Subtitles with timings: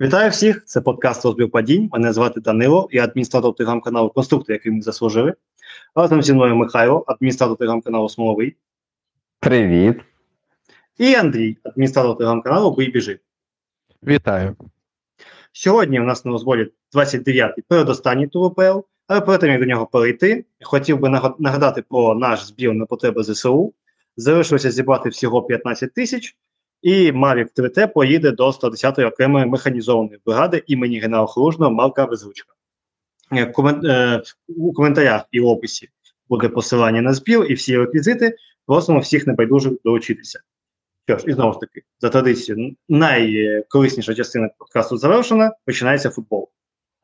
[0.00, 0.64] Вітаю всіх!
[0.64, 1.88] Це подкаст «Розбір падінь.
[1.92, 5.34] Мене звати Данило, я адміністратор телеграм-каналу Конструктор, який ми заслужили.
[5.94, 8.56] Разом зі мною Михайло, адміністратор телеграм-каналу Смоловий.
[9.40, 9.96] Привіт.
[10.98, 13.20] І Андрій, адміністратор телеграм-каналу Бий біжи.
[14.02, 14.56] Вітаю.
[15.52, 19.86] Сьогодні у нас на розборі 29-й передостанній тур УПЛ, але перед тим, як до нього
[19.86, 21.08] перейти, хотів би
[21.38, 23.74] нагадати про наш збір на потреби ЗСУ.
[24.16, 26.36] Залишилося зібрати всього 15 тисяч.
[26.84, 32.54] І Мавік 3Т поїде до 110-ї окремої механізованої бригади імені генерала Хоружного Марка Безручка.
[33.32, 33.52] Е,
[33.84, 35.88] е, у коментарях і в описі
[36.28, 38.36] буде посилання на збір і всі реквізити.
[38.66, 40.40] Просимо всіх небайдужих долучитися.
[41.08, 46.48] Що ж, і знову ж таки, за традицією, найкорисніша частина подкасту завершена, починається футбол.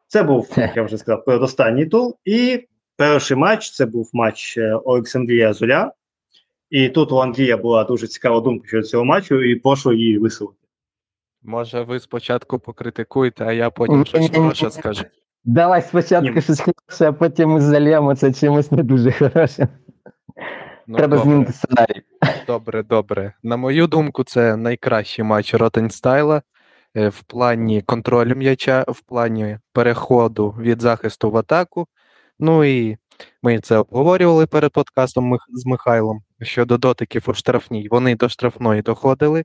[0.09, 2.15] Це був, як я вже сказав, передостанній тур.
[2.25, 2.67] І
[2.97, 5.93] перший матч це був матч е, Олександрія Золя.
[6.71, 10.59] І тут у Андрія була дуже цікава думка щодо цього матчу, і прошу її висловити.
[11.43, 15.05] Може, ви спочатку покритикуєте, а я потім щось хороше скажу.
[15.45, 16.43] Давай спочатку Ні.
[16.43, 19.69] щось хороше, а потім ми залємо це чимось не дуже хороше.
[20.87, 21.31] Ну, Треба добре.
[21.31, 22.03] змінити сценарій.
[22.47, 23.33] Добре, добре.
[23.43, 26.43] На мою думку, це найкращий матч Ротенстайла
[26.95, 31.87] в плані контролю м'яча, в плані переходу від захисту в атаку.
[32.39, 32.97] Ну і
[33.43, 37.89] ми це обговорювали перед подкастом з Михайлом щодо дотиків у штрафній.
[37.89, 39.45] Вони до штрафної доходили,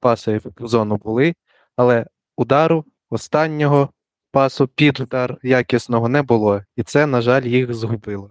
[0.00, 1.34] паси в зону були,
[1.76, 3.88] але удару останнього
[4.30, 6.62] пасу під удар якісного не було.
[6.76, 8.30] І це, на жаль, їх згубило.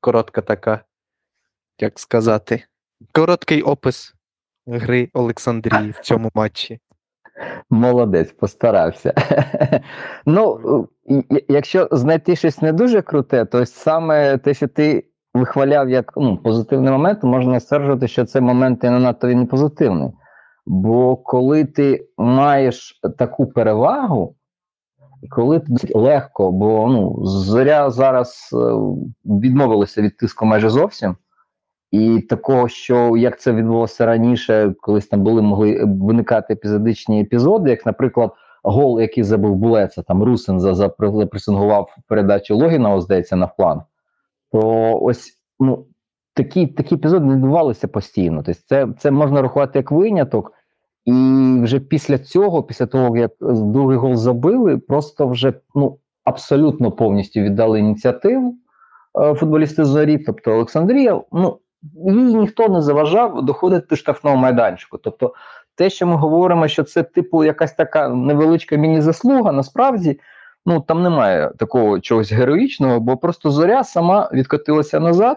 [0.00, 0.84] Коротка така,
[1.80, 2.64] як сказати,
[3.12, 4.14] короткий опис
[4.66, 6.80] гри Олександрії в цьому матчі.
[7.70, 9.14] Молодець, постарався.
[10.26, 10.88] ну,
[11.48, 15.04] якщо знайти щось не дуже круте, то саме те, що ти
[15.38, 20.10] вихваляв як ну, позитивний момент, можна стверджувати, що це момент і не надто він позитивний.
[20.66, 24.34] Бо коли ти маєш таку перевагу,
[25.30, 28.56] коли ти легко, бо ну, зоря зараз е,
[29.24, 31.16] відмовилася від тиску майже зовсім.
[31.90, 37.86] І такого, що як це відбулося раніше, колись там були могли виникати епізодичні епізоди, як,
[37.86, 38.32] наприклад,
[38.62, 43.82] гол, який забув Булеца, там Русин за, за присингував передачу Логіна, здається, на фланг,
[44.52, 45.86] то ось ну,
[46.34, 48.42] такі такі епізоди не відбувалися постійно.
[48.46, 50.52] Тобто це, це можна рахувати як виняток.
[51.04, 51.12] І
[51.62, 57.78] вже після цього, після того, як другий гол забили, просто вже ну, абсолютно повністю віддали
[57.78, 58.56] ініціативу
[59.20, 60.18] е, футболісти зорі.
[60.18, 61.58] Тобто Олександрія, ну
[62.04, 64.98] їй ніхто не заважав доходити до штрафного майданчику.
[64.98, 65.34] Тобто,
[65.74, 70.20] те, що ми говоримо, що це типу якась така невеличка міні-заслуга, насправді
[70.68, 75.36] ну там немає такого чогось героїчного, бо просто зоря сама відкотилася назад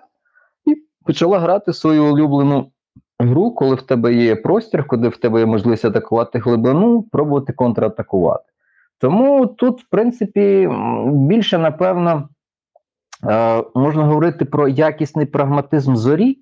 [0.65, 0.75] і
[1.05, 2.71] почала грати свою улюблену
[3.19, 8.43] гру, коли в тебе є простір, коли в тебе є можливість атакувати глибину, пробувати контратакувати.
[8.97, 10.69] Тому тут, в принципі,
[11.05, 12.29] більше напевно.
[13.29, 16.37] Е, можна говорити про якісний прагматизм зорі,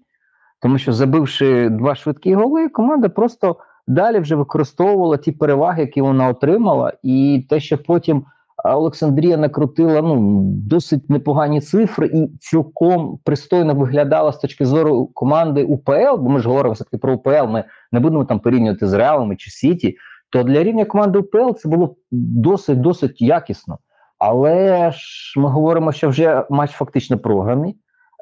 [0.61, 3.55] тому що, забивши два швидкі голи, команда просто
[3.87, 8.25] далі вже використовувала ті переваги, які вона отримала, і те, що потім
[8.63, 16.15] Олександрія накрутила ну, досить непогані цифри і цілком пристойно виглядала з точки зору команди УПЛ,
[16.17, 19.35] бо ми ж говоримо все таки про УПЛ, ми не будемо там порівнювати з Реалами
[19.35, 19.95] чи Сіті.
[20.29, 23.77] То для рівня команди УПЛ це було досить досить якісно.
[24.17, 27.77] Але ж ми говоримо, що вже матч фактично програний.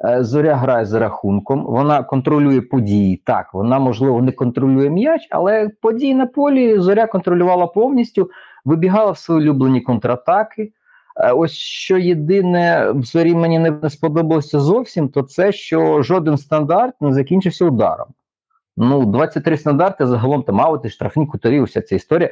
[0.05, 3.21] Е, Зоря грає за рахунком, вона контролює події.
[3.25, 8.29] Так, вона, можливо, не контролює м'яч, але події на полі зоря контролювала повністю,
[8.65, 10.71] вибігала в свої улюблені контратаки.
[11.15, 16.93] Е, ось що єдине в зорі мені не сподобалося зовсім, то це що жоден стандарт
[17.01, 18.07] не закінчився ударом.
[18.79, 22.29] Ну, 23 стандарти загалом там аути, штрафні кутові, вся ця історія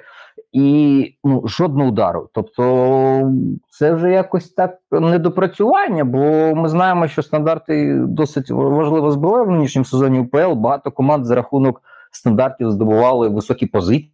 [0.52, 2.30] і ну, жодного удару.
[2.34, 3.32] Тобто
[3.70, 9.86] це вже якось так недопрацювання, бо ми знаємо, що стандарти досить важлива зброя в нинішньому
[9.86, 10.54] сезоні УПЛ.
[10.54, 14.12] Багато команд за рахунок стандартів здобували високі позиції.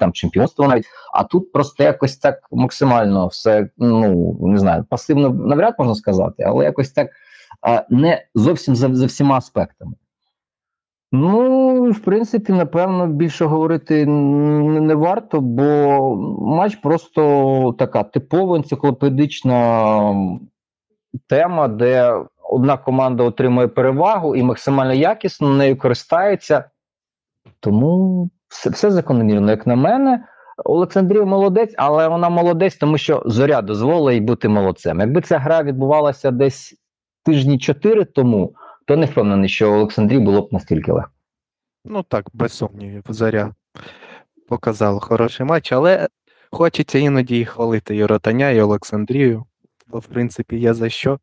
[0.00, 5.74] Там чемпіонство навіть, а тут просто якось так максимально все, ну не знаю, пасивно навряд
[5.78, 7.10] можна сказати, але якось так
[7.90, 9.92] не зовсім за, за всіма аспектами.
[11.14, 20.14] Ну, в принципі, напевно, більше говорити не варто, бо матч просто така типова енциклопедична
[21.28, 22.14] тема, де
[22.50, 26.64] одна команда отримує перевагу і максимально якісно нею користається.
[27.60, 30.24] Тому все, все закономірно, як на мене.
[30.64, 35.00] Олександрія молодець, але вона молодець, тому що зоря дозволила їй бути молодцем.
[35.00, 36.74] Якби ця гра відбувалася десь
[37.24, 38.54] тижні чотири тому
[38.84, 41.10] то не впевнений, що Олександрі було б настільки легко.
[41.84, 43.54] Ну так, без сумнівів, заря
[44.48, 46.08] показала хороший матч, але
[46.50, 49.44] хочеться іноді і хвалити і Ротаня, і Олександрію.
[49.86, 51.18] Бо, в принципі, є за що.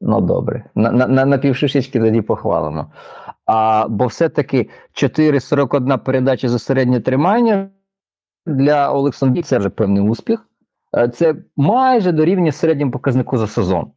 [0.00, 2.92] Ну добре, на, на, на, на півшишечки тоді похвалимо.
[3.46, 7.70] А, бо все-таки 4,41 передача за середнє тримання
[8.46, 10.46] для Олександрії це вже певний успіх.
[10.96, 13.92] Е, Це майже дорівнює середньому показнику за сезон.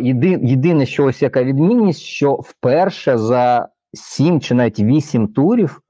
[0.00, 5.80] Єди, єдине, що ось яка відмінність, що вперше за 7 чи навіть 8 турів,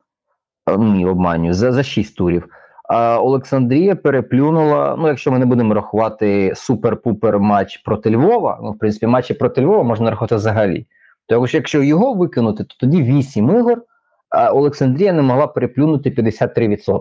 [0.67, 2.49] е, ні, обманюю, за, за 6 турів.
[2.89, 4.97] А Олександрія переплюнула.
[4.99, 9.61] Ну, якщо ми не будемо рахувати супер-пупер матч проти Львова, ну, в принципі, матчі проти
[9.61, 10.87] Львова можна рахувати взагалі.
[11.27, 13.83] Тому що якщо його викинути, то тоді 8 ігор,
[14.31, 17.01] а Олександрія не могла переплюнути 53%.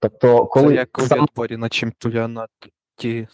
[0.00, 2.50] Тобто, коли Це як у сам на чемпіонат
[2.98, 3.28] ті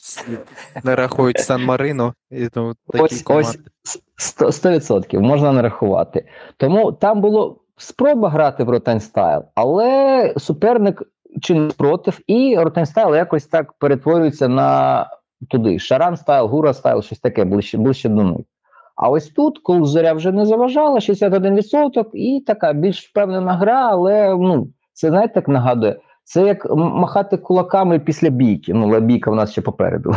[0.84, 3.48] не рахують Сан Марино і ну, такі Ось- команди.
[3.48, 4.02] ось.
[4.16, 6.26] 100%, 100% можна нарахувати.
[6.56, 11.02] Тому там було спроба грати в Ротан style, але суперник
[11.42, 15.06] чинив спротив, і Ротан style якось так перетворюється на
[15.50, 15.78] туди.
[15.78, 18.46] Шаран style, Гура style, щось таке ближче, ближче до них.
[18.96, 24.36] А ось тут, коли зоря вже не заважала, 61%, і така більш впевнена гра, але
[24.36, 26.00] ну, це знаєте, як нагадує.
[26.24, 28.74] Це як махати кулаками після бійки.
[28.74, 30.14] Ну, але бійка в нас ще попереду.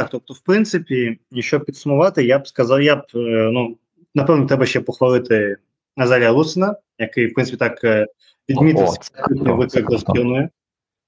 [0.00, 3.76] Так, тобто, в принципі, якщо підсумувати, я б сказав, я б, е, ну,
[4.14, 5.56] напевно, треба ще похвалити
[5.96, 8.06] Назарія Луцина, який, в принципі, так е,
[8.48, 10.48] відмітив О, свій це круто, це виклик до круто.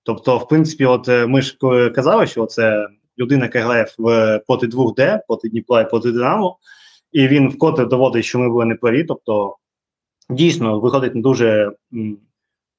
[0.03, 1.59] Тобто, в принципі, от е, ми ж
[1.95, 2.89] казали, що це
[3.19, 6.59] людина, яка грає в проти 2D, проти Дніпра і проти Динамо,
[7.13, 9.05] і він вкотре доводить, що ми були не праві.
[9.05, 9.57] Тобто,
[10.31, 12.19] дійсно, виходить на дуже м,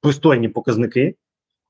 [0.04, 1.14] пристойні показники.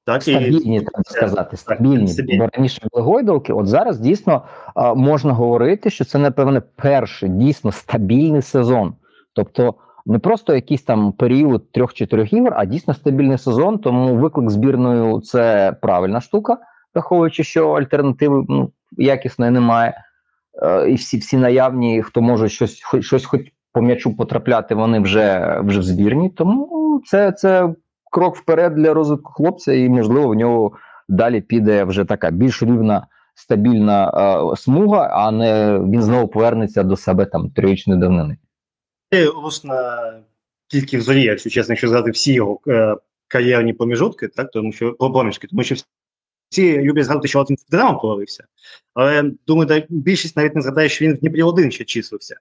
[0.07, 2.09] Так, і Стабільні, треба сказати, стабільні.
[2.09, 2.39] стабільні.
[2.39, 4.43] Бо раніше були гойдалки, от зараз дійсно
[4.75, 8.95] а, можна говорити, що це, напевне, перший дійсно стабільний сезон.
[9.33, 9.75] Тобто
[10.07, 13.79] не просто якийсь там період трьох-чотирьох ігор, а дійсно стабільний сезон.
[13.79, 16.59] Тому виклик збірною це правильна штука,
[16.95, 19.95] враховуючи, що альтернативи ну, якісної немає.
[20.63, 23.41] Е, і всі, всі наявні, хто може щось, хоч, щось хоч
[23.73, 26.31] по м'ячу потрапляти, вони вже, вже в збірні.
[26.31, 27.75] Тому це, це
[28.15, 30.73] крок вперед для розвитку хлопця, і можливо в нього
[31.09, 34.11] далі піде вже така більш рівна, стабільна
[34.53, 38.37] е, смуга, а не він знову повернеться до себе там трирічної давнини.
[39.13, 40.13] Це Русна
[40.69, 42.97] тільки в зорі, якщо чесно, якщо згадати всі його е,
[43.29, 45.75] кар'єрні проміжутки, так, тому що про проміжки, тому що
[46.51, 48.45] всі люблять згадати, що він в Динамо провалився.
[48.95, 52.37] Але думаю, так, більшість навіть не згадає, що він в Дніпрі один ще числився.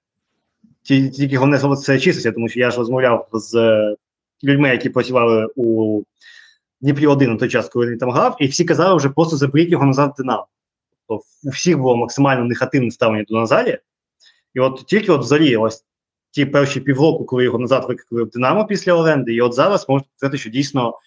[0.82, 3.96] Тільки головне слово це числився, тому що я ж розмовляв з е,
[4.44, 6.02] людьми, які працювали у
[6.80, 9.70] Дніпрі 1 на той час, коли він там грав, і всі казали вже просто заберіть
[9.70, 10.46] його назад в Динамо.
[11.08, 13.78] Тобто у всіх було максимально негативне ставлення до Назарія.
[14.54, 15.84] І от тільки от в зорі, ось
[16.30, 20.08] ті перші півроку, коли його назад викликали в Динамо після оренди, і от зараз можна
[20.16, 20.98] сказати, що дійсно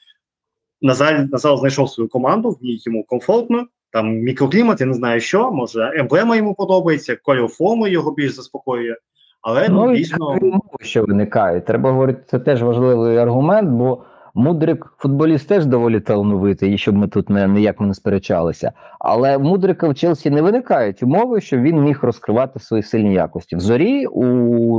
[0.82, 5.52] Назар, Назар знайшов свою команду, в ній йому комфортно, там мікроклімат, я не знаю що,
[5.52, 8.96] може емблема йому подобається, кольор форми його більш заспокоює.
[9.42, 10.38] Але ну, Ну дійсно
[10.80, 11.66] що виникають.
[11.66, 14.04] Треба говорити, це теж важливий аргумент, бо
[14.38, 18.72] Мудрик футболіст теж доволі талановитий, і щоб ми тут не ніяк не сперечалися.
[19.00, 23.56] Але Мудрика в Челсі не виникають умови, щоб він міг розкривати свої сильні якості.
[23.56, 24.24] В зорі у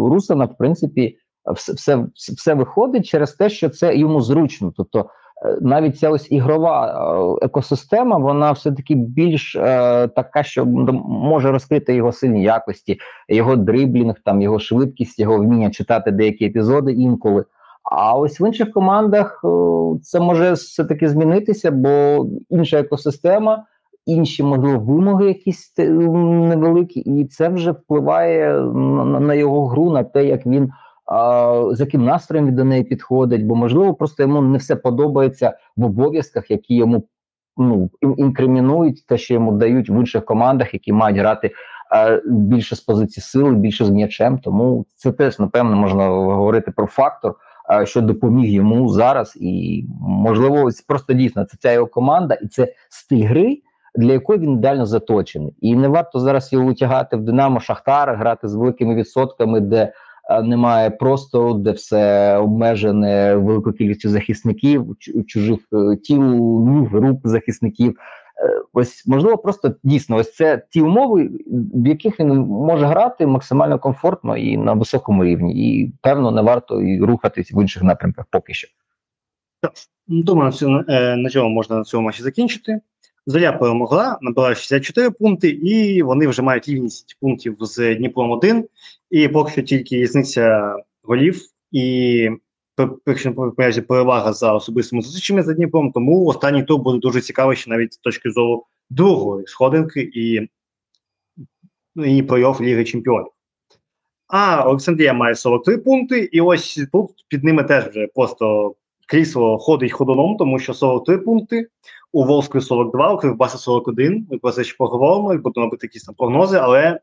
[0.09, 1.17] Русана, в принципі,
[1.55, 4.73] все, все, все виходить через те, що це йому зручно.
[4.77, 5.11] Тобто
[5.61, 10.65] навіть ця ось ігрова е, екосистема, вона все-таки більш е, така, що
[11.05, 16.93] може розкрити його сильні якості, його дриблінг, там його швидкість, його вміння читати деякі епізоди
[16.93, 17.45] інколи.
[17.83, 23.65] А ось в інших командах о, це може все-таки змінитися, бо інша екосистема,
[24.07, 28.61] інші можливо вимоги якісь невеликі, і це вже впливає
[29.21, 30.71] на, його гру, на те, як він
[31.73, 35.85] з яким настроєм він до неї підходить, бо можливо просто йому не все подобається в
[35.85, 37.03] обов'язках, які йому
[37.57, 41.51] ну ін- інкримінують те, що йому дають в інших командах, які мають грати
[42.27, 44.39] більше з позиції сили, більше з м'ячем.
[44.39, 47.35] Тому це теж напевно можна говорити про фактор,
[47.85, 53.25] що допоміг йому зараз, і можливо, просто дійсно це ця його команда, і це стиль
[53.25, 53.63] гри.
[53.95, 58.49] Для якої він ідеально заточений, і не варто зараз його витягати в Динамо Шахтар, грати
[58.49, 59.93] з великими відсотками, де
[60.43, 66.23] немає простору, де все обмежене великою кількістю захисників, чужих е, тіл,
[66.61, 67.91] ніг, рук захисників.
[67.91, 71.31] Е, Ось можливо, просто дійсно, ось це ті умови,
[71.75, 76.83] в яких він може грати максимально комфортно і на високому рівні, і певно не варто
[76.83, 78.69] і рухатись в інших напрямках поки що.
[79.63, 80.53] Ну, Думаю,
[80.89, 82.81] е, на цьому можна на цьому матчі закінчити.
[83.29, 88.69] Зоря перемогла, набрала 64 пункти, і вони вже мають рівність пунктів з Дніпром 1.
[89.11, 91.41] І поки що тільки різниця голів.
[91.73, 92.31] І
[93.07, 93.35] якщо
[93.89, 97.97] перевага за особистими зустрічами за Дніпром, тому останній тур буде дуже цікавий ще навіть з
[97.97, 100.49] точки зору другої сходинки і,
[101.95, 103.33] ну, і плей-офф Ліги Чемпіонів.
[104.27, 108.75] А Олександрія має 43 пункти, і ось тут під ними теж вже просто
[109.09, 111.69] крісло ходить ходуном, тому що 43 пункти,
[112.13, 114.27] у Волської 42, у Кривбаса 41.
[114.31, 117.01] Ми про це ще поговоримо, і будемо робити якісь там прогнози, але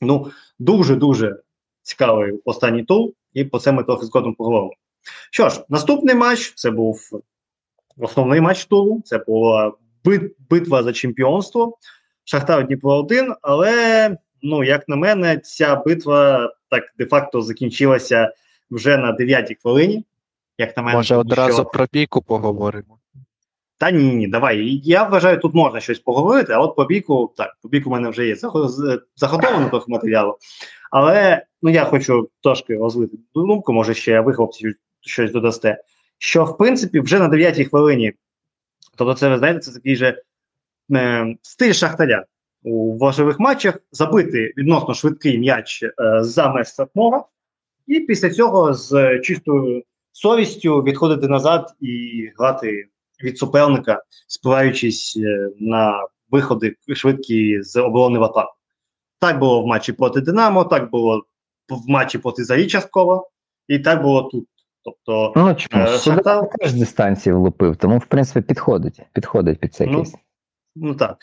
[0.00, 1.36] ну дуже-дуже
[1.82, 4.72] цікавий останній тур, і про це ми трохи згодом поговоримо.
[5.30, 7.00] Що ж, наступний матч це був
[7.98, 9.72] основний матч туру, це була
[10.04, 11.78] бит, битва за чемпіонство.
[12.24, 18.32] Шахтар Дніпро 1, але, ну, як на мене, ця битва так де-факто закінчилася
[18.70, 20.04] вже на 9-й хвилині.
[20.58, 21.64] Як на мене, Може, одразу що...
[21.64, 22.99] про бійку поговоримо.
[23.80, 24.80] Та ні, ні, давай.
[24.84, 28.08] Я вважаю, тут можна щось поговорити, а от по бійку, так, по бійку в мене
[28.08, 28.36] вже є
[29.16, 30.38] заготовлено трохи матеріалу.
[30.90, 35.82] Але ну я хочу трошки розвити думку, може ще ви хлопці щось додасте.
[36.18, 38.12] Що в принципі вже на 9-й хвилині,
[38.96, 40.22] тобто, це ви знаєте, це такий же
[40.92, 42.24] е, стиль шахтаря
[42.62, 47.28] у важливих матчах забити відносно швидкий м'яч е, за меж штрафного,
[47.86, 49.82] і після цього з чистою
[50.12, 52.88] совістю відходити назад і грати
[53.24, 58.52] від суперника, спираючись е, на виходи швидкі з оборони в атаку.
[59.18, 61.24] Так було в матчі проти Динамо, так було
[61.68, 63.30] в матчі проти Зарі частково,
[63.68, 64.46] і так було тут.
[64.84, 66.48] Тобто, ну чому е, Шахтар...
[66.58, 69.00] теж дистанції влупив, тому в принципі підходить.
[69.12, 70.14] Підходить під цей ну, кейс.
[70.76, 71.16] Ну так.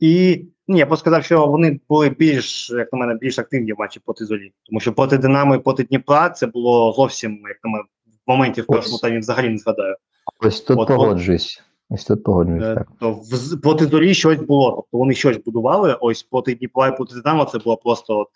[0.00, 3.78] І ні, я б сказав, що вони були більш, як на мене, більш активні в
[3.78, 4.52] матчі проти Золі.
[4.66, 7.84] Тому що проти Динамо і проти Дніпра це було зовсім, як на мене,
[8.26, 9.96] в моменті в першому таймі взагалі не згадаю.
[10.42, 11.62] Ось тут От, погоджуюсь.
[11.90, 12.64] Ось тут погоджуюсь.
[12.64, 12.88] Е, так.
[13.00, 14.70] То в, проти зорі щось було.
[14.70, 15.96] Тобто вони щось будували.
[16.00, 18.28] Ось проти Дніпра і проти Динамо це було просто от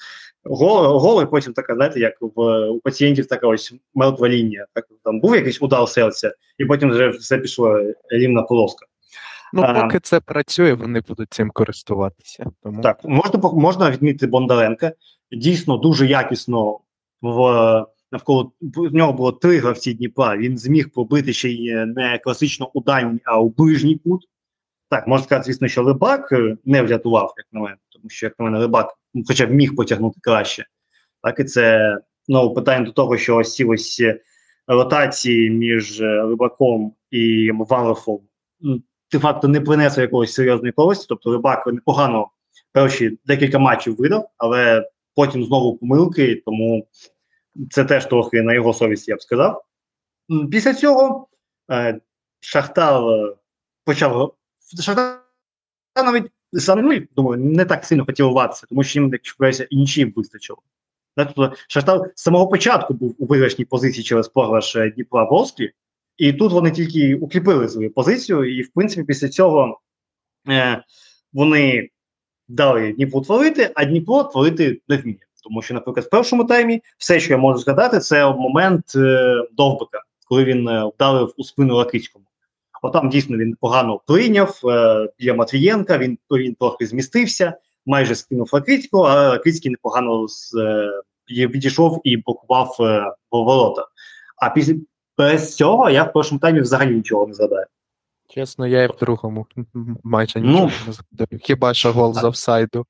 [0.45, 4.67] гол, гол, і потім така, знаєте, як в у пацієнтів така ось мертва лінія.
[4.75, 8.87] Так там був якийсь удар серця, і потім вже все пішло рівна полоска.
[9.53, 12.47] Ну, поки а, це працює, вони будуть цим користуватися.
[12.63, 14.93] Тому так можна можна відмітити Бондаренка.
[15.33, 16.79] Дійсно дуже якісно
[17.23, 20.37] в навколо в нього було три гравці Дніпра.
[20.37, 24.29] Він зміг пробити ще й не класично у дальній, а у ближній кут.
[24.91, 28.39] Так, можна сказати, звісно, що Либак е, не врятував, як на мене, тому що, як
[28.39, 30.67] на мене, Либак ну, хоча б міг потягнути краще.
[31.23, 31.97] Так, і це
[32.29, 34.21] ну, питання до того, що ось ці ось е,
[34.67, 38.21] ротації між е, Рибаком і Валофом
[39.13, 41.07] де-факто не принесли якогось серйозної користі.
[41.09, 42.29] Тобто Рибак непогано
[42.73, 46.87] перші декілька матчів видав, але потім знову помилки, тому
[47.71, 49.65] це теж трохи на його совісті, я б сказав.
[50.51, 51.29] Після цього
[51.71, 52.01] е,
[52.41, 53.37] Шахтар е,
[53.85, 54.35] почав.
[54.81, 55.21] Шахтар
[55.97, 60.13] навіть саме ну, думаю, не так сильно хотів рватися, тому що їм, якщо і нічим
[60.17, 60.63] вистачило.
[61.17, 65.73] Тобто Шахтар з самого початку був у виграшній позиції через програш е, Дніпра Волсклі,
[66.17, 69.81] і тут вони тільки укріпили свою позицію, і, в принципі, після цього
[70.49, 70.85] е,
[71.33, 71.91] вони
[72.49, 75.26] дали Дніпру творити, а Дніпро творити не вміє.
[75.47, 80.03] Тому що, наприклад, в першому таймі все, що я можу згадати, це момент е, Довбика,
[80.29, 82.25] коли він е, вдарив у спину Лакицькому.
[82.83, 87.55] Отам дійсно він погано прийняв е, біля Матвієнка, він він трохи змістився,
[87.87, 90.91] майже скинув Лакицького, а Лакицький непогано з, е,
[91.29, 93.87] відійшов і блокував е, ворота.
[94.37, 94.75] А після
[95.19, 97.67] без цього я в першому таймі взагалі нічого не згадаю.
[98.29, 99.47] Чесно, я і в другому
[100.05, 101.41] майже нічого ну, не згадаю.
[101.43, 102.87] Хіба що гол з офсайду.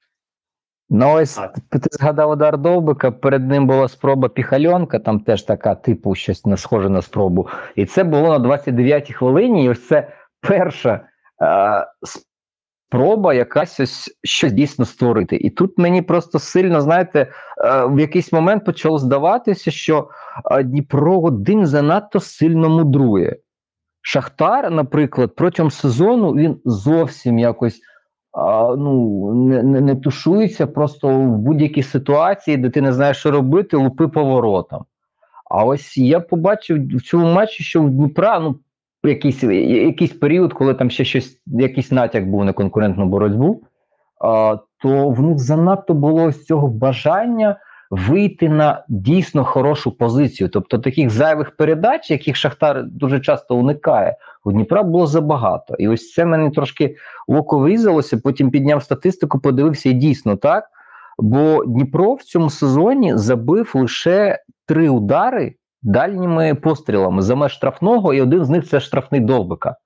[0.91, 1.35] Ну, ось
[1.71, 6.57] ти згадав удар Довбика, перед ним була спроба Піхальонка, там теж така, типу, щось не
[6.57, 7.49] схоже на спробу.
[7.77, 9.65] І це було на 29-й хвилині.
[9.65, 10.09] І ось це
[10.41, 11.01] перша
[11.43, 11.87] е,
[12.87, 15.37] спроба якась ось щось дійсно створити.
[15.37, 17.31] І тут мені просто сильно, знаєте, е,
[17.87, 20.09] в якийсь момент почало здаватися, що
[20.51, 23.37] е, Дніпро один занадто сильно мудрує.
[24.03, 27.81] Шахтар, наприклад, протягом сезону він зовсім якось
[28.79, 33.77] ну, не, не не, тушується просто в будь-якій ситуації, де ти не знаєш, що робити,
[33.77, 34.85] лупи поворотом.
[35.51, 38.59] А ось я побачив в цьому матчі, що в Дніпра ну,
[39.05, 43.63] якийсь якийсь період, коли там ще щось, якийсь натяк був на конкурентну боротьбу,
[44.21, 47.57] а, то в них занадто було з цього бажання
[47.91, 50.49] вийти на дійсно хорошу позицію.
[50.49, 55.75] Тобто таких зайвих передач, яких Шахтар дуже часто уникає, у Дніпра було забагато.
[55.75, 56.97] І ось це мене трошки
[57.29, 60.65] в око врізалося, потім підняв статистику, подивився і дійсно так.
[61.19, 68.21] Бо Дніпро в цьому сезоні забив лише три удари дальніми пострілами за меж штрафного, і
[68.21, 69.77] один з них це штрафний довбика.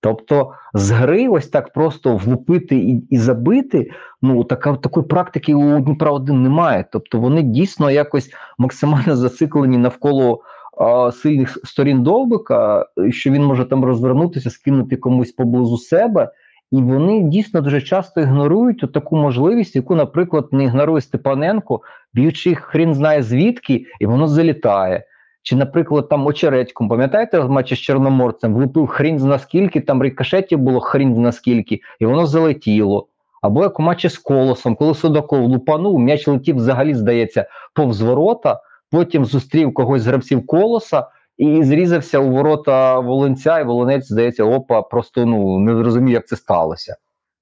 [0.00, 3.90] Тобто з гри ось так просто влупити і і забити,
[4.22, 6.84] ну така такої практики у Дніпра 1 немає.
[6.92, 10.40] Тобто вони дійсно якось максимально зациклені навколо
[10.78, 16.32] а, сильних сторін довбика, що він може там розвернутися, скинути комусь поблизу себе.
[16.72, 21.80] І вони дійсно дуже часто ігнорують таку можливість, яку, наприклад, не ігнорує Степаненко,
[22.14, 25.04] б'ючи хрін знає звідки, і воно залітає.
[25.46, 30.58] Чи, наприклад, там очередьком, пам'ятаєте, в матчі з Чорноморцем влупив хрін з наскільки, там рикошетів
[30.58, 33.06] було хрін з наскільки, і воно залетіло.
[33.42, 38.60] Або як у матчі з колосом, коли Судаков лупанув, м'яч летів взагалі, здається, повз ворота,
[38.90, 41.06] потім зустрів когось з гравців колоса
[41.38, 46.36] і зрізався у ворота Волонця, і Волонець, здається, опа, просто ну не зрозумів, як це
[46.36, 46.96] сталося.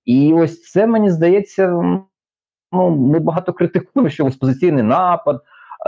[0.04, 1.68] І ось це мені здається,
[2.72, 5.40] ну ми багато критикуємо, що експозиційний напад,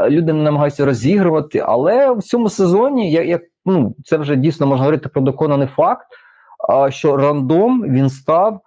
[0.08, 4.84] люди не намагаються розігрувати, але в цьому сезоні як, як ну це вже дійсно можна
[4.84, 6.06] говорити про доконаний факт,
[6.88, 8.60] що рандом він став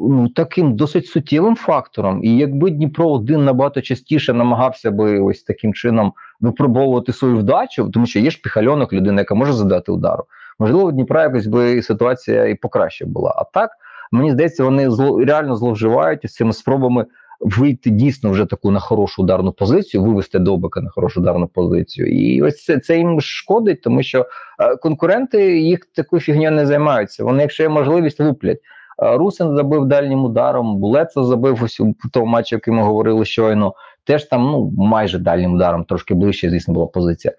[0.00, 2.24] ну, таким досить суттєвим фактором.
[2.24, 8.06] І якби Дніпро один набагато частіше намагався би ось таким чином випробовувати свою вдачу, тому
[8.06, 10.24] що є ж піхальонок людина, яка може задати удару.
[10.58, 13.34] Можливо, Дніпра якось би ситуація і покраще була.
[13.36, 13.70] А так
[14.12, 17.06] мені здається, вони зло реально зловживають з цими спробами.
[17.40, 22.42] Вийти дійсно вже таку на хорошу ударну позицію, вивести Довбика на хорошу ударну позицію, і
[22.42, 24.26] ось це це їм шкодить, тому що
[24.58, 27.24] е, конкуренти їх такою фігньою не займаються.
[27.24, 28.58] Вони, якщо є можливість, луплять.
[29.00, 33.74] Русин забив дальнім ударом, Булецо забив ось у тому матчі, який ми говорили щойно.
[34.04, 37.34] Теж там ну майже дальнім ударом, трошки ближче, звісно, була позиція.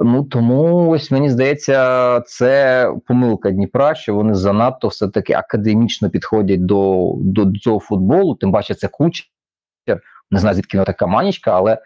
[0.00, 6.66] Ну тому ось мені здається, це помилка Дніпра, що вони занадто все таки академічно підходять
[6.66, 8.34] до до, цього футболу.
[8.34, 9.26] Тим паче, це кучер.
[10.30, 11.78] Не знаю, звідки вона така манічка, але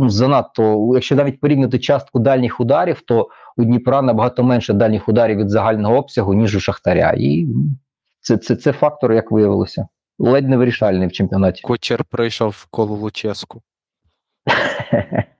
[0.00, 5.38] ну занадто, якщо навіть порівняти частку дальніх ударів, то у Дніпра набагато менше дальніх ударів
[5.38, 7.14] від загального обсягу, ніж у Шахтаря.
[7.16, 7.46] І
[8.20, 9.88] це це, це фактор, як виявилося.
[10.18, 11.62] Ледь не вирішальний в чемпіонаті.
[11.62, 13.62] Кучер прийшов в коло Луческу.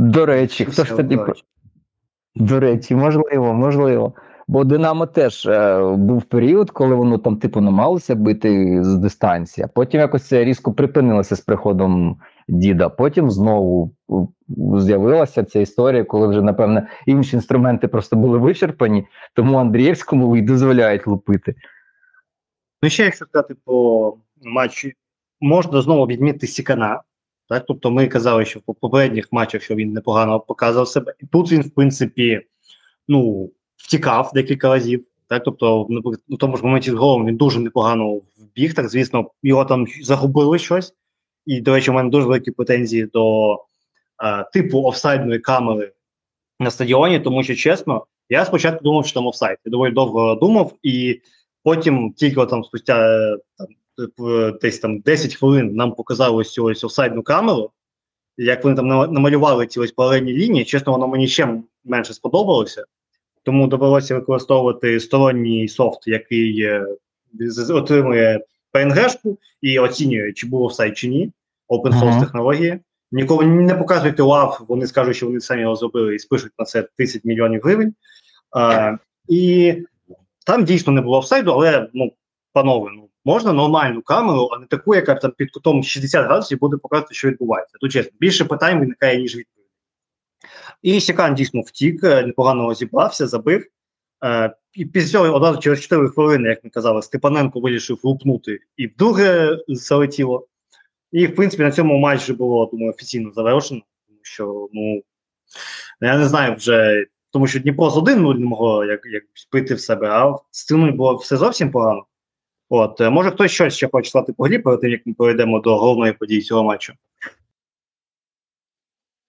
[0.00, 1.18] До речі, хто ж тоді.
[2.34, 4.14] До речі, можливо, можливо.
[4.48, 9.68] Бо Динамо теж е, був період, коли воно там, типу, намагалося бити з дистанції, а
[9.68, 12.88] потім якось це різко припинилося з приходом діда.
[12.88, 13.94] Потім знову
[14.78, 21.06] з'явилася ця історія, коли вже, напевно, інші інструменти просто були вичерпані, тому Андрієвському і дозволяють
[21.06, 21.54] лупити.
[22.82, 24.94] Ну, ще якщо сказати по матчі,
[25.40, 27.00] можна знову відмітити Сікана.
[27.50, 27.64] Так?
[27.68, 31.14] Тобто ми казали, що в попередніх матчах що він непогано показував себе.
[31.20, 32.40] І тут він, в принципі,
[33.08, 35.04] ну, втікав декілька разів.
[35.28, 35.42] Так?
[35.44, 35.88] Тобто,
[36.28, 38.74] в тому ж моменті з головом він дуже непогано вбіг.
[38.74, 40.94] Так, звісно, його там загубили щось.
[41.46, 43.56] І, до речі, у мене дуже великі претензії до
[44.16, 45.92] а, типу офсайдної камери
[46.60, 49.58] на стадіоні, тому що чесно, я спочатку думав, що там офсайд.
[49.64, 51.20] Я доволі довго думав, і
[51.62, 53.18] потім тільки там спустя
[53.58, 53.66] там,
[54.62, 57.70] десь там 10 хвилин нам показали ось цю ось офсайдну камеру.
[58.36, 62.84] Як вони там намалювали ці ось паралельні лінії, чесно, воно мені ще менше сподобалося.
[63.42, 66.86] Тому довелося використовувати сторонній софт, який е,
[67.70, 71.32] отримує PNG-шку і оцінює, чи був офсайд чи ні.
[71.68, 72.80] Open source технології.
[73.12, 76.88] Ніколи не показуйте лав, вони скажуть, що вони самі його зробили і спишуть на це
[76.98, 77.94] 10 мільйонів гривень.
[78.56, 78.96] А,
[79.28, 79.74] І
[80.46, 82.12] там дійсно не було офсайду, але ну,
[82.52, 86.76] панове, ну можна нормальну камеру, а не таку, яка там під кутом 60 градусів буде
[86.76, 87.76] показувати, що відбувається.
[87.80, 89.70] Тут чесно, більше питань виникає, ніж відповідь.
[90.82, 93.66] І Сікан дійсно втік, е, непогано зібрався, забив.
[94.24, 98.86] Е, і після цього одразу через 4 хвилини, як ми казали, Степаненко вирішив лупнути і
[98.86, 100.46] вдруге залетіло.
[101.12, 105.02] І, в принципі, на цьому матч було думаю, офіційно завершено, тому що, ну,
[106.00, 109.80] я не знаю вже, тому що Дніпро з 1-0 не могло як, як прийти в
[109.80, 112.04] себе, а з цим було все зовсім погано.
[112.72, 115.60] От, е, може хтось щось ще хоче сказати по грі, перед тим, як ми перейдемо
[115.60, 116.92] до головної події цього матчу.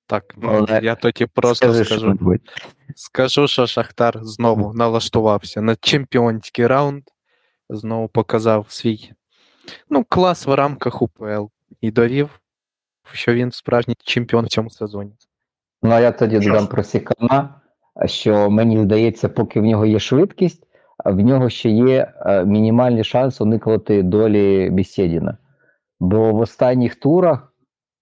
[0.06, 2.18] Так, ну, я тоді просто Скажи, скажу.
[2.20, 2.38] Що
[2.96, 7.04] скажу, що Шахтар знову налаштувався на чемпіонський раунд,
[7.70, 9.12] знову показав свій
[9.90, 11.46] ну, клас в рамках УПЛ
[11.82, 12.42] і довів,
[13.12, 15.14] що він справжній чемпіон в цьому сезоні.
[15.84, 17.62] Ну, а я тоді додам про Сікана,
[18.06, 20.68] що мені здається, поки в нього є швидкість,
[21.06, 25.38] в нього ще є е, мінімальний шанс уникнути долі Бісєдіна.
[26.00, 27.52] Бо в останніх турах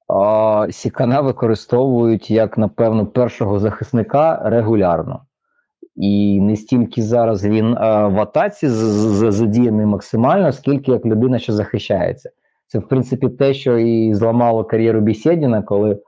[0.10, 5.22] а Сікана використовують як, напевно, першого захисника регулярно.
[5.96, 12.30] І не стільки зараз він а, в атаці задіяний максимально, скільки як людина, що захищається.
[12.68, 16.02] Це, в принципі, те, що і зламало кар'єру Бісєдіна, коли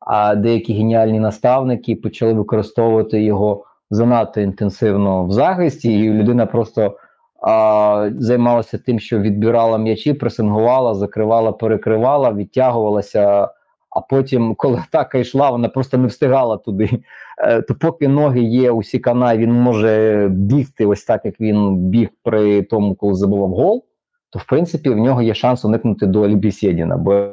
[0.00, 6.96] а, деякі геніальні наставники почали використовувати його занадто інтенсивно в захисті, і людина просто
[7.42, 13.48] а, займалася тим, що відбирала м'ячі, пресингувала, закривала, перекривала, відтягувалася.
[13.90, 16.90] а потім, коли атака йшла, вона просто не встигала туди.
[17.38, 22.08] Е, то поки ноги є у Сікана, він може бігти ось так, як він біг
[22.22, 23.84] при тому, коли забував гол,
[24.30, 26.96] то в принципі в нього є шанс уникнути до Альбісєдіна.
[26.96, 27.28] Бо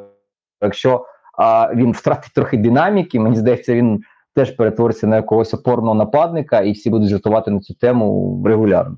[0.62, 1.06] якщо
[1.38, 4.02] а, він втратить трохи динаміки, мені здається, він
[4.34, 8.96] теж перетвориться на якогось опорного нападника, і всі будуть жартувати на цю тему регулярно.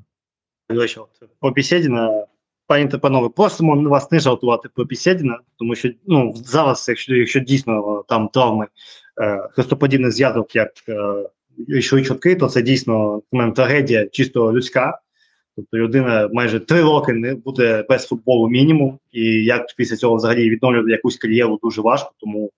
[0.71, 0.87] До
[1.41, 2.27] По Бісєдіна,
[2.67, 7.41] пані та панове, просимо вас не жартувати про Бісєдіна, тому що ну, зараз, якщо, якщо
[7.41, 8.67] дійсно там травми
[9.23, 10.73] е, хрестоподібних зв'язок, як
[11.69, 15.01] е, чутки, то це дійсно мене, трагедія чисто людська.
[15.57, 20.51] Тобто людина майже три роки не буде без футболу мінімум, і як після цього взагалі
[20.51, 22.13] відновлювати якусь кар'єру дуже важко.
[22.21, 22.51] Тому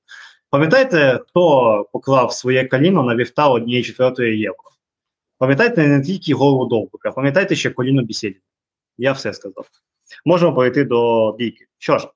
[0.50, 4.58] пам'ятайте, хто поклав своє коліно на вівта однієї четвертої євро.
[5.38, 8.40] Пам'ятайте не тільки голову довбика, пам'ятайте ще коліно бісіді.
[8.98, 9.66] Я все сказав.
[10.24, 11.66] Можемо перейти до бійки.
[11.78, 12.08] Що ж,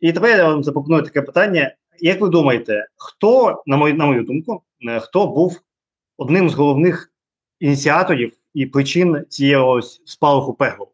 [0.00, 1.74] і тепер я вам запропоную таке питання.
[2.00, 5.60] Як ви думаєте, хто, на мою, на мою думку, е, хто був
[6.16, 7.12] одним з головних
[7.60, 10.88] ініціаторів і причин цієї спалаху пеглу?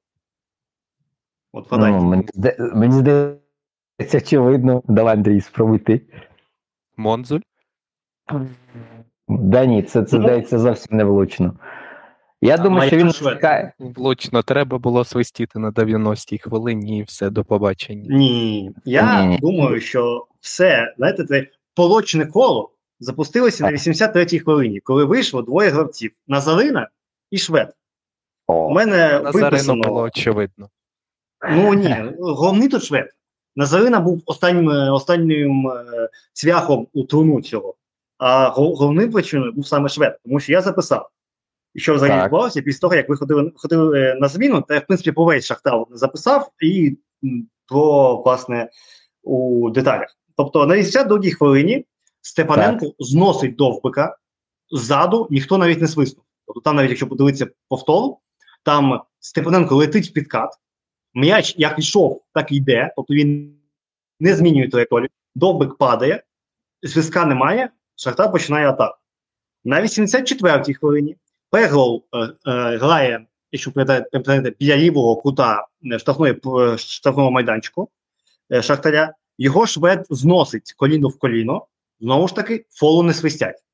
[1.52, 2.24] От ну, мені,
[2.74, 4.82] мені здається, очевидно.
[4.88, 6.00] Давай, Андрій, спробуй ти.
[6.98, 7.40] Монзуль?
[9.28, 11.54] Да ні, це, це Ну, здається зовсім не влучно.
[12.40, 13.72] Я А думаю, що він чекає.
[13.78, 18.16] Влучно, треба було свистіти на 90-й хвилині і все, до побачення.
[18.16, 19.38] Ні, я Ні-ні.
[19.38, 26.10] думаю, що все, знаєте, це полочне коло запустилося на 83-й хвилині, коли вийшло двоє гравців
[26.28, 26.88] Назарина
[27.30, 27.74] і Швед.
[28.46, 29.82] У мене Назарину виписано.
[29.88, 30.68] було очевидно.
[31.50, 33.10] Ну ні, головний тут швед.
[33.58, 37.74] Назарина був останнім е, останнім е, цвяхом у труну цього.
[38.18, 41.08] А гол- головним причиною був саме швед, тому що я записав,
[41.74, 44.80] і що взагалі відбувалося після того, як ви ходили, ходили е, на зміну, та я
[44.80, 46.96] в принципі по весь шахтар записав і
[47.68, 48.70] про власне
[49.22, 50.16] у деталях.
[50.36, 51.86] Тобто на 82-й хвилині
[52.20, 54.16] Степаненко зносить довбика
[54.70, 56.24] ззаду, ніхто навіть не свиснув.
[56.46, 58.14] Тобто там, навіть якщо подивитися повтор,
[58.64, 60.50] там Степаненко летить в підкат,
[61.18, 63.58] м'яч як йшов, так і йде, тобто він
[64.20, 66.22] не змінює траєкторію, довбик падає,
[66.82, 68.98] зв'язка немає, Шахтар починає атаку.
[69.64, 71.16] На 84-й хвилині
[71.50, 72.30] Пеглов е, е,
[72.76, 76.40] грає, якщо пам'ятаєте, біля лівого кута е, штрафної,
[76.76, 77.88] штрафного майданчику
[78.52, 79.14] е, Шахтаря.
[79.40, 81.66] Його швед зносить коліно в коліно,
[82.00, 83.64] знову ж таки, фолу не свистять.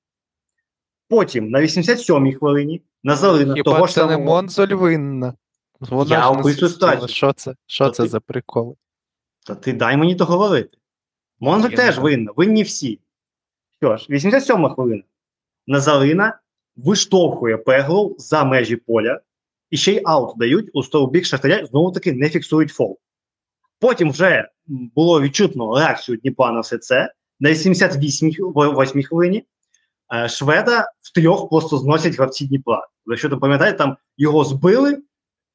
[1.09, 4.35] Потім на 87-й хвилині Назарина того ж це не самого.
[4.35, 5.35] Монзоль винна?
[5.81, 7.09] Вона Я не ситуацію.
[7.09, 7.55] Що це?
[7.67, 8.77] Що це ти- за прикол?
[9.47, 10.79] Та ти дай мені договорити.
[11.41, 13.01] Монзель Я теж не винна, винні всі.
[13.81, 15.03] Що ж, 87 хвилина.
[15.67, 16.39] Назарина
[16.77, 19.21] виштовхує Пеглов за межі поля
[19.71, 22.99] і ще й аут дають у стовбік Шахтаря, знову таки не фіксують фол.
[23.81, 27.13] Потім вже було відчутно реакцію Дніпра на все це.
[27.41, 29.45] На 78-й хвилині
[30.15, 32.89] е, Шведа втрьох просто зносять гравці Дніпра.
[33.07, 35.03] Якщо ти пам'ятаєш, там його збили,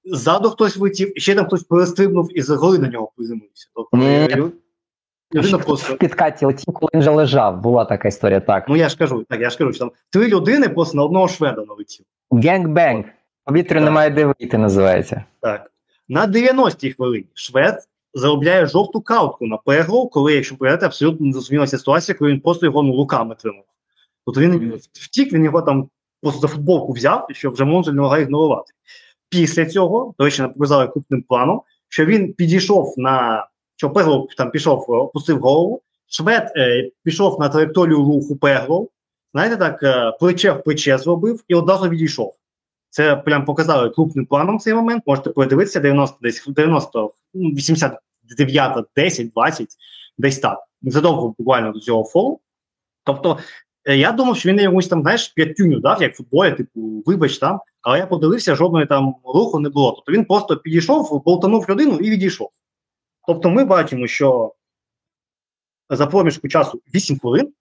[0.05, 3.67] ззаду хтось влетів, і ще там хтось перестрибнув і з гори на нього приземлився.
[3.75, 4.51] Тобто, е,
[5.33, 5.93] людина просто.
[5.93, 7.61] в підкаті летів, коли він вже лежав.
[7.61, 8.39] Була така історія.
[8.39, 8.65] Так.
[8.69, 11.27] Ну я ж кажу, так, я ж кажу, що там три людини просто на одного
[11.27, 12.05] шведа налетів.
[12.31, 13.03] Gang-bang.
[13.45, 15.23] Повітря немає де вийти, називається.
[15.41, 15.71] Так.
[16.09, 21.67] На 90-й хвилині швед заробляє жовту картку на Пеглов, коли, якщо пам'ятаєте, абсолютно не зрозуміла
[21.67, 23.63] ситуація, коли він просто його ну, руками тримав.
[24.25, 25.89] Тобто він втік, він його там
[26.21, 28.73] просто за футболку взяв, і що вже Монзель не могла ігнорувати.
[29.29, 33.47] Після цього, до речі, показали крупним планом, що він підійшов на
[33.79, 38.89] що Пеглов там пішов, е, опустив голову, швед е, пішов на траєкторію руху Пеглов,
[39.33, 42.35] знаєте, так, е, плече в плече зробив і одразу відійшов.
[42.89, 45.03] Це прям показали крупним планом цей момент.
[45.07, 49.67] Можете подивитися 90, десь 90, ну, 89, 10, 20,
[50.17, 50.59] десь так.
[50.81, 52.39] Задовго буквально до цього фолу.
[53.03, 53.37] Тобто,
[53.97, 57.59] я думав, що він йомусь там, знаєш, п'ятюню дав, як в футболі, типу, вибач там,
[57.81, 59.91] але я подивився, жодної там руху не було.
[59.91, 62.49] Тобто він просто підійшов, болтанув людину і відійшов.
[63.27, 64.53] Тобто, ми бачимо, що
[65.89, 67.53] за проміжку часу 8 хвилин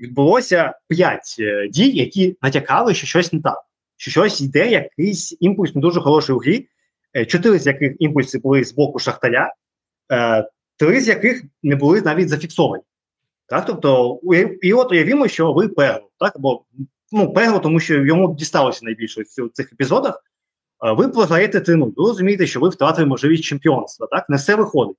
[0.00, 5.74] відбулося 5 е, дій, які натякали, що щось не так що щось йде, якийсь імпульс
[5.74, 6.68] не дуже хороший у грі.
[7.16, 9.54] Е, Чотири з яких імпульси були з боку Шахтаря,
[10.12, 12.84] е, три з яких не були навіть зафіксовані.
[13.48, 14.20] Так, тобто,
[14.62, 16.64] і от уявімо, що ви Пегло, так, або
[17.12, 20.24] ну, Пегло, тому що йому дісталося найбільше в цих епізодах.
[20.96, 24.28] Ви програєте 3 Ви розумієте, що ви втратили можливість чемпіонства, так?
[24.28, 24.96] Не все виходить.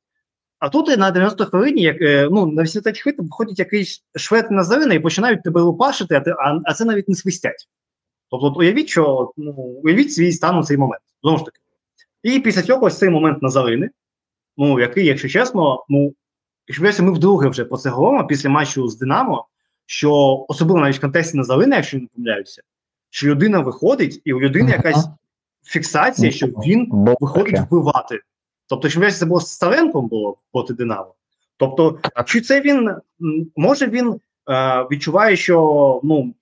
[0.60, 4.52] А тут і на 90 хвилині, як, е, ну, на 80 хвилин виходить якийсь швед
[4.52, 7.68] на Зарина і починають тебе лупашити, а, а, а це навіть не свистять.
[8.30, 9.52] Тобто, уявіть, що ну,
[9.84, 11.02] уявіть свій стан у цей момент.
[11.24, 11.60] Знову ж таки.
[12.24, 13.90] І після цього ось цей момент Назарини,
[14.58, 16.14] ну, який, якщо чесно, ну,
[16.68, 19.48] якщо б ми вдруге вже про це говоримо після матчу з Динамо,
[19.86, 22.62] що особливо навіть в контексті Назалина, якщо не помиляюся,
[23.10, 25.08] що людина виходить, і у людини якась
[25.66, 28.20] фіксація, що він виходить вбивати.
[28.70, 31.14] Тобто, що це було з Старенком було проти Динамо.
[31.58, 32.92] Тобто, чи це він
[33.56, 36.34] може він е, відчуває, що ну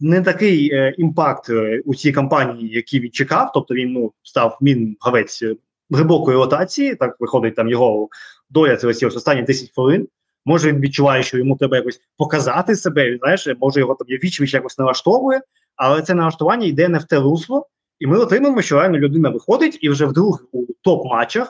[0.00, 4.58] не такий е, імпакт е, у цій кампанії, який він чекав, тобто він ну став
[4.62, 5.56] він гравець е,
[5.90, 8.08] глибокої ротації, так виходить там його
[8.50, 10.08] доля це ось останні 10 хвилин.
[10.44, 14.54] Може він відчуває, що йому треба якось показати себе, він, знаєш, може його там віч
[14.54, 15.40] якось налаштовує,
[15.76, 17.66] але це налаштування йде не в те русло,
[17.98, 21.46] і ми отримаємо, що реально людина виходить і вже вдруге у топ-матчах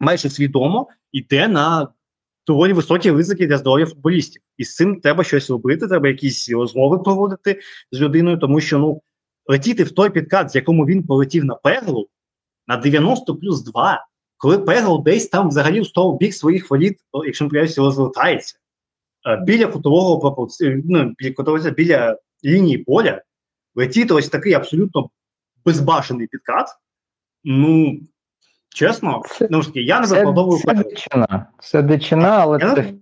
[0.00, 1.88] майже свідомо йде на
[2.46, 4.42] доволі високі ризики для здоров'я футболістів.
[4.56, 7.60] І з цим треба щось робити, треба якісь розмови проводити
[7.92, 9.02] з людиною, тому що ну
[9.46, 12.08] летіти в той підкат, з якому він полетів на пеглу,
[12.66, 14.06] на 90 плюс 2,
[14.42, 18.58] коли пегл десь там взагалі в бік своїх воріт, о, якщо не помиляюся, розвертається.
[19.26, 23.22] Е, Біля кутового пропорці- ну, біля, біля лінії поля
[23.74, 25.10] летіти ось такий абсолютно
[25.64, 26.68] безбашений підкат.
[27.44, 28.00] Ну,
[28.68, 31.46] чесно, ну я не виправдовую це дичина.
[31.60, 32.92] Це дичина, але Я це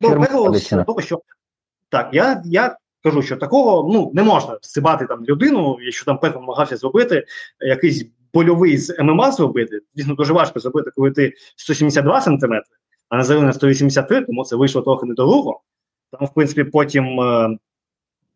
[0.00, 0.84] Ну, дичина.
[0.84, 1.22] того, що
[1.88, 6.40] так, я, я кажу, що такого ну не можна сибати там людину, якщо там Пегл
[6.40, 7.26] намагався зробити
[7.60, 9.80] якийсь больовий з ММА зробити.
[9.94, 12.76] Звісно, дуже важко зробити, коли ти 172 сантиметри,
[13.08, 15.60] а на зелена 183, тому це вийшло трохи недолуго.
[16.10, 17.58] Там, в принципі, потім е,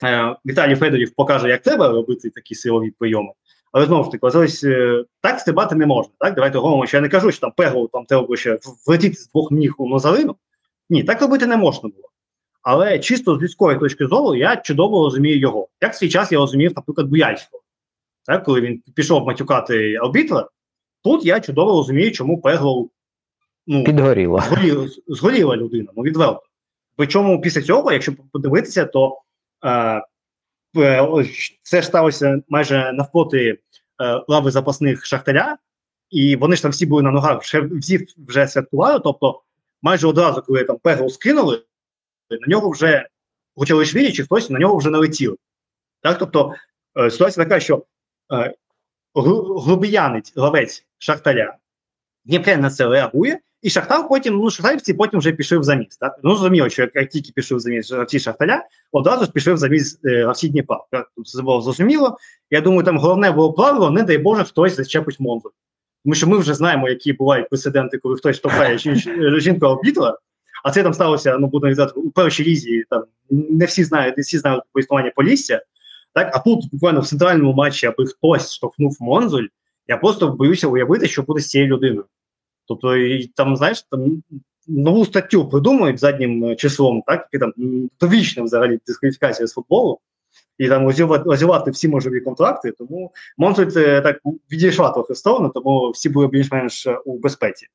[0.04, 3.32] е, Віталій Федорів покаже, як треба робити такі силові прийоми.
[3.72, 6.12] Але знову ж таки, ось е, так стрибати не можна.
[6.18, 9.28] Так, давайте говоримо, що я не кажу, що там пеглу там треба ще влетіти з
[9.28, 10.36] двох ніг у Назарину.
[10.90, 12.08] Ні, так робити не можна було.
[12.62, 15.68] Але чисто з людської точки зору я чудово розумію його.
[15.80, 17.62] Як в свій час я розумів, наприклад, Буяльського.
[18.26, 20.48] Так, коли він пішов матюкати арбітра,
[21.04, 22.90] тут я чудово розумію, чому Пеглов
[23.66, 23.84] ну,
[24.40, 26.42] згоріла, згоріла людина, ну відверто.
[26.96, 29.20] Причому після цього, якщо подивитися, то
[29.64, 30.02] е,
[31.62, 33.58] це ж сталося майже навпроти
[34.02, 35.58] е, лави запасних шахтаря,
[36.10, 39.00] і вони ж там всі були на ногах, всі вже святкували.
[39.04, 39.42] Тобто,
[39.82, 41.62] майже одразу, коли там Пегл скинули,
[42.30, 43.08] на нього вже
[43.56, 45.36] Гучалишвілі чи хтось на нього вже налетіли.
[46.00, 46.54] Так, тобто
[46.98, 47.84] е, ситуація така, що
[48.32, 48.54] е,
[49.14, 51.56] гру- грубіянець главець шахтаря
[52.24, 55.96] Дніпрян на це реагує, і Шахтар потім, ну шахтарівці потім вже пішли в заміс.
[55.96, 56.20] Так?
[56.22, 60.00] Ну зрозуміло, що як, тільки пішли в заміс гравці Шахтаря, одразу ж пішли в заміс
[60.04, 60.80] е, гравці Дніпра.
[61.24, 62.16] Це було зрозуміло.
[62.50, 65.50] Я думаю, там головне було правило, не дай Боже, хтось зачепить Монзу.
[66.04, 70.18] Тому що ми вже знаємо, які бувають прецеденти, коли хтось жін- жінку обітла,
[70.64, 72.84] а це там сталося, ну казати, у першій лізі.
[72.90, 75.62] Там не всі знають, не всі знають про існування Полісся.
[76.16, 79.46] Так, а тут буквально в центральному матчі, аби хтось штовхнув Монзуль,
[79.86, 82.04] я просто боюся уявити, що буде з цією людиною.
[82.68, 84.22] Тобто, і там, знаєш, там
[84.66, 87.52] нову статтю придумують заднім е, числом, так, і там
[88.00, 90.00] довічна взагалі дискваліфікація з футболу,
[90.58, 92.72] і там розірвати всі можливі контракти.
[92.72, 94.20] Тому Монсуль е, так
[94.52, 97.66] відійшла трохи сторону, тому всі були більш-менш е, у безпеці.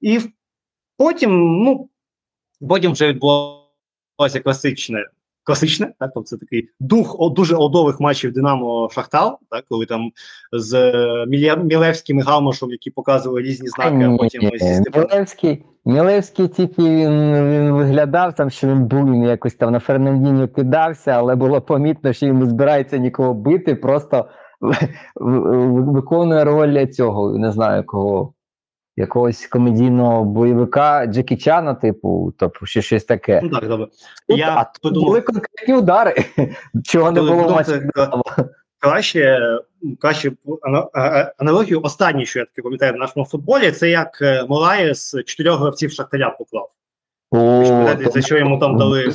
[0.00, 0.20] І
[0.96, 1.88] потім, ну,
[2.68, 5.04] потім вже відбулося класичне.
[5.46, 10.10] Класичне, так, тобто це такий дух о, дуже одових матчів Динамо Шахтар, так, коли там
[10.52, 11.26] з е,
[11.64, 14.50] Мілевським і Галмашем, які показували різні знаки, а потім
[14.94, 20.48] Мілевський, Мілевський тільки він, він виглядав там, що він був він якось там на Фернандінho
[20.48, 24.26] кидався, але було помітно, що він не збирається нікого бити, просто
[25.14, 28.32] виконує роль цього, не знаю кого,
[28.96, 33.40] якогось комедійного бойовика Джекі Чана, типу, тобто ще щось таке.
[33.42, 33.86] Ну так, добре.
[34.28, 36.14] Тут, Я а тут подумав- були конкретні удари,
[36.84, 37.72] чого не було в матчі.
[38.78, 39.40] краще,
[40.00, 40.32] краще
[41.38, 45.60] аналогію останнє, що я таки пам'ятаю в нашому футболі, це як е, Морає з чотирьох
[45.60, 46.70] гравців Шахтаря поклав.
[47.30, 49.12] О, за що йому там дали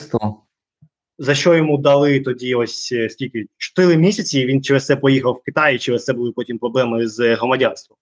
[1.17, 3.46] за що йому дали тоді ось е, скільки?
[3.58, 7.08] Чотири місяці, і він через це поїхав в Китай, і через це були потім проблеми
[7.08, 7.98] з е, громадянством.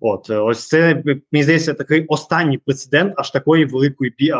[0.00, 1.02] От, е, ось це,
[1.32, 4.32] мені здається, такий останній прецедент аж такої великої бі...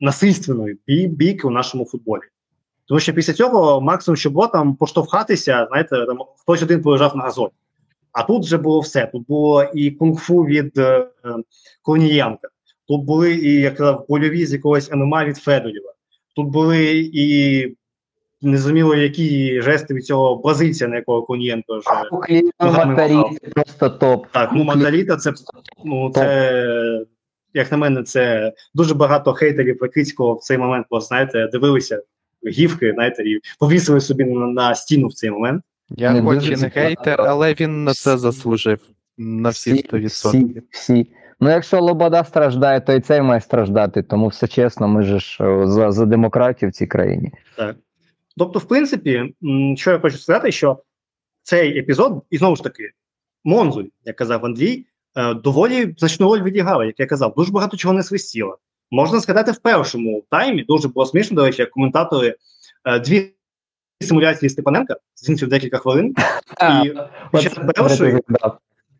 [0.00, 2.22] насильственної бій, бійки у нашому футболі.
[2.86, 7.22] Тому що після цього максимум, що було там поштовхатися, знаєте, там хтось один полежав на
[7.22, 7.52] газоні.
[8.12, 9.06] А тут вже було все.
[9.06, 11.34] Тут було і кунг-фу від е, е,
[11.82, 12.48] Корнієнка,
[12.88, 15.92] тут були і як казав, больові з якогось ММА від Федорєва.
[16.36, 17.76] Тут були і
[18.42, 21.90] незрозуміло, які жести від цього бразильця, на якого Конєнко вже.
[21.90, 23.36] А Уклін Ногами Матарі махав.
[23.42, 24.26] це просто топ.
[24.30, 25.32] Так, ну Мандаліта, це
[25.84, 27.04] ну це,
[27.54, 32.02] як на мене, це дуже багато хейтерів Ракицького в цей момент, бо знаєте, дивилися
[32.48, 35.62] гівки, знаєте, і повісили собі на, на стіну в цей момент.
[35.90, 38.78] Я Не хоч і не хейтер, але він на це заслужив
[39.18, 40.06] на всі 100%.
[40.06, 41.06] Всі, всі.
[41.40, 44.02] Ну, якщо Лобода страждає, то і цей має страждати.
[44.02, 47.32] Тому все чесно, ми ж за, за демократію в цій країні.
[47.56, 47.76] Так.
[48.36, 49.34] Тобто, в принципі,
[49.76, 50.82] що я хочу сказати, що
[51.42, 52.90] цей епізод, і знову ж таки,
[53.44, 57.94] Монзуль, як казав Андрій, е, доволі значну роль відіграла, як я казав, дуже багато чого
[57.94, 58.58] не свистіло.
[58.90, 62.36] Можна сказати, в першому таймі дуже було смішно, до речі, як коментатори
[62.84, 63.32] е, дві
[64.00, 66.14] симуляції Степаненка з декілька хвилин.
[66.84, 66.92] І
[67.32, 68.20] під час першої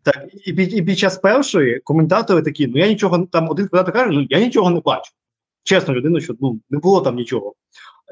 [0.03, 3.93] так, і під, і під час першої коментатори такі: ну я нічого там один коментатор
[3.93, 5.11] каже, ну я нічого не бачу.
[5.63, 7.53] Чесно, людину, що ну не було там нічого.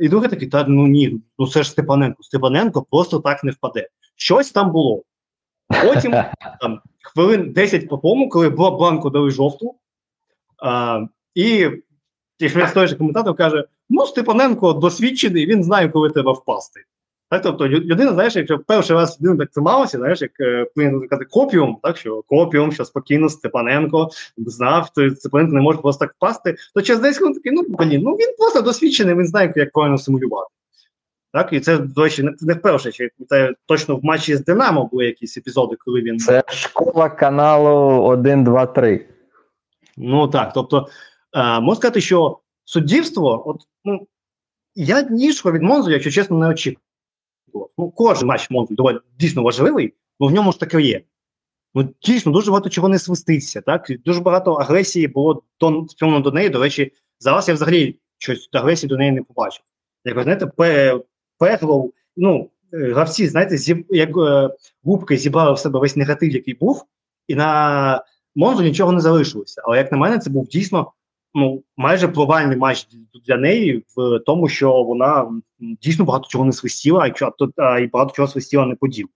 [0.01, 2.23] І другий такий, та ну ні, ну це ж Степаненко.
[2.23, 3.87] Степаненко просто так не впаде.
[4.15, 5.03] Щось там було.
[5.83, 6.11] Потім
[6.61, 9.75] там хвилин 10 по тому, коли бланку дали жовту,
[10.63, 11.01] а,
[11.35, 11.69] і
[12.73, 16.83] той же коментатор каже: ну, Степаненко досвідчений, він знає, коли треба впасти.
[17.31, 20.31] Так, тобто людина, знаєш, якщо перший раз людина так трималася, знаєш, як
[20.75, 26.05] повинен казати копіум, так що копіум, що спокійно Степаненко знав, то Степаненко не може просто
[26.05, 29.53] так впасти, то через 10 хвилин такий, ну блін, ну він просто досвідчений, він знає,
[29.55, 30.47] як правильно симулювати.
[31.33, 34.89] Так, і це, до речі, не, не вперше, ще це точно в матчі з Динамо
[34.91, 36.19] були якісь епізоди, коли він.
[36.19, 39.05] Це школа каналу 1, 2, 3.
[39.97, 40.87] Ну так, тобто,
[41.33, 44.07] е, можна сказати, що суддівство, от, ну,
[44.75, 46.90] я нічого від Монзу, якщо чесно, не очікував
[47.53, 47.69] було.
[47.77, 51.01] Ну, кожен матч доволі дійсно важливий, бо в ньому ж таке є.
[51.73, 53.61] Ну, дійсно, дуже багато чого не свиститься.
[53.61, 53.91] Так?
[54.05, 55.85] Дуже багато агресії було до,
[56.19, 56.49] до неї.
[56.49, 59.63] До речі, зараз я взагалі щось агресії до неї не побачив.
[60.05, 60.51] Як ви знаєте,
[61.39, 66.53] Пеглов, ну, е, гравці, знаєте, зіб, як е, губки зібрали в себе весь негатив, який
[66.53, 66.85] був,
[67.27, 68.03] і на
[68.35, 69.61] Монзу нічого не залишилося.
[69.65, 70.91] Але як на мене, це був дійсно
[71.33, 72.87] ну, майже провальний матч
[73.27, 77.13] для неї в тому, що вона дійсно багато чого не свистіла,
[77.57, 79.07] а, і багато чого свистіла не поділ.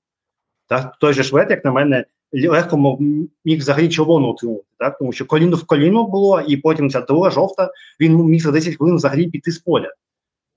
[0.67, 2.97] Так, той же швед, як на мене, легко
[3.45, 4.97] міг взагалі червону отримати, так?
[4.97, 8.75] тому що коліно в коліно було, і потім ця друга жовта, він міг за 10
[8.75, 9.93] хвилин взагалі піти з поля.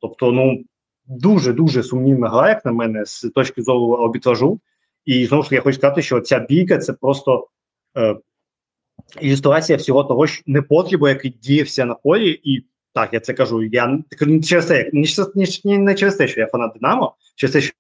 [0.01, 0.65] Тобто, ну
[1.07, 4.61] дуже-дуже сумнівна гра, як на мене, з точки зору арбітражу.
[5.05, 7.49] І знову ж таки, я хочу сказати, що ця бійка це просто
[7.97, 8.17] е,
[9.21, 13.63] ілюстрація всього того, що не потрібу, який діявся на полі, і так я це кажу.
[13.63, 14.91] Я не через те,
[15.65, 17.75] не, не через те, що я фанат Динамо, через те, що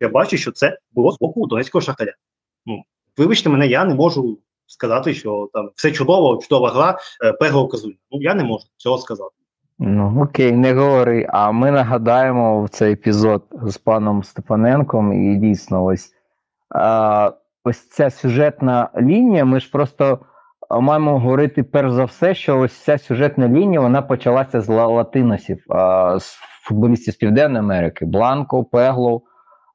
[0.00, 2.12] я бачу, що це було з боку Донецького шахтаря.
[2.66, 2.82] Ну,
[3.16, 8.22] Вибачте мене, я не можу сказати, що там все чудово, чудова гра, е, Пего Ну
[8.22, 9.30] я не можу цього сказати.
[9.78, 11.26] Ну окей, не говори.
[11.28, 16.12] А ми нагадаємо в цей епізод з паном Степаненком, і дійсно, ось
[17.64, 19.44] ось ця сюжетна лінія.
[19.44, 20.18] Ми ж просто
[20.70, 25.64] маємо говорити перш за все, що ось ця сюжетна лінія вона почалася з латиносів,
[26.18, 29.22] з футболістів з Південної Америки, Бланко, Пеглов.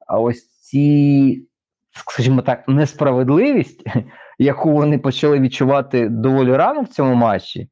[0.06, 1.48] А ось ці,
[1.92, 3.84] скажімо так, несправедливість,
[4.38, 7.70] яку вони почали відчувати доволі рано в цьому матчі,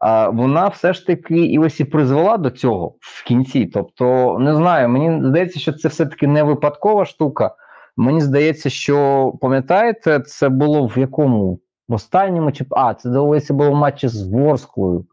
[0.00, 3.66] А вона все ж таки і ось і призвела до цього в кінці.
[3.66, 7.54] Тобто, не знаю, мені здається, що це все-таки не випадкова штука.
[7.96, 13.70] Мені здається, що пам'ятаєте, це було в якому в останньому чи а, це здається було
[13.70, 15.06] в матчі з Ворсклою,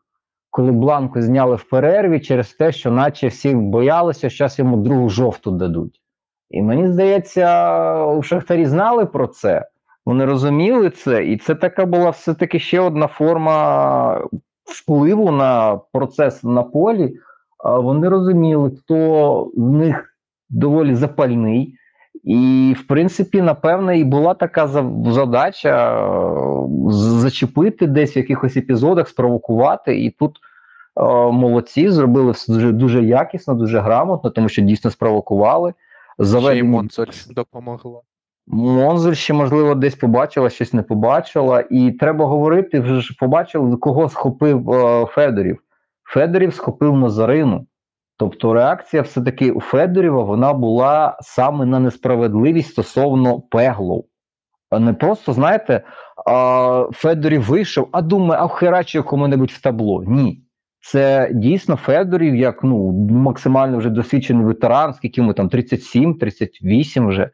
[0.49, 5.09] коли Бланку зняли в перерві через те, що наче всі боялися, що зараз йому другу
[5.09, 6.01] жовту дадуть.
[6.49, 9.67] І мені здається, у Шахтарі знали про це,
[10.05, 14.27] вони розуміли це, і це така була все-таки ще одна форма
[14.63, 17.17] впливу на процес на полі.
[17.63, 20.15] Вони розуміли, хто з них
[20.49, 21.75] доволі запальний.
[22.23, 24.67] І, в принципі, напевно, і була така
[25.07, 30.03] задача е, зачепити десь в якихось епізодах, спровокувати.
[30.03, 30.37] І тут
[30.97, 35.73] е, молодці зробили все дуже дуже якісно, дуже грамотно, тому що дійсно спровокували.
[36.19, 36.59] Заведені...
[36.59, 38.01] Ще й Монзель допомогла.
[38.47, 41.63] Монзель ще, можливо, десь побачила, щось не побачила.
[41.69, 45.59] І треба говорити, вже ж побачили, кого схопив е, Федорів.
[46.03, 47.65] Федорів схопив Назарину.
[48.23, 54.05] Тобто реакція все-таки у Федорєва вона була саме на несправедливість стосовно пеглов.
[54.79, 55.81] Не просто, знаєте,
[56.91, 60.03] Федорів вийшов, а думає, а вхерачує кому-небудь в табло.
[60.07, 60.43] Ні.
[60.81, 67.29] Це дійсно Федорів, як ну, максимально вже досвідчений ветеран, скільки йому там 37-38 вже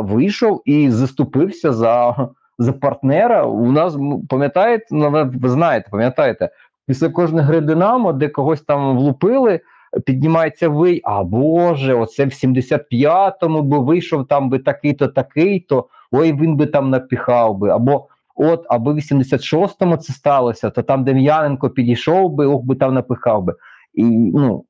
[0.00, 3.44] вийшов і заступився за за партнера.
[3.44, 3.96] У нас
[4.28, 6.50] пам'ятаєте, ну, ви знаєте, пам'ятаєте,
[6.86, 9.60] після кожної гри Динамо, де когось там влупили
[10.06, 16.56] піднімається вий, а Боже, оце в 75-му би вийшов там би такий-то, такий-то, ой, він
[16.56, 17.70] би там напіхав би.
[17.70, 22.94] Або от, аби в 86-му це сталося, то там Дем'яненко підійшов би, ох би там
[22.94, 23.54] напихав би.
[23.94, 24.64] І, ну,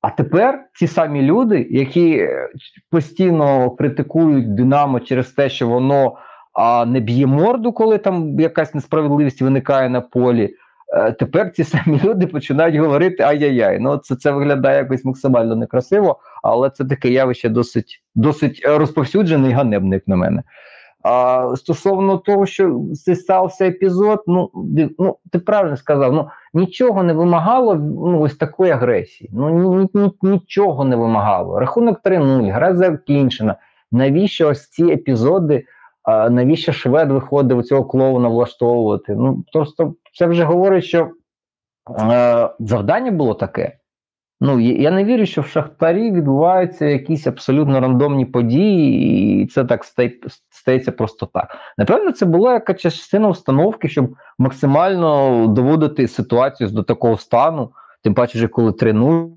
[0.00, 2.28] А тепер ті самі люди, які
[2.90, 6.16] постійно критикують Динамо через те, що воно
[6.52, 10.54] а не б'є морду, коли там якась несправедливість виникає на полі.
[10.92, 13.78] Е, тепер ці самі люди починають говорити ай-яй-яй.
[13.80, 19.52] Ну це це виглядає якось максимально некрасиво, але це таке явище досить досить розповсюджене і
[19.52, 20.42] ганебне, як на мене.
[21.02, 24.50] А стосовно того, що це стався епізод, ну
[24.98, 29.30] ну ти правильно сказав, ну нічого не вимагало ну, ось такої агресії.
[29.32, 31.60] Ну ні, ні, нічого не вимагало.
[31.60, 33.56] Рахунок 3-0, гра закінчена.
[33.92, 35.64] Навіщо ось ці епізоди?
[36.02, 39.14] А навіщо швед виходив цього клоуна влаштовувати?
[39.14, 41.10] Ну просто це вже говорить, що
[41.98, 43.80] е, завдання було таке.
[44.42, 49.84] Ну, я не вірю, що в Шахтарі відбуваються якісь абсолютно рандомні події, і це так
[50.50, 51.56] стається просто так.
[51.78, 57.70] Напевно, це була якась частина установки, щоб максимально доводити ситуацію до такого стану,
[58.02, 59.30] тим паче, вже коли 3-0.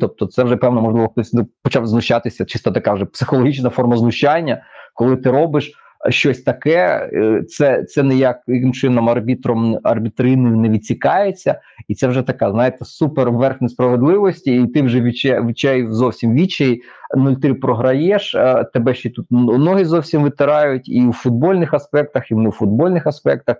[0.00, 4.62] Тобто, це вже певно, можливо, хтось почав знущатися, чисто така вже психологічна форма знущання,
[4.94, 5.72] коли ти робиш
[6.10, 8.40] щось таке, е, це це ніяк
[8.72, 14.82] чином арбітром арбітриною не відсікається, і це вже така, знаєте, супер верх несправедливості, і ти
[14.82, 16.80] вже відчай зовсім відчай,
[17.16, 18.36] 0-3 програєш,
[18.72, 23.56] тебе ще тут ноги зовсім витирають, і у футбольних аспектах, і в нефутбольних аспектах.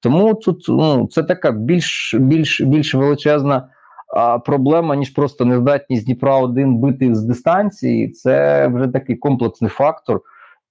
[0.00, 3.68] Тому тут ну, це така більш більш, більш величезна
[4.16, 8.08] а, проблема, ніж просто нездатність Дніпра 1 бити з дистанції.
[8.08, 10.20] Це вже такий комплексний фактор.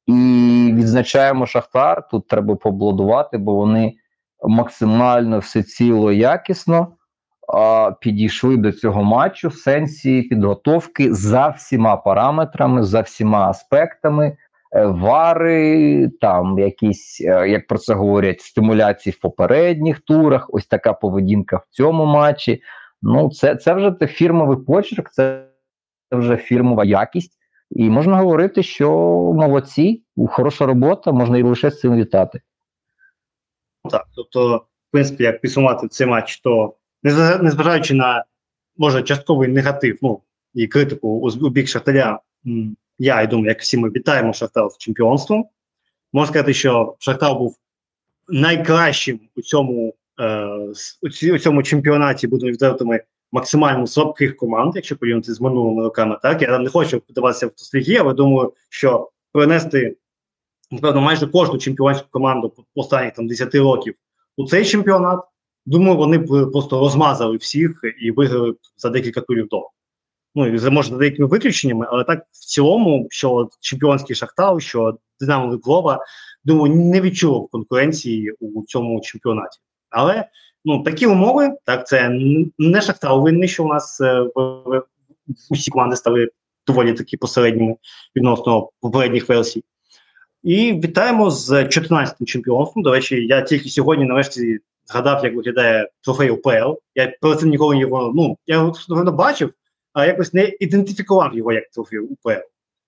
[0.07, 0.13] І
[0.75, 2.07] відзначаємо Шахтар.
[2.07, 3.93] Тут треба побладувати, бо вони
[4.47, 6.87] максимально все ціло якісно
[7.53, 14.37] а, підійшли до цього матчу в сенсі підготовки за всіма параметрами, за всіма аспектами.
[14.75, 20.45] Е, вари, там якісь, е, як про це говорять, стимуляції в попередніх турах.
[20.49, 22.61] Ось така поведінка в цьому матчі.
[23.01, 25.43] Ну, це це вже фірмовий почерк, це
[26.11, 27.36] вже фірмова якість.
[27.71, 28.89] І можна говорити, що
[29.35, 32.41] молодці, хороша робота, можна і лише з цим вітати.
[33.89, 38.25] Так, тобто, в принципі, як підсумувати цей матч, то незважаючи на
[38.77, 40.21] може частковий негатив, ну
[40.53, 41.07] і критику
[41.41, 42.19] у бік Шахтаря,
[42.99, 45.45] я і думаю, як всі ми вітаємо Шахтар з чемпіонством.
[46.13, 47.57] Можна сказати, що Шахтар був
[48.27, 50.47] найкращим у цьому е,
[51.33, 56.17] у цьому чемпіонаті, будемо відвертими, максимально слабких команд, якщо порівняти з минулими роками.
[56.21, 59.97] Так я не хочу подаватися в ностальгію, але думаю, що принести
[60.71, 63.95] напевно майже кожну чемпіонську команду останніх там 10 років
[64.37, 65.19] у цей чемпіонат.
[65.65, 69.69] Думаю, вони б просто розмазали всіх і виграли за декілька турів до.
[70.35, 75.55] Ну і може за деякими виключеннями, але так в цілому, що чемпіонський шахтар, що Динамо
[75.55, 76.05] Львова,
[76.43, 79.59] думаю, не відчув конкуренції у цьому чемпіонаті.
[79.89, 80.29] Але
[80.67, 82.09] ну такі умови, так це
[82.57, 84.25] не Шахтар винний, що у нас е,
[85.49, 86.29] усі команди стали
[86.67, 87.75] доволі такі посередніми
[88.15, 89.63] відносно попередніх версій.
[90.43, 92.83] І вітаємо з 14-м чемпіонством.
[92.83, 96.73] До речі, я тільки сьогодні нарешті згадав, як виглядає трофей УПЛ.
[96.95, 99.53] Я перед цим ніколи його ну я його бачив,
[99.93, 102.29] а якось не ідентифікував його як трофей УПЛ.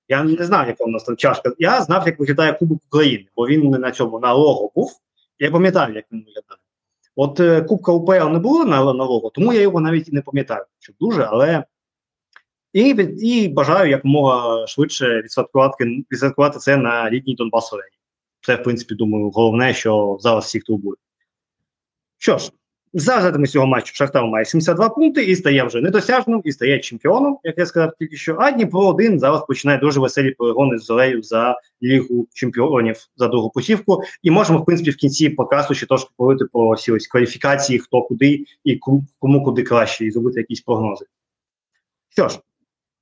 [0.09, 1.53] Я не знав, яка у нас там чашка.
[1.59, 4.91] Я знав, як виглядає Кубок України, бо він на цьому на лого був.
[5.39, 6.25] Я пам'ятаю, як він.
[7.21, 10.93] От е, Кубка УПЛ не було нового, тому я його навіть і не пам'ятаю, що
[10.99, 11.63] дуже, але
[12.73, 12.89] і
[13.21, 17.95] і бажаю якомога швидше відсвяткувати відсвяткувати це на літній Донбас арені.
[18.41, 20.95] Це, в принципі, думаю, головне, що зараз всіх турбує.
[22.17, 22.51] Що ж,
[22.93, 27.39] за результатами цього матчу Шахтар має 72 пункти і стає вже недосяжним, і стає чемпіоном,
[27.43, 28.37] як я сказав тільки що.
[28.39, 33.49] А Дніпро 1 зараз починає дуже веселі перегони з Зорею за Лігу чемпіонів за другу
[33.49, 34.01] путівку.
[34.23, 38.01] І можемо, в принципі, в кінці подкасту ще трошки говорити про всі ось кваліфікації, хто
[38.01, 38.79] куди і
[39.19, 41.05] кому куди краще, і зробити якісь прогнози.
[42.09, 42.39] Що ж,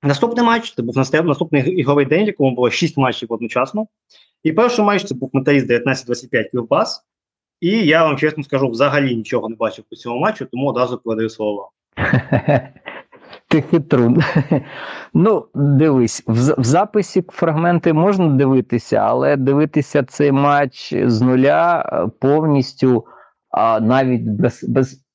[0.04, 3.88] наступний матч це був наступний ігровий день, в якому було 6 матчів одночасно.
[4.44, 7.04] І перший матч це був металіст 19-25 Кілбас.
[7.62, 11.30] І я вам чесно скажу, взагалі нічого не бачив по цьому матчу, тому одразу передаю
[11.30, 11.72] слово.
[13.48, 14.24] Ти хитрун.
[15.14, 22.10] Ну, дивись, в, в записі фрагменти можна дивитися, але дивитися цей матч з нуля е,
[22.20, 23.06] повністю,
[23.52, 25.06] а навіть без без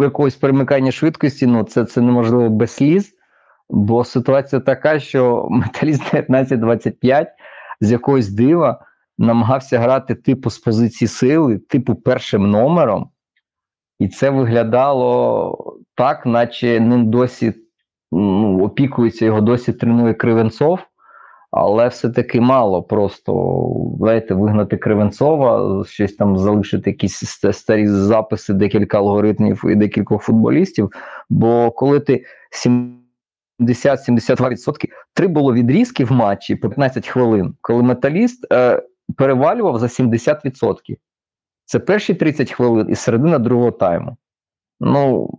[0.00, 3.12] якогось перемикання швидкості, ну це це неможливо без сліз.
[3.70, 7.26] Бо ситуація така, що металіст 19-25
[7.80, 8.86] з якогось дива
[9.18, 13.10] намагався грати типу з позиції сили, типу першим номером,
[13.98, 17.54] і це виглядало так, наче ним досі
[18.12, 20.78] ну, опікується, його досі тренує Кривенцов,
[21.50, 23.56] але все-таки мало просто
[23.98, 27.14] знаєте, вигнати Кривенцова, щось там залишити якісь
[27.52, 30.90] старі записи, декілька алгоритмів і декількох футболістів.
[31.30, 32.24] Бо коли ти
[33.60, 38.52] 70-72%, три було відрізки в матчі по 15 хвилин, коли металіст.
[38.52, 38.82] Е,
[39.16, 40.96] перевалював за 70%.
[41.64, 44.16] Це перші 30 хвилин і середина другого тайму.
[44.80, 45.30] Ну,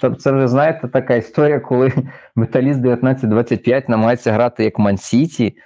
[0.00, 1.92] це, це вже знаєте, така історія, коли
[2.36, 5.56] металіст 19-25 намагається грати як Ман-Сіті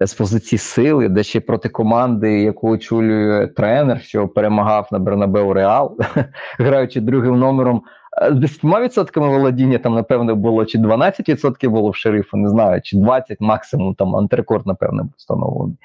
[0.00, 5.98] з позиції сили, де ще проти команди, яку очолює тренер, що перемагав на Бернабеу Реал,
[6.58, 7.82] граючи другим номером.
[8.30, 13.40] З 10% володіння там, напевно, було, чи 12% було в шерифу, не знаю, чи 20
[13.40, 15.76] максимум там антирекорд, напевно, встановлений.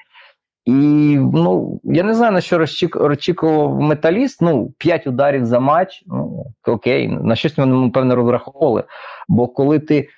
[0.64, 0.72] І
[1.32, 4.42] ну, я не знаю, на що розчікував металіст.
[4.42, 6.02] Ну, 5 ударів за матч.
[6.06, 8.84] Ну, окей, на щось вони, напевно, розраховували.
[9.28, 10.08] Бо коли ти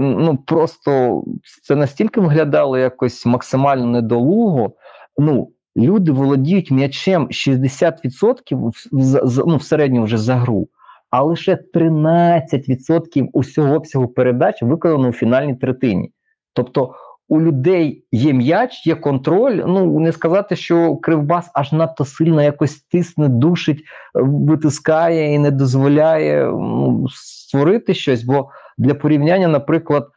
[0.00, 1.22] ну просто
[1.62, 4.72] це настільки виглядало якось максимально недолуго.
[5.18, 10.68] Ну, люди володіють м'ячем 60% в, ну, в середньому вже за гру,
[11.10, 16.12] а лише 13% усього обсягу передач виконано у фінальній третині.
[16.52, 16.94] Тобто
[17.28, 19.62] у людей є м'яч, є контроль.
[19.66, 26.46] Ну не сказати, що Кривбас аж надто сильно якось тисне, душить, витискає і не дозволяє
[26.46, 28.24] ну, створити щось.
[28.24, 28.48] Бо
[28.78, 30.08] для порівняння, наприклад,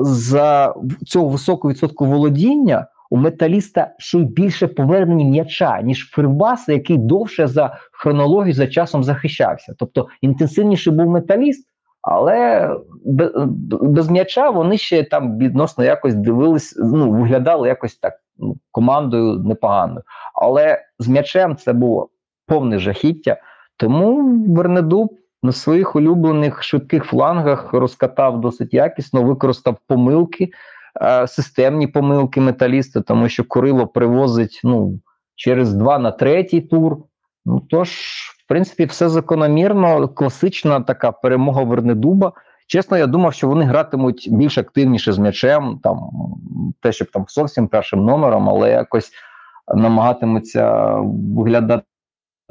[0.00, 0.74] за
[1.06, 7.46] цього високого відсотку володіння у металіста ще й більше повернення м'яча, ніж Кривбаса, який довше
[7.46, 9.74] за хронологію за часом захищався.
[9.78, 11.69] Тобто інтенсивніше був металіст.
[12.02, 12.70] Але
[13.80, 20.02] без, м'яча вони ще там відносно якось дивились, ну виглядали якось так ну, командою непоганою.
[20.34, 22.08] Але з м'ячем це було
[22.46, 23.36] повне жахіття.
[23.76, 30.50] Тому Вернедуб на своїх улюблених швидких флангах розкатав досить якісно, використав помилки,
[31.02, 35.00] е, системні помилки металіста, тому що Курило привозить ну,
[35.34, 36.96] через два на третій тур.
[37.44, 37.90] Ну тож
[38.50, 42.32] принципі, все закономірно, класична така перемога Вернедуба.
[42.66, 46.10] Чесно, я думав, що вони гратимуть більш активніше з м'ячем, там
[46.82, 49.10] те, щоб там зовсім першим номером, але якось
[49.74, 50.94] намагатимуться
[51.36, 51.84] виглядати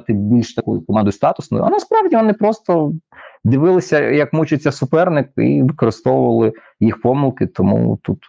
[0.07, 1.63] більш такою командою статусною.
[1.63, 2.93] А насправді вони просто
[3.43, 7.47] дивилися, як мучиться суперник, і використовували їх помилки.
[7.47, 8.19] Тому тут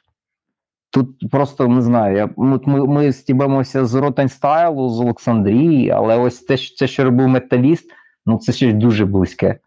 [0.91, 2.17] Тут просто не знаю.
[2.17, 7.91] Я, Ми ми стібемося з Ротенстайлу, з Олександрії, але ось те, це, що робив металіст,
[8.27, 9.59] ну це щось дуже близьке.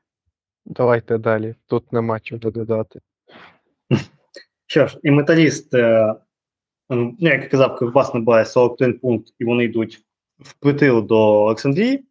[0.66, 1.56] Давайте далі.
[1.68, 3.00] Тут нема чого додати.
[4.68, 6.16] Що ж, і металіст, е,
[6.90, 10.02] ну, як я казав, вас набирає 41 пункт, і вони йдуть
[10.40, 12.06] впритил до Олександрії,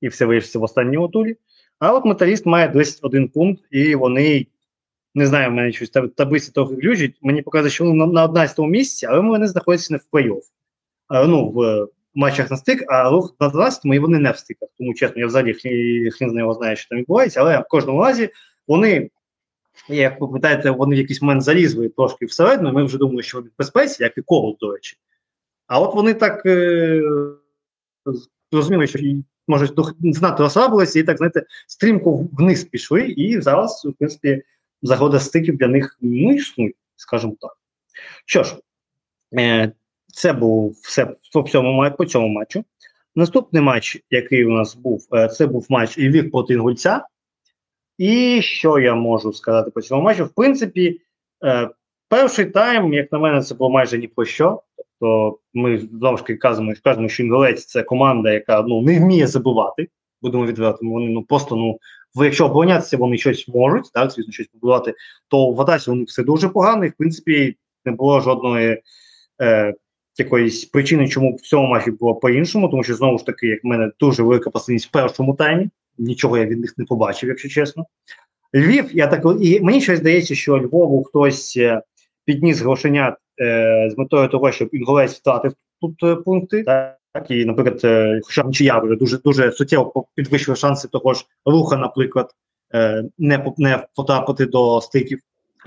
[0.00, 1.36] і все вийшло в останньому турі.
[1.78, 4.46] А от металіст має 21 пункт, і вони
[5.14, 7.16] не знаю, в мене щось таблиці трохи глючить.
[7.22, 10.42] Мені показує, що вони на 11 місці, але вони знаходяться не в плей-офф.
[11.26, 14.68] Ну, в матчах на стик, а рух на 12-му і вони не в стиках.
[14.78, 15.54] Тому чесно, я взагалі
[16.10, 18.30] хрін з нього знає, що там відбувається, але в кожному разі
[18.68, 19.10] вони,
[19.88, 23.48] як ви пам'ятаєте, вони в якийсь момент залізли трошки всередину, ми вже думали, що вони
[23.48, 24.96] в безпеці, як і коло, до речі.
[25.66, 27.02] А от вони так е,
[28.52, 28.98] зрозуміли, що
[29.46, 29.68] може
[30.02, 34.42] знато розслабилися і так, знаєте, стрімко вниз пішли, і зараз, в принципі,
[34.84, 37.52] загода стиків для них ну, існує, скажімо так.
[38.26, 38.56] Що ж,
[39.38, 39.72] е,
[40.06, 42.64] це був все по цьому, по цьому матчу.
[43.16, 47.06] Наступний матч, який у нас був, е, це був матч Львів проти Інгульця.
[47.98, 50.24] І що я можу сказати по цьому матчу?
[50.24, 51.00] В принципі,
[51.44, 51.70] е,
[52.08, 54.62] перший тайм, як на мене, це було майже ні про що.
[54.76, 59.88] Тобто ми знову ж кажемо, кажемо, що Інгулець це команда, яка ну, не вміє забувати.
[60.22, 61.78] Будемо відвертими, вони ну просто ну
[62.22, 64.94] якщо оборонятися, вони щось можуть, так, звісно, щось побудувати,
[65.28, 68.82] то в атаці вони все дуже погано, і в принципі не було жодної
[69.42, 69.74] е,
[70.18, 73.66] якоїсь причини, чому в цьому матчі було по-іншому, тому що знову ж таки, як в
[73.66, 75.68] мене дуже велика пасивність в першому таймі.
[75.98, 77.86] Нічого я від них не побачив, якщо чесно.
[78.54, 81.82] Львів, я так і мені щось здається, що Львову хтось е,
[82.24, 86.62] підніс грошенят е, з метою того, щоб Інголець втратив тут е, пункти.
[86.62, 86.98] Так?
[87.14, 91.76] Так, і, наприклад, е, хоча нічия вже дуже дуже суттєво підвищує шанси того ж руха,
[91.76, 92.30] наприклад,
[92.74, 95.18] е, не не потрапити до стиків.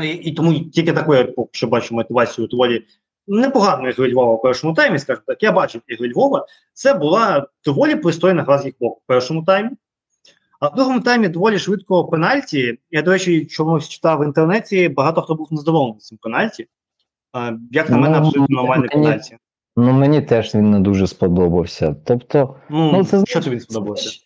[0.03, 2.83] І, і тому тільки таку я що бачу мотивацію доволі
[3.27, 5.43] непоганої гри Львова в першому таймі, скажімо так.
[5.43, 6.45] Я бачив ігри Львова.
[6.73, 9.69] Це була доволі пристойна гра з їх боку в першому таймі.
[10.59, 12.79] А в другому таймі доволі швидко пенальті.
[12.91, 16.67] Я, до речі, чомусь читав в інтернеті, багато хто був незадоволений цим пенальті.
[17.71, 19.37] Як на мене, ну, абсолютно нормальний пенальті.
[19.79, 21.95] Ну, мені теж він не дуже сподобався.
[22.05, 24.19] Тобто, ну, ну це що тобі сподобалося?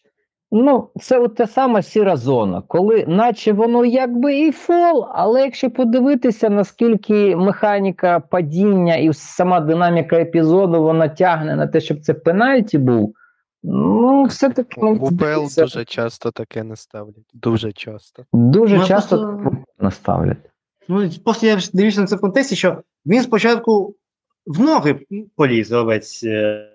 [0.52, 5.72] Ну, це от те саме сіра зона, коли, наче воно якби і фол, але якщо
[5.72, 12.78] подивитися, наскільки механіка падіння і сама динаміка епізоду вона тягне на те, щоб це пенальті
[12.78, 13.14] був.
[13.64, 17.30] Ну, все-таки в УПЛ дуже часто таке не ставлять.
[17.34, 18.26] Дуже часто.
[18.34, 19.58] Дуже ну, часто просто...
[19.80, 20.52] не ставлять.
[20.88, 23.95] Ну, просто я дивлюся на це в контексті, що він спочатку
[24.46, 25.00] в ноги
[25.36, 26.68] поліз гравець е,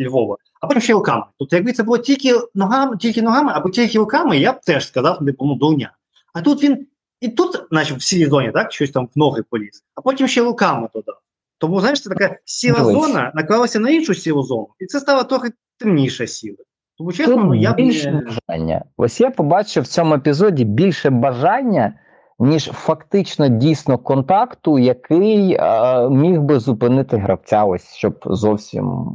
[0.00, 1.24] Львова, а потім ще руками.
[1.38, 5.18] Тобто, якби це було тільки ногами, тільки ногами або тільки руками, я б теж сказав,
[5.20, 5.92] ну, дурня.
[6.34, 6.86] А тут він
[7.20, 10.42] і тут, наче в сірій зоні, так, щось там в ноги поліз, а потім ще
[10.42, 11.20] руками додав.
[11.58, 12.94] Тому, знаєш, це така сіра Дивись.
[12.94, 16.64] зона наклалася на іншу сіру зону, і це стало трохи темніша сіра.
[16.98, 18.20] Тому чесно, Тут я б більше не...
[18.20, 18.84] бажання.
[18.96, 21.98] Ось я побачив в цьому епізоді більше бажання,
[22.40, 29.06] ніж фактично дійсно контакту, який е, міг би зупинити гравця, ось щоб зовсім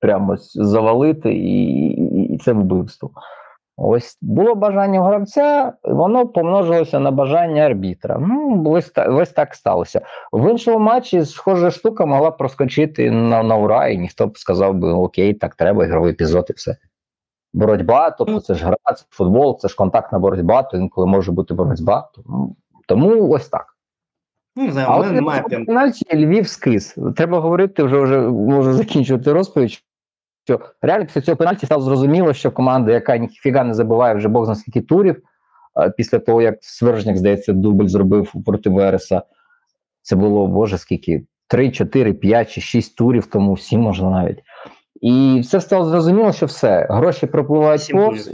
[0.00, 1.88] прямо завалити, і,
[2.34, 3.10] і, це вбивство.
[3.76, 8.18] Ось було бажання гравця, воно помножилося на бажання арбітра.
[8.20, 10.00] Ну, ось, ось так сталося.
[10.32, 14.92] В іншому матчі схожа штука могла проскочити на, на ура, і ніхто б сказав би
[14.92, 16.76] окей, так треба, ігровий епізод і все.
[17.52, 21.54] Боротьба, тобто це ж гра, це футбол, це ж контактна боротьба, то інколи може бути
[21.54, 22.10] боротьба.
[22.14, 22.56] Тому,
[22.88, 23.66] тому ось так.
[24.56, 25.64] Ну, не знаю, мене немає прям
[26.14, 26.96] Львів скис.
[27.16, 29.78] Треба говорити, вже вже можу закінчувати розповідь.
[30.44, 34.44] Що реально після цього пенальті стало зрозуміло, що команда, яка ніфіга не забиває вже Бог
[34.44, 35.22] зна скільки турів,
[35.96, 39.22] після того, як Свержняк, здається, дубль зробив проти Вереса,
[40.02, 41.26] це було, боже, скільки?
[41.46, 44.38] 3, 4, 5 чи 6 турів, тому 7 можна навіть.
[45.00, 48.30] І все стало зрозуміло, що все, гроші пропливають повз.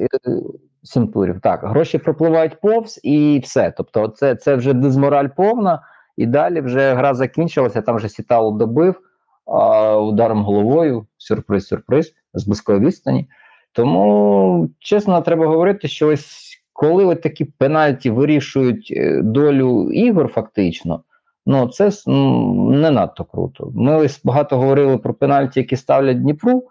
[0.84, 1.64] Е, Сім так.
[1.64, 3.72] Гроші пропливають повз і все.
[3.76, 5.82] Тобто, це, це вже дизмораль повна,
[6.16, 9.00] і далі вже гра закінчилася, там вже Сітало добив
[9.46, 13.28] а, ударом головою, сюрприз, сюрприз, з близької відстані.
[13.72, 21.02] Тому, чесно, треба говорити, що ось коли от такі пенальті вирішують е, долю ігор, фактично,
[21.46, 23.70] ну це не надто круто.
[23.74, 26.64] Ми ось багато говорили про пенальті, які ставлять Дніпру,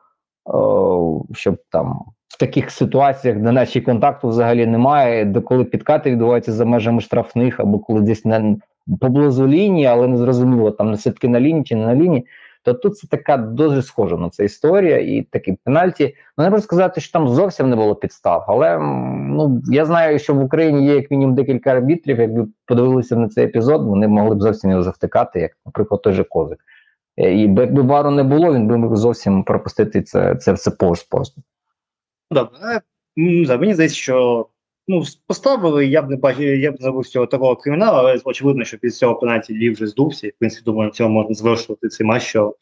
[0.46, 2.00] о, щоб там
[2.30, 7.60] в таких ситуаціях, де наче контакту взагалі немає, де коли підкати відбуваються за межами штрафних,
[7.60, 8.56] або коли десь не
[9.02, 12.26] поблизу лінії, але не зрозуміло, там все-таки на лінії чи не на лінії.
[12.64, 16.16] То тут це така дуже схожа на це історія, і такі пенальті.
[16.38, 18.80] Ну, не можу сказати, що там зовсім не було підстав, але
[19.30, 22.20] ну я знаю, що в Україні є як мінімум декілька арбітрів.
[22.20, 26.24] Якби подивилися на цей епізод, вони могли б зовсім його завтикати, як, наприклад, той же
[26.24, 26.60] Козик.
[27.18, 31.42] Е, І якби вару не було, він би зовсім пропустити це, це, це повз просто.
[32.32, 32.82] Добре, але,
[33.16, 34.48] не мені здається, що
[34.88, 38.66] ну, поставили, я б не бачив, я б не зробив цього такого криміналу, але очевидно,
[38.66, 42.08] що після цього пенальті Львів вже здувся, і в принципі, думаю, цьому можна завершувати цей
[42.08, 42.24] матч.
[42.24, 42.56] Що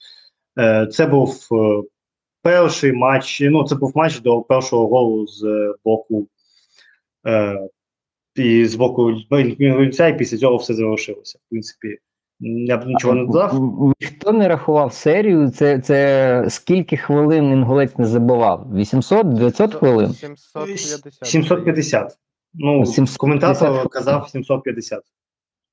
[0.59, 1.83] е, це був е,
[2.41, 6.27] перший матч, ну це був матч до першого голу з е, боку
[7.27, 7.67] е,
[8.35, 11.39] і з боку Львівця, і після цього все завершилося.
[11.45, 11.97] В принципі,
[12.39, 13.53] я б нічого не додав.
[14.01, 15.49] Ніхто не рахував серію.
[15.49, 18.73] Це, це скільки хвилин інгулець не забивав?
[18.75, 20.13] 800, 900 хвилин?
[20.13, 21.27] 750.
[21.27, 22.17] 750.
[22.53, 23.17] Ну, 750.
[23.17, 25.03] коментатор казав 750.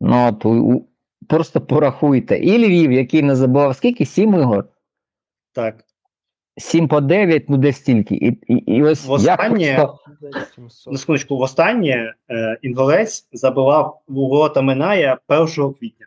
[0.00, 0.88] Ну, от, у- у-
[1.28, 2.38] просто порахуйте.
[2.38, 4.06] І Львів, який не забивав скільки?
[4.06, 4.64] 7 ігор?
[5.52, 5.84] Так.
[6.56, 8.14] 7 по 9, ну десь стільки.
[8.14, 10.90] І, і, і ось Востаннє- я просто...
[10.90, 16.06] На секундочку, востаннє е, Інголець забивав ворота Миная 1 квітня.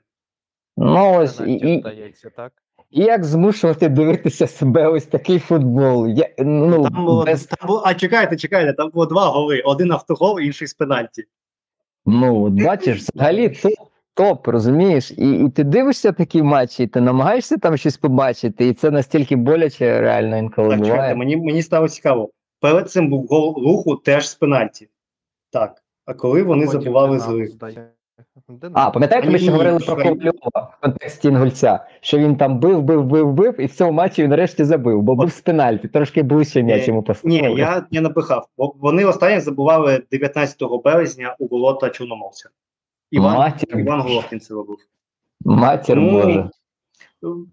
[0.77, 2.51] Ну, ось, і, і, здається, так?
[2.91, 6.07] і як змушувати дивитися себе ось такий футбол?
[6.07, 9.91] Я, ну, Там було, без, там було, а чекайте, чекайте, там було два голи: один
[9.91, 11.23] автогол, інший з пенальті.
[12.05, 13.73] ну, от бачиш, взагалі топ,
[14.13, 15.11] топ, розумієш?
[15.11, 19.35] І, і ти дивишся такі матчі, і ти намагаєшся там щось побачити, і це настільки
[19.35, 22.29] боляче реально інколи Так, чекайте, мені, мені стало цікаво.
[22.61, 24.89] Перед цим був гол руху теж з пенальті.
[25.51, 25.83] Так.
[26.05, 27.57] А коли вони Потім забивали з
[28.73, 33.03] А, пам'ятаєте, ми ще говорили про Ковальова в контексті Інгульця, що він там бив, бив,
[33.03, 36.63] бив, бив, і в цьому матчі він нарешті забив, бо був з пенальті, трошки ближче
[36.63, 37.41] м'яч йому поставили.
[37.41, 38.47] Ні, я не напихав.
[38.57, 42.49] Бо вони останнє забували 19 березня у болота Чорномовця.
[43.11, 43.79] Іван, Матір.
[43.79, 44.77] Іван Головкін це робив.
[45.45, 46.49] Матір Тому- Боже.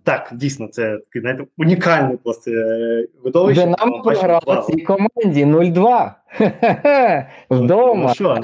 [0.04, 3.74] Так, дійсно, це такий, знаєте, унікальне просто е, видовище.
[3.78, 6.12] Там, бачите, програла цій команді 0-2.
[7.50, 8.06] Вдома.
[8.08, 8.40] Ну що,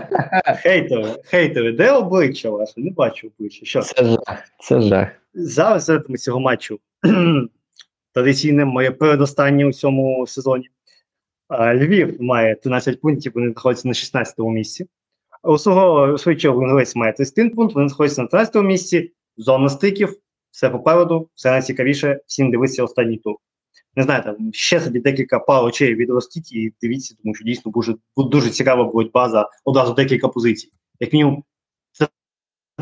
[0.63, 2.73] хейтери, хейтери, де обличчя ваше?
[2.77, 3.67] Не бачу обличчя.
[3.67, 3.83] Що?
[3.83, 4.45] Це жах.
[4.61, 5.09] Це жах.
[5.35, 6.79] Зараз ми цього матчу
[8.15, 10.69] традиційне моє передостаннє у цьому сезоні.
[11.75, 14.87] Львів має 13 пунктів, вони знаходяться на 16-му місці.
[15.43, 19.13] У свого чергу Інгулець має 31 пункт, вони знаходяться на 13-му місці.
[19.37, 20.17] Зона стиків,
[20.51, 23.37] все попереду, все найцікавіше, всім дивитися останній тур.
[23.97, 27.95] Не знаю, там ще собі декілька пар очей відростіть і дивіться, тому що дійсно буде,
[28.17, 30.71] дуже цікава боротьба за одразу декілька позицій.
[31.01, 31.45] Як мінімум,
[31.99, 32.09] за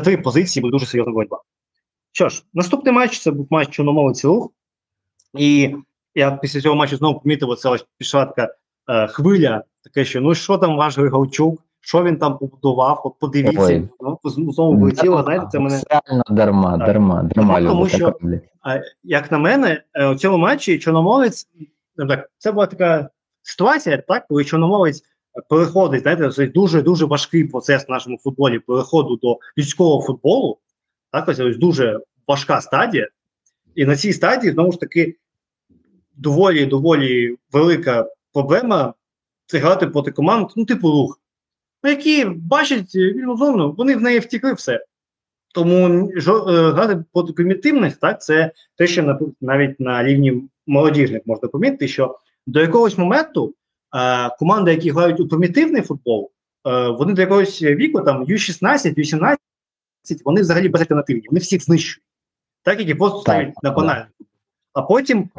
[0.03, 1.41] три позиції буде дуже серйозна боротьба.
[2.11, 4.51] Що ж, наступний матч це був матч Чорноморець рух.
[5.37, 5.75] І
[6.15, 8.55] я після цього матчу знову помітив, оце ось пішла така
[8.89, 13.61] е, хвиля, таке, що ну що там ваш Григорчук, що він там побудував, от подивіться,
[13.61, 13.89] Ой.
[14.37, 15.81] ну, знову влетіло, знаєте, це мене.
[15.89, 16.87] Реально дарма, Так.
[16.87, 18.13] дарма, дарма Ну, тому що-
[19.03, 21.47] як на мене, е, у цьому матчі Чорноморець
[22.07, 23.09] так, це була така
[23.41, 25.03] ситуація, так, коли чорномовець
[25.49, 30.57] переходить, знаєте, це дуже дуже важкий процес в нашому футболі переходу до людського футболу.
[31.11, 33.07] Так, ось ось дуже важка стадія.
[33.75, 35.15] І на цій стадії знову ж таки
[36.17, 38.93] доволі доволі велика проблема
[39.45, 41.28] це грати проти команд, ну, типу рух, ну,
[41.83, 44.85] які бачать вільну зону, вони в неї втікли все.
[45.53, 46.21] Тому е,
[46.71, 52.19] грати проти примітивних, так, це те, що на, навіть на рівні молодіжних можна помітити, що
[52.47, 53.53] до якогось моменту
[53.95, 56.31] е, команди, які грають у примітивний футбол,
[56.67, 59.37] е, вони до якогось віку, там U16, U17,
[60.25, 62.03] вони взагалі безальтернативні, вони всіх знищують,
[62.63, 64.07] так, які просто ставлять на банальний
[64.73, 65.29] А потім,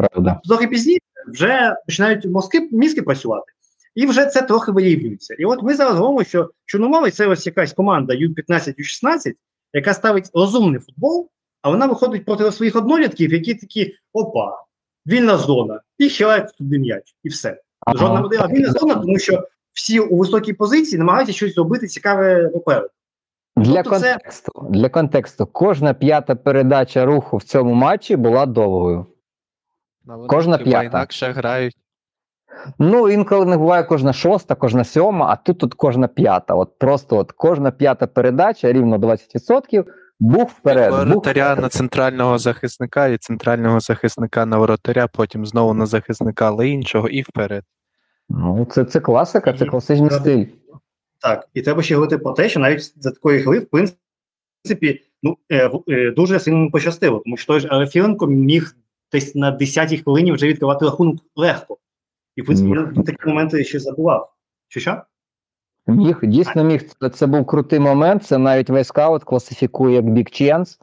[0.44, 3.52] трохи пізніше, вже починають мозки, мізки працювати.
[4.00, 5.34] І вже це трохи виявлюється.
[5.38, 9.32] І от ми зараз говоримо, що Чорномовець це ось якась команда U15, U16,
[9.72, 11.28] яка ставить розумний футбол,
[11.62, 14.64] а вона виходить проти своїх однолітків, які такі опа,
[15.06, 17.60] вільна зона, і хилають туди м'яч, і все.
[17.80, 17.98] Ага.
[17.98, 22.88] Жодна модель вільна зона, тому що всі у високій позиції намагаються щось зробити цікаве попереду.
[23.56, 29.06] Для Тобто це- контексту, для контексту, кожна п'ята передача руху в цьому матчі була довгою.
[30.28, 30.82] Кожна п'ята.
[30.82, 31.76] інакше грають.
[32.78, 36.54] Ну, інколи не буває кожна шоста, кожна сьома, а тут тут кожна п'ята.
[36.54, 39.84] От просто от кожна п'ята передача, рівно 20%,
[40.20, 40.92] бух вперед.
[40.92, 47.08] Воротаря на центрального захисника і центрального захисника на воротаря, потім знову на захисника, але іншого
[47.08, 47.64] і вперед.
[48.28, 50.46] Ну, це, це класика, це класичний стиль.
[51.20, 55.36] Так, і треба ще говорити про те, що навіть за такої гри, в принципі, ну,
[55.48, 58.76] е, е, дуже сильно пощастило, тому що той ж Арефіленко міг
[59.12, 61.78] десь на 10-й хвилині вже відкривати рахунок легко.
[62.40, 63.02] І, в принципі, Міг.
[63.02, 64.32] в такі моменти ще забував.
[64.68, 65.02] Що що?
[65.86, 66.82] Міг, дійсно міг.
[67.00, 68.24] Це, це був крутий момент.
[68.24, 70.78] Це навіть весь скаут класифікує як big chance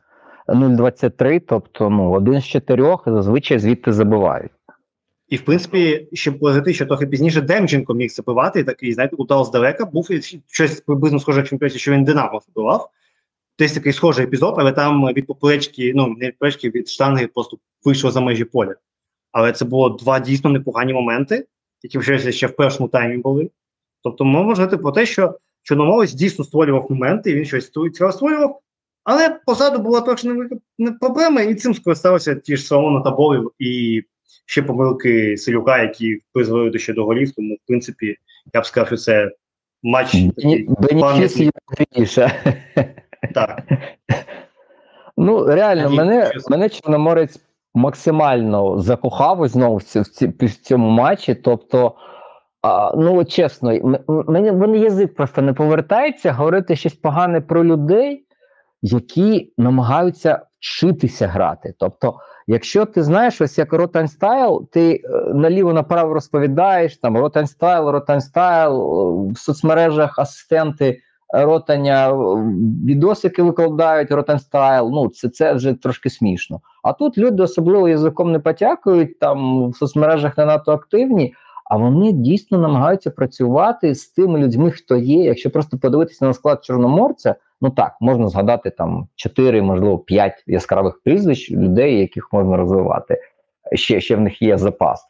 [0.48, 4.52] 0,23, тобто ну, один з чотирьох зазвичай звідти забивають.
[5.28, 9.86] І, в принципі, ще говорити, що трохи пізніше Демченко міг забивати, такий, знаєте, удар здалека,
[9.86, 12.90] був і щось приблизно схоже, як в чемпіонаті, що він Динамо забивав.
[13.60, 17.58] Десь такий схожий епізод, але там від поперечки, ну, не від поперечки, від штанги просто
[17.86, 18.76] вийшло за межі поля.
[19.38, 21.46] Але це було два дійсно непогані моменти,
[21.84, 23.50] які вже ще в першому таймі були.
[24.04, 28.60] Тобто, ми можемо говорити про те, що Чорноморець дійсно створював моменти, він щось цікаво створював,
[29.04, 34.02] але позаду була точно не проблема, і цим скористалися ті ж Соломона Таборів і
[34.46, 37.32] ще помилки Селюка, які призвели до ще до голів.
[37.32, 38.16] Тому, в принципі,
[38.54, 39.32] я б сказав, що це
[39.84, 40.70] матч такий
[41.00, 41.52] пам'ятний.
[43.34, 43.64] Так.
[45.18, 47.40] Ну, реально, мене, мене Чорноморець
[47.78, 51.36] максимально закохав знову в, ці- в, цьому матчі.
[51.36, 51.96] Тобто,
[52.62, 58.26] а, ну чесно, мені мене язик просто не повертається говорити щось погане про людей,
[58.82, 61.74] які намагаються вчитися грати.
[61.80, 62.16] Тобто,
[62.48, 67.90] якщо ти знаєш, ось як Ротан Style, ти е, наліво направо розповідаєш там Ротан Style,
[67.90, 71.00] Ротан Style, е, в соцмережах асистенти
[71.34, 72.14] Ротаня, е,
[72.86, 74.90] відосики викладають Ротан Style.
[74.94, 76.62] Ну, це, це вже трошки смішно.
[76.84, 81.34] А тут люди особливо язиком не патякають, там в соцмережах не надто активні.
[81.70, 85.24] А вони дійсно намагаються працювати з тими людьми, хто є.
[85.24, 91.02] Якщо просто подивитися на склад Чорноморця, ну так можна згадати там 4, можливо, 5 яскравих
[91.04, 93.22] прізвищ людей, яких можна розвивати.
[93.74, 95.08] Ще, ще в них є запас.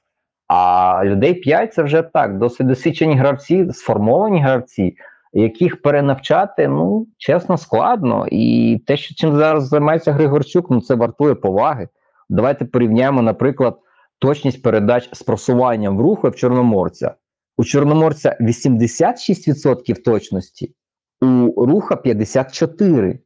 [0.47, 4.95] А людей 5 це вже так, досить досвідчені гравці, сформовані гравці,
[5.33, 8.27] яких перенавчати, ну чесно, складно.
[8.31, 11.87] І те, що чим зараз займається Григорчук, ну це вартує поваги.
[12.29, 13.79] Давайте порівняємо, наприклад,
[14.19, 17.15] точність передач з просуванням в руху в Чорноморця.
[17.57, 20.75] У Чорноморця 86% точності,
[21.21, 23.19] у руха 54%.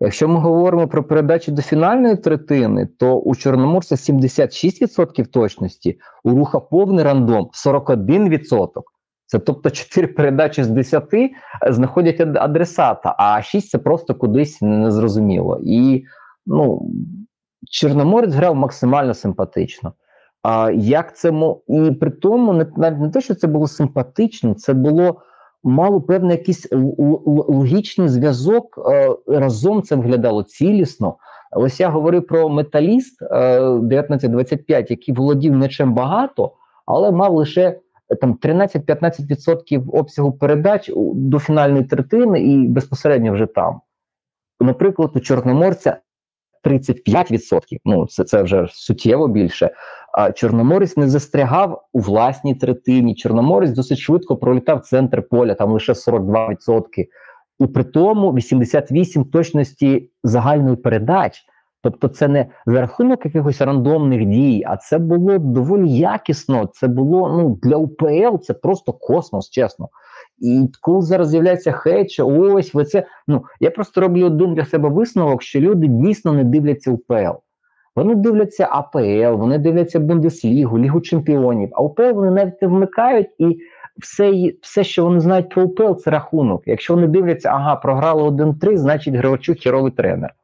[0.00, 6.60] Якщо ми говоримо про передачі до фінальної третини, то у Чорноморця 76% точності, у руха
[6.60, 8.68] повний рандом 41%.
[9.32, 11.04] Це тобто 4 передачі з 10
[11.70, 15.60] знаходять адресата, а 6 це просто кудись незрозуміло.
[15.62, 16.04] І
[16.46, 16.90] ну,
[17.70, 19.92] Чорноморець грав максимально симпатично.
[20.42, 21.32] А як це
[21.68, 25.20] і при тому, не, навіть не те, що це було симпатично, це було
[25.64, 26.68] мало певний якийсь
[27.48, 28.78] логічний зв'язок.
[28.90, 31.16] Е, разом це виглядало цілісно.
[31.56, 36.52] Ось я говорив про металіст е, 1925, який володів м'ячем багато,
[36.86, 37.80] але мав лише е,
[38.20, 43.80] там 13-15% обсягу передач до фінальної третини і безпосередньо вже там.
[44.60, 45.96] Наприклад, у Чорноморця
[46.64, 49.70] 35%, ну це, це вже суттєво більше.
[50.12, 53.14] А Чорноморець не застрягав у власній третині.
[53.14, 56.56] Чорноморець досить швидко пролітав центр поля, там лише 42%.
[57.58, 61.42] І при тому 88 точності загальної передач.
[61.82, 66.68] Тобто, це не за рахунок якихось рандомних дій, а це було доволі якісно.
[66.72, 69.88] Це було ну для УПЛ це просто космос, чесно.
[70.38, 73.06] І коли зараз з'являється хейт, ось ви це.
[73.28, 77.38] Ну я просто роблю один для себе висновок, що люди дійсно не дивляться УПЛ.
[77.96, 81.68] Вони дивляться АПЛ, вони дивляться Бундеслігу, Лігу Чемпіонів.
[81.72, 83.58] А УПЛ вони навіть не вмикають, і
[84.00, 86.62] все, все, що вони знають про УПЛ, це рахунок.
[86.66, 90.34] Якщо вони дивляться, ага, програли 1-3, значить Гривачук херовий тренер.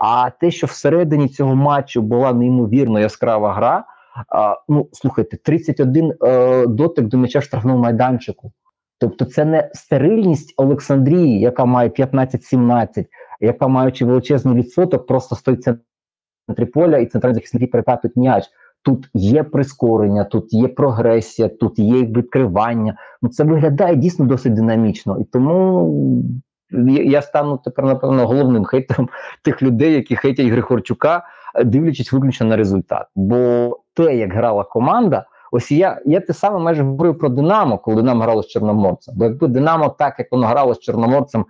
[0.00, 3.84] А те, що всередині цього матчу була неймовірно яскрава гра.
[4.28, 8.52] А, ну слухайте, 31 е, дотик до м'яча в штрафному майданчику.
[9.00, 13.04] Тобто, це не стерильність Олександрії, яка має 15-17,
[13.40, 18.44] яка маючи величезний відсоток, просто стоїть центрі поля і центральні захисники перекатують м'яч.
[18.82, 22.96] Тут є прискорення, тут є прогресія, тут є відкривання.
[23.22, 25.18] Ну це виглядає дійсно досить динамічно.
[25.20, 26.22] І тому
[27.04, 29.08] я стану тепер, напевно, головним хейтером
[29.42, 31.24] тих людей, які хейтять Григорчука,
[31.64, 33.06] дивлячись виключно на результат.
[33.14, 37.96] Бо те, як грала команда, ось я я те саме майже говорив про Динамо, коли
[37.96, 39.14] Динамо грало з Чорноморцем.
[39.16, 41.46] Бо якби Динамо, так як воно грало з Чорноморцем,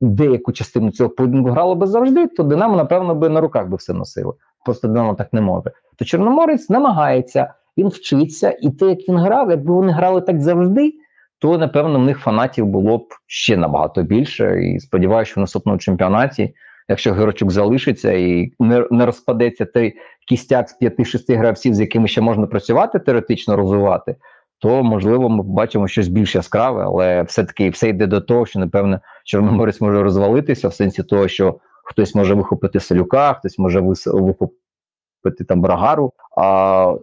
[0.00, 3.92] деяку частину цього поєдинку грало би завжди, то Динамо, напевно, би на руках би все
[3.92, 4.36] носило.
[4.64, 5.70] Просто Динамо так не може.
[5.96, 10.92] То Чорноморець намагається, він вчиться, і те, як він грав, якби вони грали так завжди,
[11.38, 14.62] то напевно в них фанатів було б ще набагато більше.
[14.62, 16.54] І сподіваюся, що в наступному чемпіонаті,
[16.88, 19.94] якщо Герочук залишиться і не, не розпадеться той
[20.28, 24.16] кістяк з 5-6 гравців, з якими ще можна працювати, теоретично розвивати,
[24.58, 29.00] то можливо ми бачимо щось більш яскраве, але все-таки все йде до того, що напевне
[29.24, 35.60] Чорноморець може розвалитися в сенсі того, що хтось може вихопити Салюка, хтось може вихопити там
[35.60, 36.94] Брагару, а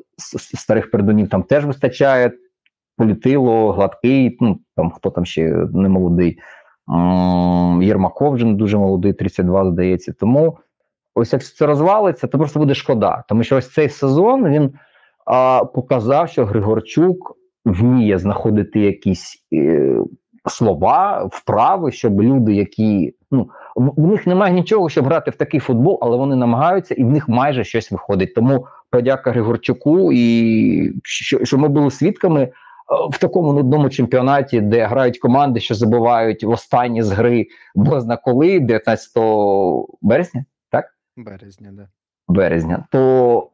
[0.58, 2.32] старих передунів там теж вистачає.
[2.98, 6.40] Політило, гладкий, ну там хто там ще не молодий.
[7.82, 10.14] Єрмаков вже не дуже молодий, 32, здається.
[10.20, 10.58] Тому
[11.16, 13.24] ось як це розвалиться, то просто буде шкода.
[13.30, 14.74] Тому що ось цей сезон він
[15.26, 19.98] а, показав, що Григорчук вміє знаходити якісь е,
[20.50, 26.00] слова, вправи, щоб люди, які ну в, них немає нічого, щоб грати в такий футбол,
[26.02, 28.36] але вони намагаються, і в них майже щось виходить.
[28.36, 32.52] Тому подяка Григорчуку, і що, що ми були свідками
[33.12, 38.60] в такому нудному чемпіонаті, де грають команди, що забувають в останні з гри бозна коли,
[38.60, 39.12] 19
[40.02, 40.86] березня, так?
[41.18, 41.88] Березня, да.
[42.28, 42.86] Березня.
[42.92, 43.50] То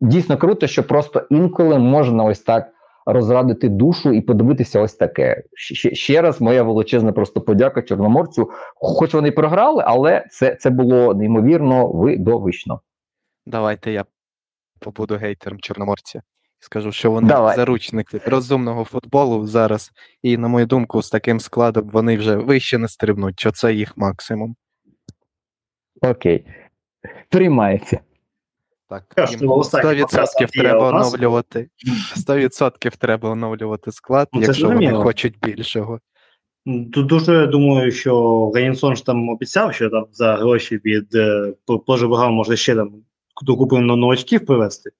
[0.00, 2.72] дійсно круто, що просто інколи можна ось так
[3.06, 5.42] розрадити душу і подивитися ось таке.
[5.54, 8.50] Ще, ще раз моя величезна просто подяка Чорноморцю.
[8.74, 12.80] Хоч вони програли, але це, це було неймовірно видовищно.
[13.46, 14.04] Давайте я
[14.80, 16.22] побуду гейтером Чорноморця.
[16.60, 17.56] Скажу, що вони Давай.
[17.56, 19.90] заручники розумного футболу зараз,
[20.22, 23.96] і, на мою думку, з таким складом вони вже вище не стрибнуть, що це їх
[23.96, 24.56] максимум.
[26.02, 26.44] Окей.
[27.28, 28.00] Приймається.
[28.88, 31.68] Так, їм 100% треба оновлювати.
[32.16, 36.00] 100% треба оновлювати склад, Ну, якщо вони хочуть більшого.
[36.92, 41.52] Тут дуже думаю, що Гаїнсон ж там обіцяв, що там за гроші від е,
[41.86, 42.92] поживага може ще там
[43.42, 44.90] докупи на новачків привезти.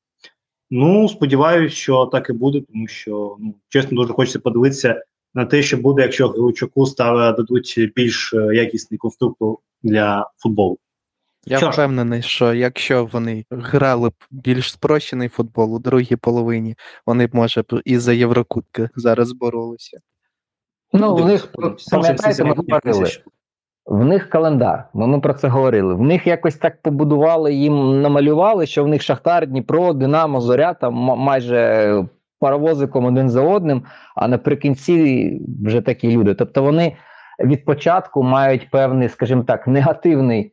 [0.71, 5.03] Ну, сподіваюся, що так і буде, тому що ну, чесно дуже хочеться подивитися
[5.35, 10.79] на те, що буде, якщо Григорчуку стави дадуть більш е, якісний конструктор для футболу.
[11.47, 16.75] Я Що впевнений, що якщо вони грали б більш спрощений футбол у другій половині,
[17.07, 19.99] вони б, може, б і за Єврокубки зараз боролися.
[20.93, 21.53] Ну, в них
[21.91, 23.11] пам'ятаєте, ми говорили.
[23.89, 25.95] В них календар, ми, ми про це говорили.
[25.95, 30.95] В них якось так побудували, їм намалювали, що в них Шахтар, Дніпро, Динамо, Зоря там
[30.95, 32.05] майже
[32.41, 33.83] паровозиком один за одним,
[34.17, 36.35] а наприкінці вже такі люди.
[36.35, 36.97] Тобто вони
[37.45, 40.53] від початку мають певний, скажімо так, негативний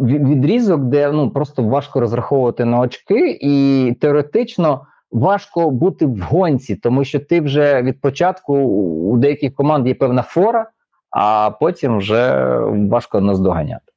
[0.00, 4.80] відрізок, де ну просто важко розраховувати на очки, і теоретично
[5.12, 8.54] важко бути в гонці, тому що ти вже від початку
[9.12, 10.66] у деяких команд є певна фора
[11.10, 12.48] а потім вже
[12.90, 13.92] важко наздоганяти.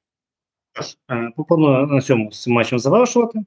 [1.12, 3.39] Е, Пропоную на цьому матчем завершувати.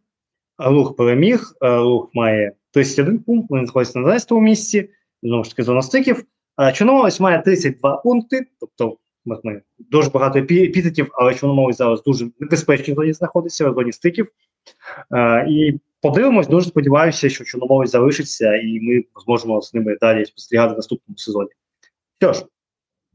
[0.59, 4.91] Рух переміг, е, рух має 31 пункт, він знаходиться на 11 місці,
[5.23, 6.25] знову ж таки зона стиків.
[6.61, 12.27] Е, Чорноморець має 32 пункти, тобто ми- дуже багато епі- епітетів, але Чорноморець зараз дуже
[12.41, 14.29] небезпечній зоні знаходиться, в зоні стиків.
[15.15, 20.73] Е, І подивимось, дуже сподіваюся, що Чорноморець залишиться, і ми зможемо з ними далі спостерігати
[20.73, 21.51] в наступному сезоні.
[22.23, 22.45] Що ж,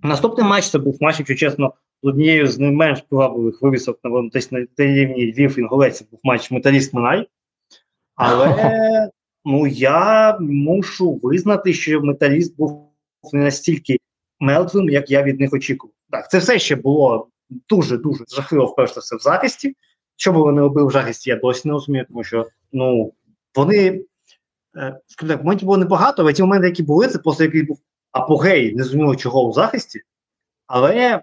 [0.03, 1.73] наступний матч це був матч, якщо чесно,
[2.03, 6.51] з однією з не менш привабливих вивісок на десь на рівні Львів Інгулець був матч
[6.51, 7.27] Металіст Минай.
[8.15, 9.09] Але
[9.45, 12.89] ну я мушу визнати, що металіст був
[13.33, 13.97] не настільки
[14.39, 15.93] мертвим, як я від них очікував.
[16.11, 17.27] Так, це все ще було
[17.69, 19.75] дуже дуже жахливо вперше все в захисті.
[20.15, 23.13] що би вони робили в захисті, я досі не розумію, тому що ну,
[23.55, 24.01] вони,
[24.77, 27.79] е, скажімо так, моментів було небагато, але ті моменти, які були, це просто який був
[28.11, 30.01] апогей, не зрозуміло чого у захисті.
[30.67, 31.21] Але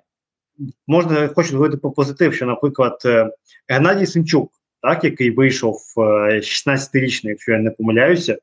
[0.87, 3.31] можна хочу говорити про позитив, що, наприклад, е,
[3.69, 6.01] Геннадій Симчук, так, який вийшов е,
[6.41, 8.39] 16-річний, якщо я не помиляюся,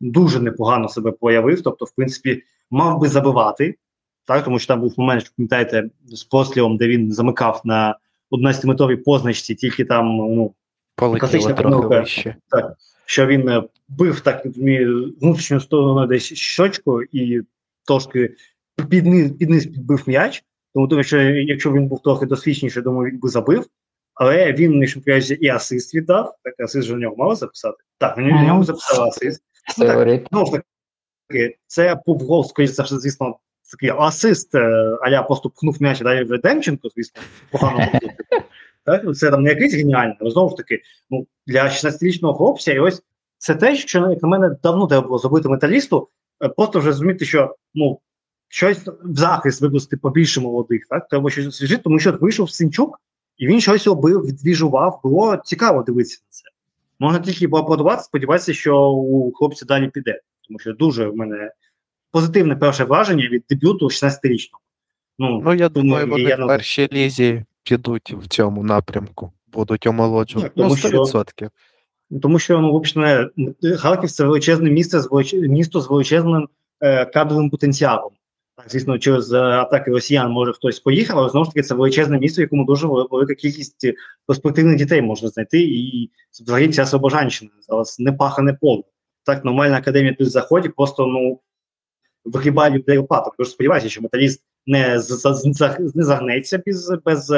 [0.00, 1.62] дуже непогано себе проявив.
[1.62, 3.74] Тобто, в принципі, мав би забивати,
[4.24, 7.98] так, тому що там був момент, що пам'ятаєте, з пострілом, де він замикав на
[8.30, 10.54] 11-метровій позначці, тільки там ну,
[10.96, 12.00] Класична помилка.
[12.00, 12.36] вище.
[13.06, 17.42] що він е, бив так внутрішню сторону десь щочку і
[17.86, 18.34] трошки
[18.90, 20.44] під низ, під низ підбив м'яч.
[20.74, 23.66] Тому думаю, що якщо він був трохи досвідченіший, думаю, він би забив.
[24.14, 27.76] Але він якщо п'ять і асист віддав, так асист же в нього мало записати.
[27.98, 29.42] Так, він в нього записав асист.
[29.78, 30.62] Ну, так, ж
[31.28, 33.38] таки, це був гол, скоріше за все, звісно,
[33.70, 34.60] такий асист, е,
[35.02, 37.88] аля просто пхнув м'яч, далі вже Демченко, звісно, погано.
[38.84, 42.78] Так, це там не якийсь геніальний, але знову ж таки, ну, для 16-річного хлопця, і
[42.78, 43.02] ось
[43.38, 46.08] це те, що як на мене давно треба було зробити металісту,
[46.56, 47.98] просто вже розуміти, що ну,
[48.48, 51.08] щось в захист випустити побільше молодих, так?
[51.08, 53.00] Треба щось освіжити, тому що вийшов Синчук,
[53.36, 56.42] і він щось робив, відвіжував, було цікаво дивитися на це.
[56.98, 60.20] Можна тільки поаплодувати, сподіватися, що у хлопця далі піде.
[60.48, 61.52] Тому що дуже в мене
[62.10, 64.60] позитивне перше враження від дебюту 16-річного.
[65.18, 69.86] Ну, Ну, я Тому думаю, вони я в першій лізі підуть в цьому напрямку, будуть
[69.86, 70.52] омолоджувати.
[70.56, 71.50] Ну, Ну, тому що- 100%.
[72.22, 73.30] Тому що ну, вибачте,
[73.76, 76.48] Харків це величезне місце з місто з величезним
[76.80, 78.12] е, кадровим потенціалом.
[78.56, 82.18] Так, звісно, через е, атаки росіян може хтось поїхав, але знову ж таки це величезне
[82.18, 83.92] місто, в якому дуже велика кількість
[84.26, 86.10] перспективних дітей можна знайти, і
[86.42, 88.82] взагалі вся Слобожанщина зараз не пахане поле.
[89.24, 91.40] Так, нормальна академія тут в заході просто ну
[92.24, 93.34] вигрібає людей лопаток.
[93.38, 95.00] Тож сподіваюся, що металіст не,
[95.94, 97.32] не загнеться без, без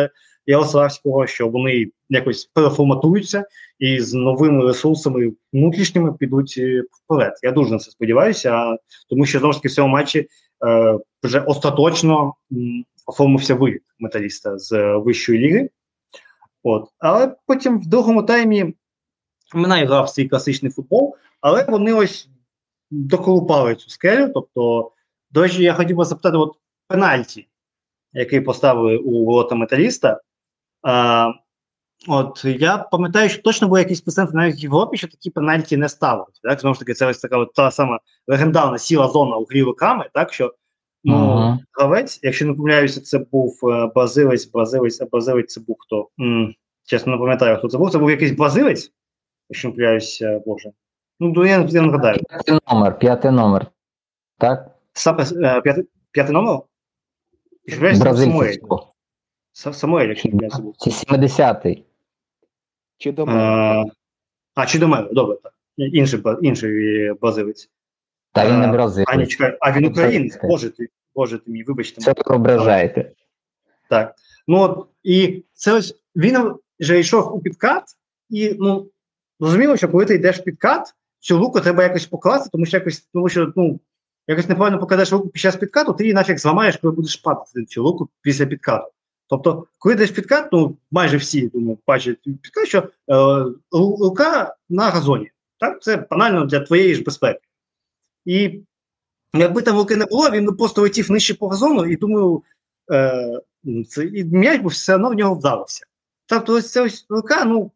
[0.49, 3.45] Ярославського, що вони якось переформатуються
[3.79, 7.33] і з новими ресурсами внутрішніми підуть е, вперед.
[7.43, 8.77] Я дуже на це сподіваюся,
[9.09, 10.29] тому що знову ж таки в цьому матчі
[10.67, 12.35] е, вже остаточно
[13.07, 15.71] оформився виліт металіста з е, вищої ліги.
[16.63, 16.89] От.
[16.99, 18.75] Але потім в другому таймі
[19.55, 22.29] минає грав свій класичний футбол, але вони ось
[22.91, 24.31] доколупали цю скелю.
[24.35, 24.91] Тобто,
[25.31, 26.53] до речі, я хотів би запитати: от
[26.89, 27.49] пенальті,
[28.13, 30.21] який поставили у ворота металіста.
[30.83, 31.33] А,
[32.09, 35.89] От я пам'ятаю, що точно був якийсь процент навіть в Європі, що такі пенальті не
[35.89, 36.27] ставили.
[36.43, 39.63] Так, знову ж таки, це ось така от та сама легендарна сіла зона у грі
[39.63, 40.55] руками, так що
[41.05, 41.59] ну, Ага.
[41.73, 46.09] гравець, якщо не помиляюся, це був е, бразилець, бразилець, а бразилець це був хто?
[46.21, 47.91] М, чесно, не пам'ятаю, хто це був.
[47.91, 48.93] Це був якийсь бразилець,
[49.49, 50.71] якщо не помиляюся, Боже.
[51.21, 52.19] Ну, я, я не гадаю.
[52.29, 53.67] П'ятий номер, п'ятий номер.
[54.39, 54.71] Так?
[54.93, 55.61] Саме е,
[56.13, 56.61] п'ятий номер?
[57.69, 58.57] Не помиляюся, Самуель.
[59.53, 60.75] Самуель, якщо не помиляюся, був.
[60.79, 61.85] Чи 70-й?
[62.99, 63.85] Чи до Е,
[64.55, 65.53] А, чи до мене, добре, так.
[65.77, 67.71] Інший, інший бразилець.
[68.33, 69.09] Та він не бразилець.
[69.09, 70.39] А, ні, чекай, а він українець.
[70.43, 72.01] Боже ти, боже ти мій, вибачте.
[72.01, 73.13] Це ви ображаєте.
[73.91, 74.15] Так.
[74.49, 77.85] Ну от і це ось він вже йшов у підкат,
[78.31, 78.91] і ну
[79.41, 83.01] зрозуміло, що коли ти йдеш в підкат, цю руку треба якось покласти, тому що якось,
[83.01, 83.81] тому що ну
[84.29, 87.83] якось неправильно покладеш руку під час підкату, ти її нафіг зламаєш, коли будеш падати цю
[87.83, 88.93] руку після підкату.
[89.29, 95.31] Тобто, коли йдеш підкат, ну майже всі думаю, бачать підкат, що е, рука на газоні.
[95.61, 97.41] Так, це банально для твоєї ж безпеки.
[98.25, 98.61] І
[99.35, 102.43] якби там руки не було, він би просто летів нижче по газону, і думаю,
[102.93, 103.41] е,
[103.89, 105.87] це, і м'яч би все одно в нього вдався.
[106.27, 107.71] Тобто, ось ця ось рука, ну,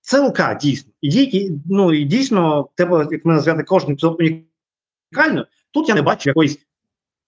[0.00, 0.92] це рука, дійсно.
[1.00, 5.46] І, ну, і дійсно, треба, як мене звати, кожен унікально.
[5.70, 6.58] Тут я не бачу якоїсь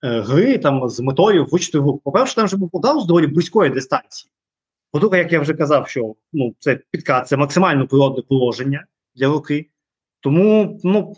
[0.04, 2.00] е, гри там з метою вичити руку.
[2.04, 4.30] По-перше, там вже був удар з доволі близької дистанції.
[4.92, 8.84] По-друге, як я вже казав, що ну, це підкат, це максимально природне положення
[9.14, 9.70] для руки.
[10.20, 11.16] Тому, ну,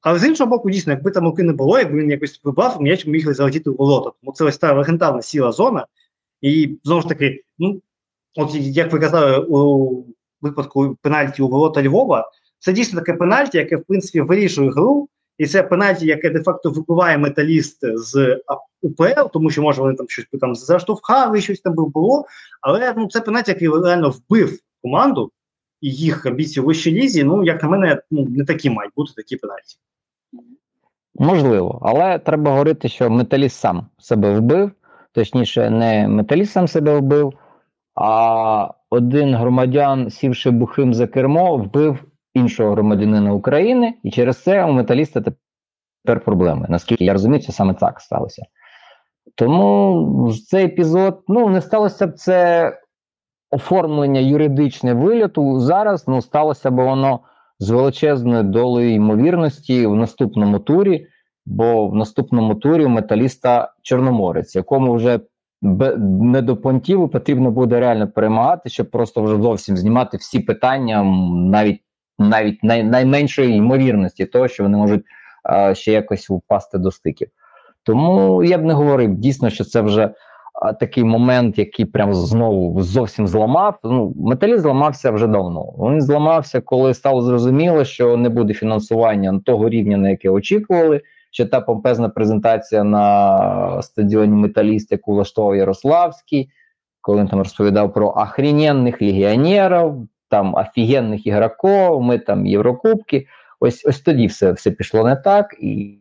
[0.00, 3.06] але з іншого боку, дійсно, якби там руки не було, якби він якось вибрав, м'яч
[3.06, 4.10] міг залетіти у ворота.
[4.20, 5.86] Тому це ось та легендарна сіла зона.
[6.40, 7.82] І знову ж таки, ну,
[8.36, 10.04] от як ви казали, у
[10.40, 15.08] випадку пенальті у ворота Львова, це дійсно таке пенальті, яке, в принципі, вирішує гру.
[15.42, 18.40] І це пенальті, яке де-факто вибиває металіст з
[18.82, 22.24] УПЛ, тому що може вони там щось там заштовхали, щось там було.
[22.60, 25.30] Але ну, це пенальті, який реально вбив команду
[25.80, 27.24] і їх амбіції у вищій лізі.
[27.24, 29.76] Ну, як на мене, ну не такі мають бути такі пенальті.
[31.14, 34.70] Можливо, але треба говорити, що металіст сам себе вбив,
[35.12, 37.32] точніше, не металіст сам себе вбив,
[37.94, 41.98] а один громадян, сівши бухим за кермо, вбив
[42.34, 46.66] іншого громадянина України, і через це у металіста тепер проблеми.
[46.68, 48.42] Наскільки я розумію, це саме так сталося.
[49.34, 52.72] Тому цей епізод, ну, не сталося б це
[53.50, 57.20] оформлення юридичне виліту зараз ну, сталося б воно
[57.58, 61.06] з величезною долею ймовірності в наступному турі,
[61.46, 65.20] бо в наступному турі у металіста Чорноморець, якому вже
[65.98, 71.02] не до понтів потрібно буде реально перемагати, щоб просто вже зовсім знімати всі питання,
[71.32, 71.80] навіть
[72.28, 75.04] навіть най, найменшої ймовірності того, що вони можуть
[75.42, 77.28] а, ще якось впасти до стиків.
[77.82, 80.14] Тому я б не говорив дійсно, що це вже
[80.62, 83.78] а, такий момент, який прям знову зовсім зламав.
[83.84, 85.62] Ну, металіст зламався вже давно.
[85.62, 91.00] Він зламався, коли стало зрозуміло, що не буде фінансування того рівня, на яке очікували.
[91.34, 96.50] Що та помпезна презентація на стадіоні Металіст, яку влаштовував Ярославський,
[97.00, 103.26] коли він там розповідав про охрененних легіонерів, там офігенних ігроків, ми там Єврокубки.
[103.60, 105.98] Ось ось тоді все все пішло не так, і,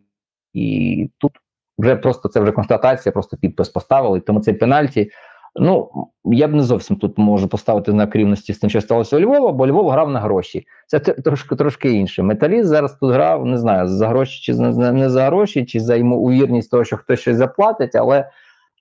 [0.53, 1.32] і тут
[1.77, 4.19] вже просто це вже констатація, просто підпис поставили.
[4.19, 5.11] Тому цей пенальті.
[5.55, 5.91] Ну
[6.25, 9.51] я б не зовсім тут можу поставити знак рівності з тим, що сталося у Львова,
[9.51, 10.65] бо Львов грав на гроші.
[10.88, 12.23] Це трошки трошки інше.
[12.23, 16.71] Металіст зараз тут грав, не знаю, за гроші чи не за гроші, чи за ймовірність
[16.71, 18.29] того, що хтось щось заплатить, але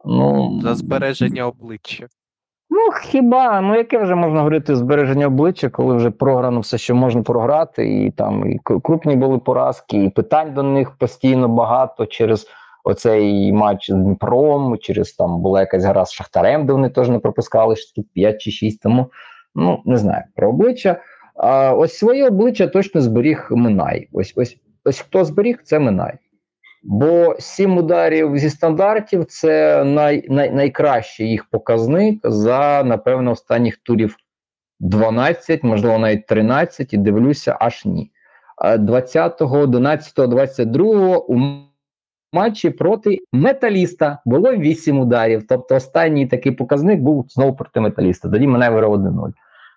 [0.05, 2.07] ну За збереження обличчя.
[2.73, 7.23] Ну, хіба, ну яке вже можна говорити збереження обличчя, коли вже програно все, що можна
[7.23, 12.47] програти, і там і крупні були поразки, і питань до них постійно багато через
[12.85, 17.19] оцей матч з Дніпром, через там була якась гра з Шахтарем, де вони теж не
[17.19, 19.07] пропускали штук 5 чи 6, тому
[19.55, 21.01] ну не знаю про обличчя.
[21.35, 24.09] А ось своє обличчя точно зберіг Минай.
[24.13, 26.19] Ось ось ось хто зберіг, це Минай.
[26.83, 34.17] Бо сім ударів зі стандартів це най, най, найкращий їх показник за, напевно, останніх турів
[34.81, 38.11] 12, можливо, навіть 13, і дивлюся, аж ні.
[38.57, 41.41] А 20, 11, 22 у
[42.33, 45.47] матчі проти металіста було 8 ударів.
[45.49, 48.29] Тобто останній такий показник був знову проти металіста.
[48.29, 49.33] Тоді мене виграв 1-0.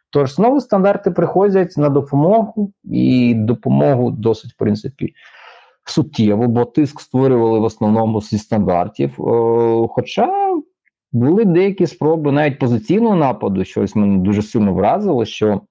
[0.09, 5.13] Тож знову стандарти приходять на допомогу, і допомогу досить, в принципі,
[5.85, 9.09] суттєво, бо тиск створювали в основному зі стандартів.
[9.09, 10.53] Е, хоча
[11.11, 15.61] були деякі спроби навіть позиційного нападу, щось мене дуже сильно вразило, що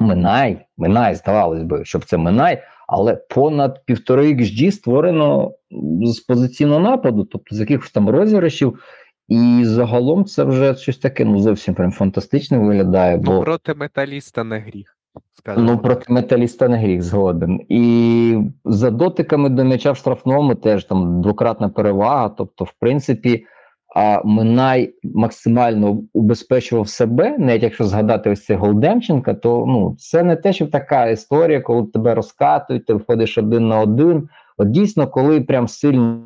[0.00, 5.52] Минай, Минай, здавалось би, щоб це Минай, але понад півтори XG створено
[6.02, 8.78] з позиційного нападу, тобто з якихось там розіграшів.
[9.28, 13.16] І загалом це вже щось таке ну зовсім прям фантастично виглядає.
[13.16, 13.32] Бо...
[13.32, 14.97] Ну, проти металіста не гріх.
[15.34, 17.60] Скажімо Ну, проти металіста не гріх згоден.
[17.68, 22.28] І за дотиками до м'яча в штрафному теж там двократна перевага.
[22.28, 23.46] Тобто, в принципі,
[23.94, 30.22] а Минай максимально убезпечував себе, навіть якщо згадати ось цей гол Демченка, то ну це
[30.22, 34.28] не те, що така історія, коли тебе розкатують, ти виходиш один на один.
[34.58, 36.22] От дійсно, коли прям сильно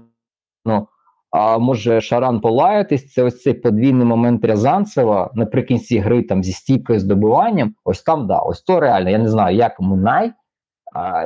[1.32, 7.00] а може Шаран полаятись, це ось цей подвійний момент Рязанцева наприкінці гри там зі стійкою
[7.00, 7.74] з добиванням.
[7.84, 9.10] Ось там да, ось то реально.
[9.10, 10.32] Я не знаю, як Мунай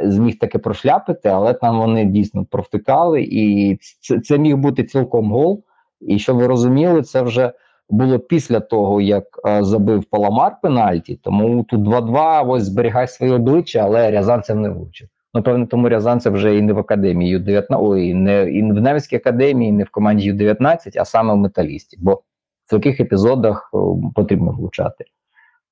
[0.03, 5.65] зміг таке прошляпити, але там вони дійсно провтикали, і це, це міг бути цілком гол.
[6.01, 7.53] І щоб ви розуміли, це вже
[7.91, 11.21] було після того, як а, забив Паламар пенальті.
[11.23, 15.09] Тому тут 2-2, ось зберігай своє обличчя, але Рязанцев не влучив.
[15.37, 19.85] Напевно, тому Рязанцев вже і не в академії Ю-19, ой, не в Київській академії, не
[19.85, 21.97] в команді Ю-19, а саме в Металісті.
[22.01, 22.23] Бо
[22.67, 25.05] в таких епізодах о, потрібно влучати.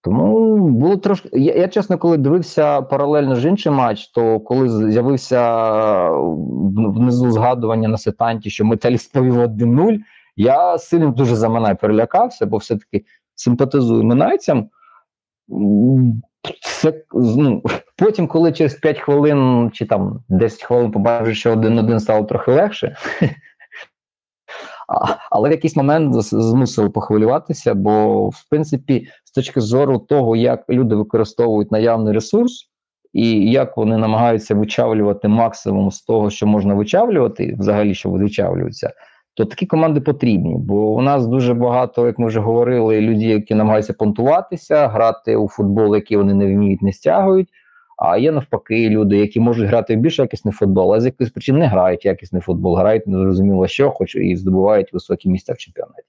[0.02, 1.28] Тому було трошки.
[1.32, 6.10] Я, я чесно, коли дивився паралельно з іншим матч, то коли з'явився
[6.76, 9.98] внизу згадування на сетанті, що металіст повів 1-0,
[10.36, 14.68] я сильно дуже за Минай перелякався, бо все-таки симпатизую минайцям.
[16.62, 17.62] Це, ну,
[17.96, 22.96] потім, коли через 5 хвилин чи там 10 хвилин побачив, що один-один стало трохи легше.
[25.30, 30.64] Але в якийсь момент з- змусили похвилюватися, бо, в принципі, з точки зору того, як
[30.70, 32.70] люди використовують наявний ресурс,
[33.12, 38.92] і як вони намагаються вичавлювати максимум з того, що можна вичавлювати, взагалі, що вичавлюється,
[39.34, 40.56] то такі команди потрібні.
[40.58, 45.48] Бо у нас дуже багато, як ми вже говорили, людей, які намагаються понтуватися, грати у
[45.48, 47.48] футбол, який вони не вміють, не стягують.
[47.96, 51.58] А є навпаки люди, які можуть грати в більш якісний футбол, але з якихось причин
[51.58, 56.02] не грають якісний футбол, грають незрозуміло що, хоч і здобувають високі місця в чемпіонаті.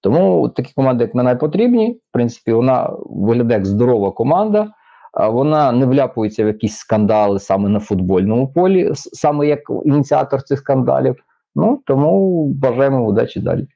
[0.00, 1.90] Тому такі команди, як мене, потрібні.
[1.92, 4.68] В принципі, вона виглядає як здорова команда,
[5.12, 10.58] а вона не вляпується в якісь скандали саме на футбольному полі, саме як ініціатор цих
[10.58, 11.16] скандалів.
[11.54, 13.66] Ну тому бажаємо удачі далі.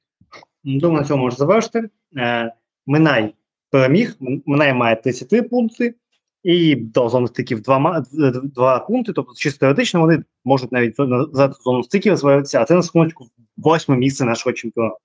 [0.65, 1.89] Думаю, на цьому можна завершити.
[2.17, 2.53] Е,
[2.87, 3.35] Минай
[3.71, 4.17] переміг.
[4.47, 5.95] Минай має 33 пункти
[6.43, 9.13] і до зони стиків 2, ма- д- д- 2 пункти.
[9.13, 10.97] Тобто, чисто теоретично вони можуть навіть
[11.33, 13.27] за- зону стиків звалитися, а це на секундочку
[13.57, 14.97] восьме місце нашого чемпіонату.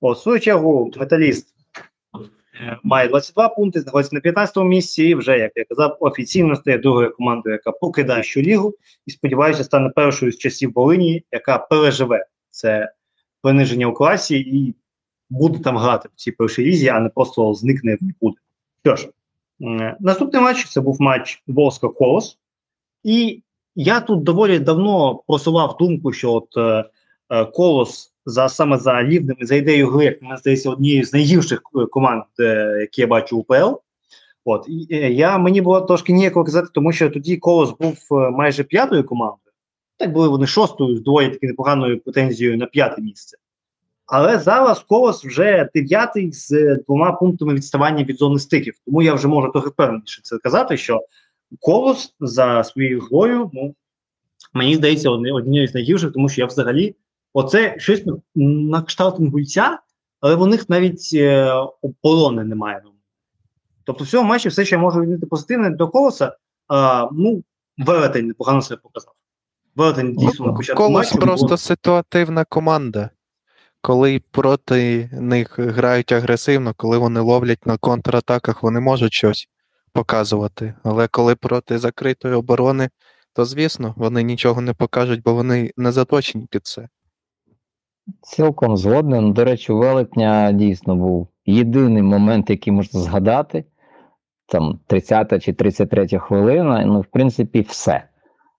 [0.00, 1.54] В свою чергу, металіст
[2.82, 5.04] має 22 пункти, знаходиться на 15-му місці.
[5.04, 8.74] І вже, як я казав, офіційно стає другою командою, яка покидає що лігу,
[9.06, 12.92] і сподіваюся, стане першою з часів Волині, яка переживе це
[13.42, 14.74] приниження у класі і
[15.30, 18.36] буде там грати в цій першій лізі, а не просто зникне в нікуди.
[18.84, 19.08] Що ж,
[20.00, 22.38] наступний матч це був матч Волска Колос.
[23.04, 23.42] І
[23.74, 26.84] я тут доволі давно просував думку, що от е,
[27.30, 31.12] е, Колос за саме за рівнем і за ідеєю гри, як мені здається, однією з
[31.12, 33.74] найгірших е, команд, е, які я бачу УПЛ.
[34.44, 38.64] От і е, я мені було трошки ніяково казати, тому що тоді Колос був майже
[38.64, 39.52] п'ятою командою.
[39.96, 43.36] Так були вони шостою з доволі таки непоганою претензією на п'яте місце.
[44.06, 48.74] Але зараз Колос вже дев'ятий з двома пунктами відставання від зони стиків.
[48.86, 51.00] Тому я вже можу трохи впевненіше це казати, що
[51.60, 53.74] Колос за своєю грою, ну
[54.54, 56.94] мені здається, однією з найгірших, тому що я взагалі
[57.38, 58.04] оце щось
[58.34, 59.78] на, кшталт інгульця,
[60.20, 61.52] але в них навіть е,
[61.82, 62.82] оборони немає.
[63.84, 66.36] Тобто, в цьому матчі все, що я можу відмітити позитивне до колоса,
[66.68, 67.44] а, ну,
[67.78, 69.14] велетень непогано себе показав.
[69.76, 71.18] Велетень дійсно на початку Колос матчу.
[71.18, 73.10] просто було- ситуативна команда.
[73.80, 79.48] Коли проти них грають агресивно, коли вони ловлять на контратаках, вони можуть щось
[79.92, 80.74] показувати.
[80.82, 82.90] Але коли проти закритої оборони,
[83.32, 86.88] то звісно, вони нічого не покажуть, бо вони не заточені під це.
[88.22, 89.32] Цілком згоден.
[89.32, 93.64] До речі, велетня дійсно був єдиний момент, який можна згадати.
[94.46, 98.02] Там 30 чи 33 хвилина, ну, в принципі, все.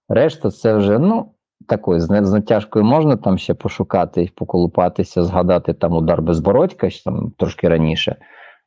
[0.10, 1.32] Решта це вже, ну,
[1.68, 7.70] такою, з натяжкою можна там ще пошукати, поколупатися, згадати там удар безбородька, що там трошки
[7.70, 8.16] раніше.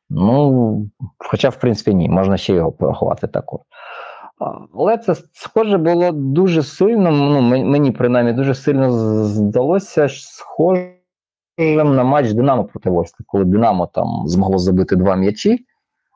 [0.09, 3.59] Ну, хоча, в принципі, ні, можна ще його порахувати також.
[4.75, 7.11] Але це схоже було дуже сильно.
[7.11, 8.91] Ну, мені принаймні дуже сильно
[9.23, 10.93] здалося схожим
[11.95, 15.65] на матч Динамо проти Ворскли, коли Динамо там змогло забити два м'ячі,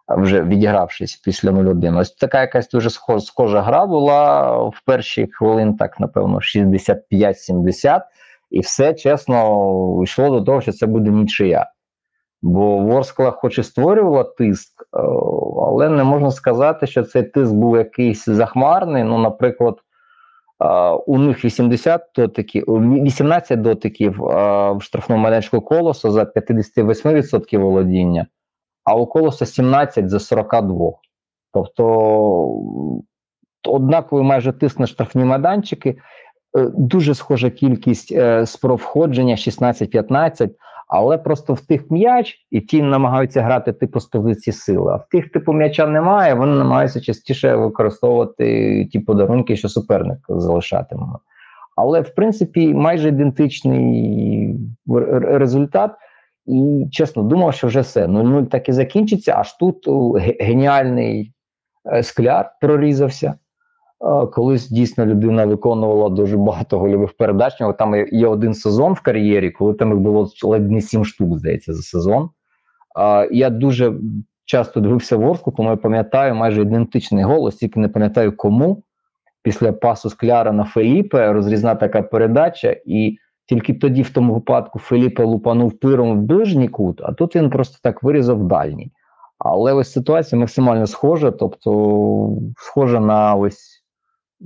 [0.07, 1.97] вже відігравшись після 0-1.
[1.97, 2.89] Ось така якась дуже
[3.19, 8.01] схожа гра була в перші хвилин, так напевно, 65-70,
[8.49, 11.71] і все чесно йшло до того, що це буде нічия.
[12.47, 14.99] Бо Ворскла хоч і створювала тиск, е,
[15.61, 19.03] але не можна сказати, що цей тиск був якийсь захмарний.
[19.03, 19.77] Ну, наприклад,
[20.63, 28.27] е, у них 80 дотиків, 18 дотиків е, в штрафному майданчику колосу за 58% володіння,
[28.83, 30.91] а у колоса 17 за 42.
[31.53, 31.83] Тобто
[33.65, 35.97] однаковий майже тиск на штрафні майданчики.
[36.57, 40.49] Е, Дуже схожа кількість е, спроб входження 16-15,
[40.87, 44.91] але просто в тих м'яч, і ті намагаються грати типу з позиції сили.
[44.93, 51.05] А в тих типу м'яча немає, вони намагаються частіше використовувати ті подарунки, що суперник залишатиме.
[51.75, 54.55] Але в принципі майже ідентичний
[55.21, 55.91] результат.
[56.45, 59.33] І чесно думав, що вже все 0-0 так і закінчиться.
[59.37, 59.87] Аж тут
[60.39, 61.33] геніальний
[61.93, 63.33] е, скляр прорізався.
[64.33, 67.53] Колись дійсно людина виконувала дуже багато гольових передач.
[67.79, 71.73] Там є- один сезон в кар'єрі, коли там їх було ледь не сім штук, здається,
[71.73, 72.29] за сезон.
[73.31, 73.93] Я дуже
[74.45, 78.83] часто дивився Ворску, тому я пам'ятаю майже ідентичний голос, тільки не пам'ятаю кому.
[79.43, 83.17] Після пасу Скляра на Феліпе розрізна така передача, і
[83.49, 87.77] тільки тоді, в тому випадку, Феліпе лупанув пиром в ближній кут, а тут він просто
[87.83, 88.91] так вирізав дальній.
[89.39, 93.76] Але ось ситуація максимально схожа, тобто схожа на ось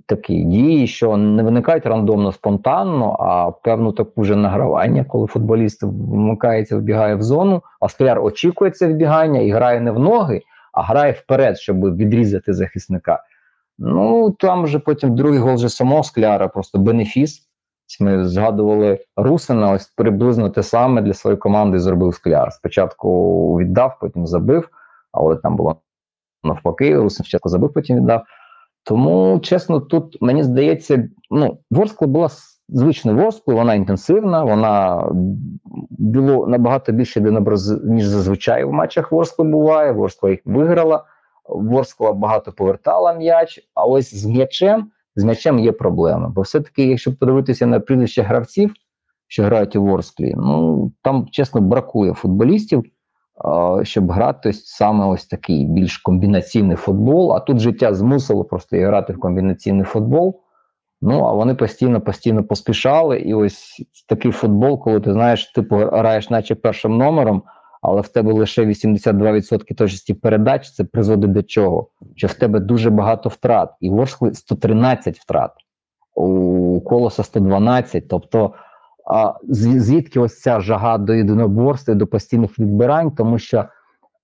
[0.06, 6.78] такі дії, що не виникають рандомно, спонтанно, а певну таку вже награвання, коли футболіст вмикається,
[6.78, 10.42] вбігає в зону, а скляр очікує це вбігання і грає не в ноги,
[10.74, 13.24] а грає вперед, щоб відрізати захисника.
[13.80, 17.48] Ну там вже потім другий гол вже самого скляра, просто бенефіс.
[18.00, 22.52] Ми згадували Русина, ось приблизно те саме для своєї команди зробив скляр.
[22.54, 24.70] Спочатку віддав, потім забив,
[25.12, 25.76] але там було
[26.44, 28.24] навпаки, Русин спочатку забив, потім віддав.
[28.84, 32.30] Тому, чесно, тут мені здається, ну, Ворскла була
[32.70, 35.08] звичною Ворсклою, вона інтенсивна, вона
[35.90, 39.92] було набагато більше єдинобраз, ніж зазвичай в матчах Ворскли буває.
[39.92, 41.04] Ворскла їх виграла,
[41.50, 46.32] Ворскла багато повертала м'яч, а ось з м'ячем, з м'ячем є проблеми.
[46.36, 48.74] Бо все-таки, якщо подивитися на прізвища гравців,
[49.28, 52.84] що грають у Ворсклі, ну там чесно бракує футболістів,
[53.84, 57.34] щоб грати саме ось такий більш комбінаційний футбол.
[57.34, 60.42] А тут життя змусило просто грати в комбінаційний футбол.
[61.02, 63.20] Ну, а вони постійно, постійно поспішали.
[63.20, 67.44] І ось такий футбол, коли ти знаєш, типу граєш, наче першим номером,
[67.82, 71.88] але в тебе лише 82% точності передач, це призводить до чого?
[72.16, 73.70] Що в тебе дуже багато втрат.
[73.80, 75.52] І Ворскли 113 втрат,
[76.16, 78.08] у колоса 112.
[78.08, 78.54] Тобто,
[79.06, 83.66] а, звідки ось ця жага до єдиноборства, до постійних відбирань, тому що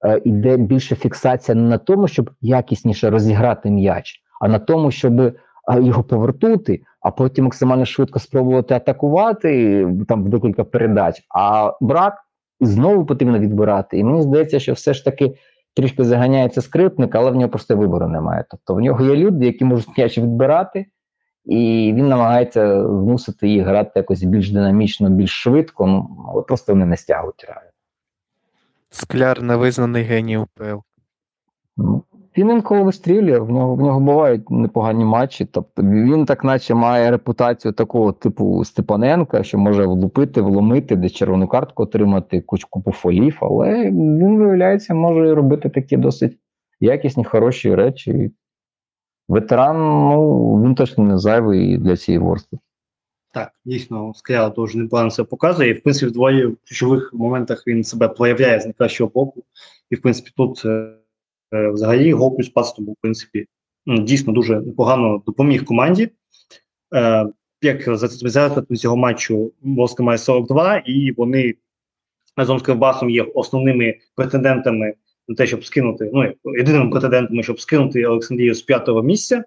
[0.06, 5.20] е, іде більше фіксація не на тому, щоб якісніше розіграти м'яч, а на тому, щоб
[5.22, 5.34] е,
[5.68, 11.22] його повернути, а потім максимально швидко спробувати атакувати там в декілька передач.
[11.36, 12.14] А брак
[12.60, 13.98] і знову потрібно відбирати.
[13.98, 15.36] І мені здається, що все ж таки
[15.76, 18.46] трішки заганяється скрипник, але в нього просто вибору немає.
[18.50, 20.86] Тобто в нього є люди, які можуть м'яч відбирати,
[21.48, 25.88] і він намагається змусити їх грати якось більш динамічно, більш швидко.
[25.88, 27.70] Ну але просто вони не стягують реально.
[28.90, 30.80] Скляр невизнаний геній УПЛ.
[31.78, 32.04] Ну,
[32.38, 35.46] він інколи вистрілює, в нього в нього бувають непогані матчі.
[35.46, 41.48] Тобто він так наче має репутацію такого типу Степаненка, що може влупити, вломити, десь червону
[41.48, 46.38] картку отримати, кучку фолів, але він виявляється, може робити такі досить
[46.80, 48.32] якісні, хороші речі.
[49.28, 52.58] Ветеран, ну він точно не зайвий для цієї ворсти.
[53.34, 55.70] Так, дійсно, Скляр дуже непогано себе показує.
[55.70, 59.44] І, в принципі, в двоє ключових моментах він себе проявляє з найкращого боку.
[59.90, 60.94] І, в принципі, тут е,
[61.54, 63.48] е, взагалі гол плюс пас тому, в принципі,
[63.86, 66.10] ну, дійсно дуже непогано допоміг команді.
[66.96, 67.28] Е,
[67.62, 71.56] як за цього матчу Волска має 42, і вони
[72.38, 74.94] разом з Кривбасом є основними претендентами
[75.28, 79.44] на те, щоб скинути, ну, єдиними претендентами, щоб скинути Олександрію з п'ятого місця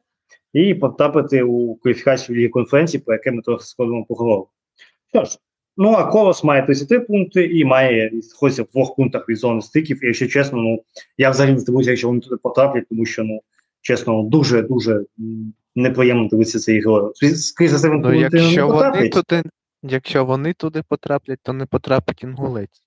[0.52, 4.48] і потрапити у кваліфікацію Ліги конференції, про яке ми трохи складемо поговоримо.
[5.12, 5.38] Що ж,
[5.76, 10.04] ну а Колос має 33 пункти і має знаходиться в двох пунктах від зони стиків.
[10.04, 10.82] І якщо чесно, ну
[11.18, 13.40] я взагалі не здивуюся, якщо вони туди потраплять, тому що ну
[13.80, 15.04] чесно, дуже дуже
[15.74, 17.12] неприємно дивитися цієї грою.
[17.34, 19.42] Скоріше за все, ну, якщо вони туди,
[19.82, 22.82] якщо вони туди потраплять, то не потрапить інгулець.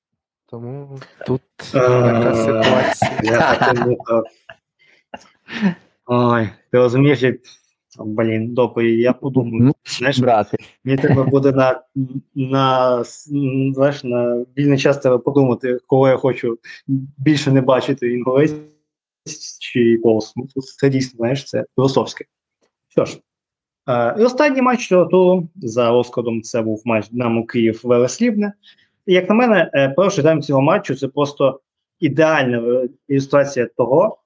[0.54, 3.22] Тому тут така ситуація.
[6.06, 7.36] Ой, ти розумієш, як
[8.00, 9.64] блін, допої, я подумаю.
[9.64, 10.58] Ну, знаєш, брати.
[10.84, 11.82] Мені треба буде на
[12.36, 13.04] на,
[13.74, 16.58] знаєш, на вільний час треба подумати, кого я хочу
[17.18, 18.54] більше не бачити інголець
[19.60, 20.34] чи колос.
[20.36, 22.26] Ну, Це дійсно, знаєш, це філософське.
[22.88, 23.20] Що ж,
[23.90, 28.54] е, і останній матч цього туру за розкладом це був матч Динамо Київ Велеслівне.
[29.06, 31.60] Як на мене, е, перший тайм цього матчу це просто
[32.00, 34.18] ідеальна ілюстрація того,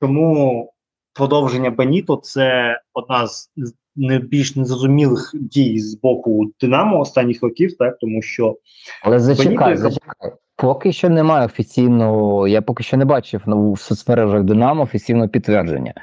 [0.00, 0.72] чому
[1.14, 3.50] продовження Беніто це одна з
[3.96, 8.56] найбільш незрозумілих дій з боку Динамо останніх років, так тому що
[9.02, 9.76] але зачекай, Беніто...
[9.76, 10.32] зачекай.
[10.56, 15.94] Поки що немає офіційного, я поки що не бачив ну, в соцмережах Динамо офіційного підтвердження.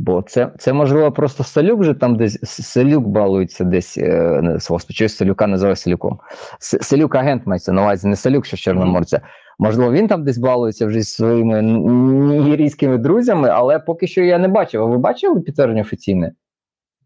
[0.00, 5.46] Бо це це можливо просто Салюк вже там десь Салюк балується десь е, чогось Салюка
[5.46, 6.18] називає Салюком.
[6.58, 9.20] Салюк агент мається на увазі, не Салюк, що з Чорноморця.
[9.58, 14.48] Можливо, він там десь балується вже зі своїми нігерійськими друзями, але поки що я не
[14.48, 14.82] бачив.
[14.82, 16.32] А ви бачили підтвердження офіційне?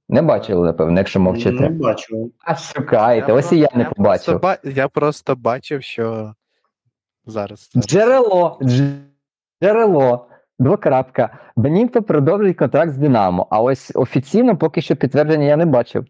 [0.08, 1.60] Не бачили, напевно, якщо мовчите.
[1.60, 2.32] Не бачив.
[2.44, 4.40] А шукайте, ось і я не побачив.
[4.40, 6.34] Просто, я просто бачив, що
[7.26, 7.70] зараз.
[7.76, 8.60] Джерело.
[9.62, 10.28] Джерело.
[10.62, 11.38] Двокрапка.
[11.56, 13.46] Бенінто продовжує контракт з Динамо.
[13.50, 16.06] А ось офіційно поки що підтвердження я не бачив.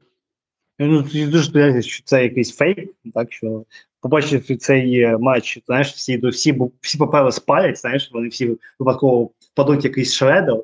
[0.79, 3.65] Ну, дуже сподіваюся, що це якийсь фейк, так що
[4.01, 10.13] побачив цей матч, знаєш, всі всі, всі папери спалять, знаєш, вони всі випадково впадуть якийсь
[10.13, 10.57] шредер,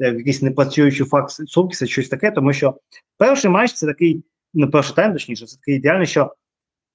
[0.00, 2.74] е, якийсь непрацюючий факт сумки, щось таке, тому що
[3.18, 6.34] перший матч це такий, не перший тайм, точніше, це такий ідеальний, що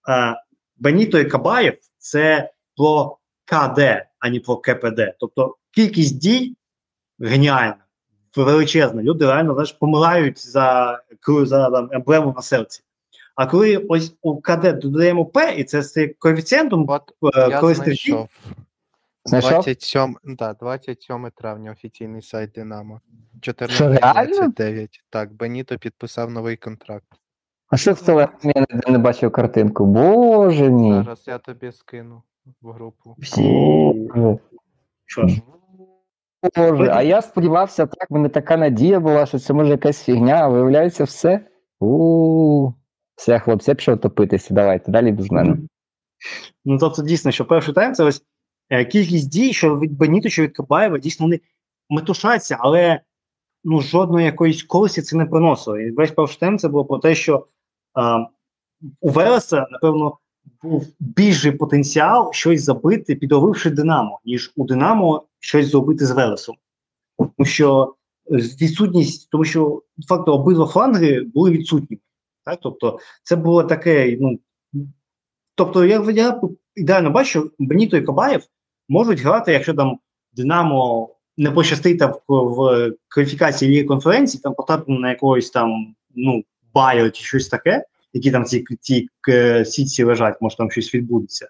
[0.09, 0.35] е,
[0.77, 3.79] Беніто і Кабаєв це про КД,
[4.19, 5.15] а не про КПД.
[5.19, 6.55] Тобто кількість дій
[7.19, 7.75] геніальна,
[8.35, 9.03] величезна.
[9.03, 12.83] Люди реально знаєш, помирають за за там, емблему на серці.
[13.35, 18.29] А коли ось у КД додаємо П, і це з коефіцієнтом, От, е, коли знайшов.
[19.25, 23.01] 27, да, 27 травня офіційний сайт Динамо.
[23.41, 24.87] 14.29.
[25.09, 27.07] Так, Беніто підписав новий контракт.
[27.67, 29.85] А що телефоні я не, не бачив картинку?
[29.85, 30.93] Боже мій.
[30.93, 32.23] Зараз я тобі скину
[32.61, 33.15] в групу.
[35.05, 35.41] Що ж?
[36.55, 40.33] Боже, а я сподівався, так, в мене така надія була, що це може якась фігня,
[40.33, 41.45] а виявляється все.
[41.79, 42.71] У
[43.15, 44.53] все, хлопці, я пішов топитися.
[44.53, 45.57] Давайте, далі без мене.
[46.65, 48.23] Ну, тобто, дійсно, що перший тайм це ось
[48.69, 51.39] е, кількість дій, що від Беніто, що від Кабаєва, дійсно вони
[51.89, 53.01] метушаться, але
[53.63, 55.79] ну, жодної якоїсь колесі це не приносило.
[55.79, 58.27] І весь перший тайм це було про те, що е,
[59.01, 60.17] у Велеса, напевно,
[60.63, 66.55] був більший потенціал щось забити, підловивши Динамо, ніж у Динамо щось зробити з Велесом.
[67.17, 67.95] Тому що
[68.31, 71.99] відсутність, тому що факту обидва фланги були відсутні.
[72.45, 72.59] Так?
[72.61, 74.17] Тобто, це було таке.
[74.21, 74.39] ну,
[75.55, 76.41] Тобто, я я
[76.75, 78.43] ідеально бачу, Беніто і Кабаєв
[78.89, 79.99] можуть грати, якщо там
[80.33, 86.43] Динамо не пощастить в, в кваліфікації Ліги конференції, там потрапимо на якогось там ну,
[86.73, 89.09] байо чи щось таке, які там ці ці
[89.65, 91.49] сітці лежать, може там щось відбудеться,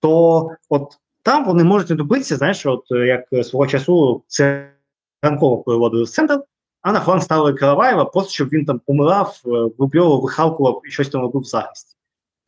[0.00, 0.98] то от
[1.28, 4.72] там вони можуть добитися, знаєш, от е, як свого часу це
[5.22, 6.40] ранково переводили в центр,
[6.82, 9.48] а на фланг ставили Караваєва, просто щоб він там помирав, е,
[9.78, 11.96] випльовував, вихалкував і щось там робив в захисті.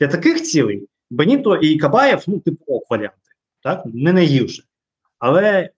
[0.01, 3.17] Для таких цілей Беніто і Кабаєв, ну, типу, ок варіанти,
[3.63, 3.83] так?
[3.85, 4.63] Не найгірше.
[5.19, 5.71] Але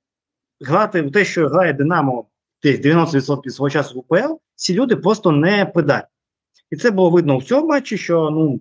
[0.60, 2.26] грати в те, що грає Динамо
[2.62, 6.08] десь 90% свого часу в УПЛ, ці люди просто не придатні.
[6.70, 8.60] І це було видно в цьому матчі, що ну,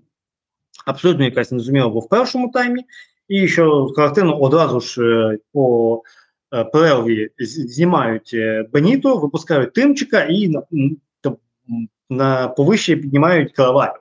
[0.86, 2.86] абсолютно якась незрозуміла було в першому таймі,
[3.32, 6.02] і що картину одразу ж е, по
[6.54, 10.64] е, перерві знімають е, Беніто, випускають Тимчика і на,
[12.10, 14.00] на повище піднімають Караваєва.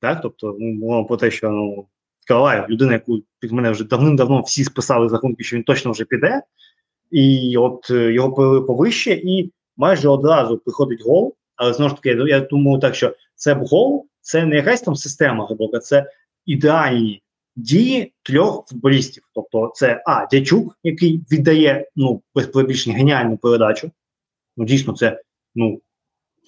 [0.00, 0.20] Так?
[0.22, 1.86] Тобто, ну, мовимо про те, що ну,
[2.26, 6.04] Караваєв, людина, яку під мене вже давним-давно всі списали за рахунки, що він точно вже
[6.04, 6.42] піде,
[7.10, 11.34] і от його повели повище, і майже одразу приходить гол.
[11.56, 14.96] Але знову ж таки, я думаю, так що це б гол, це не якась там
[14.96, 16.10] система глибока, це
[16.46, 17.22] ідеальні
[17.56, 19.22] дії трьох футболістів.
[19.34, 20.26] Тобто, це А.
[20.26, 22.50] Дячук, який віддає ну, без
[22.86, 23.90] геніальну передачу.
[24.56, 25.20] Ну, дійсно, це
[25.54, 25.80] ну,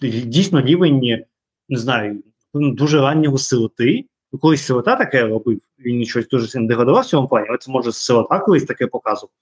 [0.03, 1.25] дійсно рівень,
[1.69, 2.23] не знаю,
[2.55, 4.05] ну, дуже раннього силоти.
[4.33, 7.73] Ну, Колись силота таке робив, він щось дуже сильно деградував в цьому плані, але це
[7.73, 9.33] може силота колись таке показував.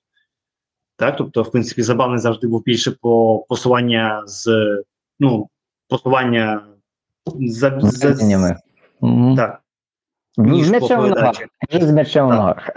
[0.97, 4.49] Так, тобто, в принципі, забавний завжди був більше про посування з
[5.21, 5.49] ну,
[5.89, 6.67] посування
[7.27, 8.57] за, за, Зверненнями.
[9.01, 9.37] Мгм.
[10.37, 11.35] Так, З м'ячем в ногах.
[11.73, 12.71] З м'ячем в ногах.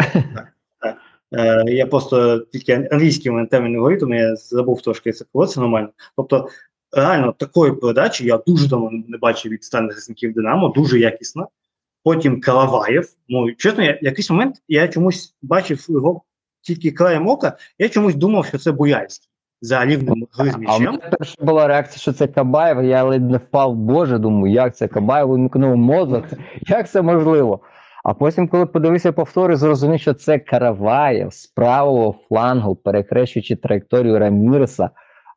[1.33, 5.47] Е, я просто тільки англійський у мене термін говорю, тому я забув трошки це було,
[5.47, 5.89] це нормально.
[6.17, 6.49] Тобто,
[6.91, 11.47] реально такої передачі я дуже давно не бачив від станних захисників Динамо, дуже якісна.
[12.03, 13.09] Потім Калаваєв.
[13.27, 16.21] Ну, чесно, я, якийсь момент я чомусь бачив його
[16.61, 19.29] тільки краєм ока, я чомусь думав, що це Буяльський
[19.61, 22.83] за рівнем гри з А в мене перша була реакція, що це Кабаєв.
[22.83, 26.23] Я ледь не впав, боже, думаю, як це Кабаєв вимкнув мозок,
[26.67, 27.59] як це можливо?
[28.03, 34.89] А потім, коли подивився повтори, зрозумів, що це Караваєв з правого флангу, перекрещуючи траєкторію Раміреса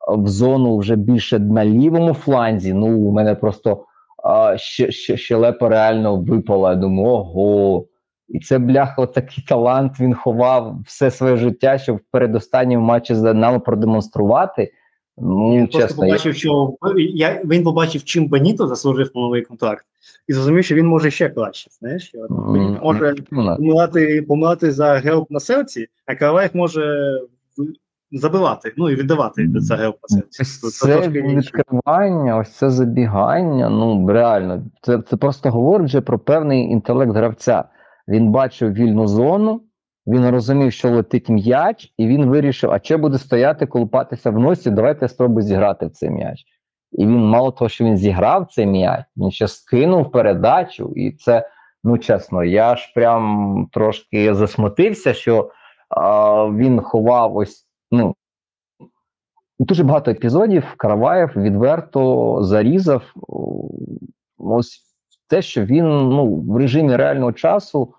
[0.08, 2.72] в зону вже більше на лівому фланзі.
[2.72, 3.84] Ну, у мене просто
[4.24, 6.70] а, ще, ще, щелепа реально випала.
[6.70, 7.84] Я думаю, ого.
[8.28, 13.22] І це бляха, такий талант він ховав все своє життя, щоб в передостанньому матчі з
[13.22, 14.72] Динамо продемонструвати.
[15.20, 16.12] Ну, Він просто чесно, я...
[16.12, 19.86] побачив, що я, він побачив, чим Беніто заслужив новий контракт,
[20.28, 21.70] і зрозумів, що він може ще краще.
[21.70, 22.26] Знаєш, що
[22.82, 27.14] може ну, помирати, помирати за герб на серці, а Караваєв може
[28.12, 30.44] забивати, ну і віддавати за герб на серці.
[30.44, 33.68] Це це відкривання, ось це забігання.
[33.68, 37.64] Ну реально, це, це просто говорить вже про певний інтелект гравця.
[38.08, 39.62] Він бачив вільну зону,
[40.06, 44.70] він розумів, що летить м'яч, і він вирішив, а що буде стояти, колупатися в носі,
[44.70, 46.44] давайте я спробую зіграти в цей м'яч.
[46.92, 51.48] І він, мало того, що він зіграв цей м'яч, він ще скинув передачу, і це,
[51.84, 55.50] ну чесно, я ж прям трошки засмутився, що
[55.88, 58.14] а, він ховав ось, ну.
[59.60, 63.02] Дуже багато епізодів Караваєв відверто зарізав
[64.38, 64.88] ось
[65.28, 67.94] те, що він ну, в режимі реального часу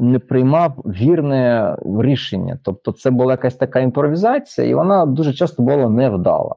[0.00, 2.58] не приймав вірне рішення.
[2.62, 6.54] Тобто, це була якась така імпровізація, і вона дуже часто була невдала.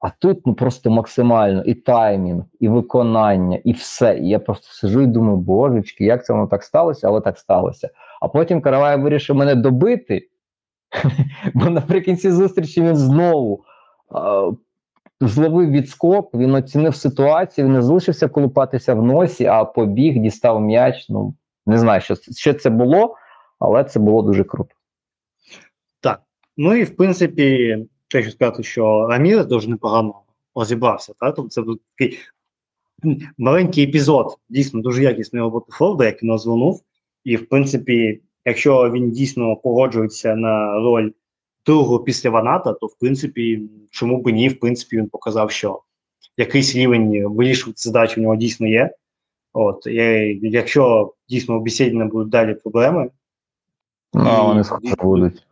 [0.00, 4.18] А тут ну просто максимально і таймінг, і виконання, і все.
[4.18, 7.88] І я просто сижу і думаю, божечки, як це воно так сталося, але так сталося.
[8.20, 10.28] А потім Караваєв вирішив мене добити,
[11.54, 13.64] бо наприкінці зустрічі він знову
[15.20, 21.06] зловив відскок, він оцінив ситуацію, він не залишився колупатися в носі, а побіг, дістав м'яч.
[21.08, 21.34] Ну,
[21.68, 23.16] не знаю, що, що це було,
[23.58, 24.74] але це було дуже круто.
[26.00, 26.22] Так.
[26.56, 27.78] Ну і в принципі,
[28.08, 30.14] що сказати, що Рамірес дуже непогано
[30.54, 31.14] розібрався.
[31.20, 31.34] Так?
[31.34, 32.18] Тобто це був такий
[33.38, 36.82] маленький епізод, дійсно дуже якісний роботи Форда, як він озвонув.
[37.24, 41.10] І в принципі, якщо він дійсно погоджується на роль
[41.66, 45.82] другого після Ваната, то в принципі, чому б ні, в принципі, він показав, що
[46.36, 48.94] якийсь рівень вирішувати задачі в нього дійсно є.
[49.52, 53.10] От, і, якщо дійсно у Бесєдіна будуть далі проблеми,
[54.14, 55.46] Ну, а вони схоже будуть.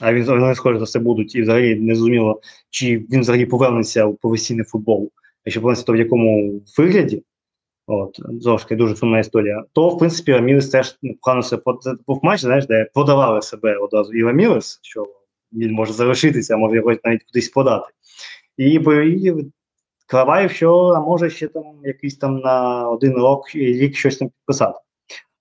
[0.00, 2.40] а він вони схоже за все будуть, і взагалі не зрозуміло,
[2.70, 5.10] чи він взагалі повернеться у професійний футбол,
[5.44, 7.22] якщо повернеться, то в якому вигляді.
[7.86, 8.18] От,
[8.62, 9.64] таки, дуже сумна історія.
[9.72, 14.12] То, в принципі, Рамірес теж непогано себе под- був матч, знаєш, де продавали себе одразу
[14.12, 15.06] і Рамірес, що
[15.52, 17.86] він може залишитися, а може його навіть кудись подати.
[18.56, 19.34] І, і
[20.12, 24.78] Караваєв, що а може ще там якийсь там на один рок рік щось там підписати.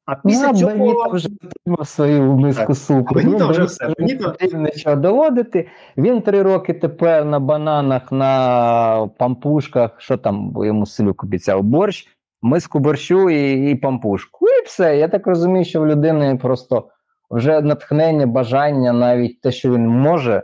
[0.06, 1.10] А після ну, цього.
[1.12, 3.16] Вже отримав свою миску супу.
[3.16, 3.94] Беніто Ну, вже все.
[4.00, 5.68] Беніто- нічого доводити.
[5.98, 12.08] Він три роки тепер на бананах, на пампушках, що там бо йому Селюк обіцяв, борщ,
[12.42, 14.48] миску борщу і, і пампушку.
[14.48, 14.98] І все.
[14.98, 16.88] Я так розумію, що в людини просто
[17.32, 20.44] вже натхнення, бажання, навіть те, що він може,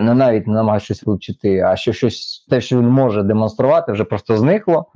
[0.00, 4.04] не навіть не намагає щось вивчити, а що щось, те, що він може демонструвати, вже
[4.04, 4.86] просто зникло.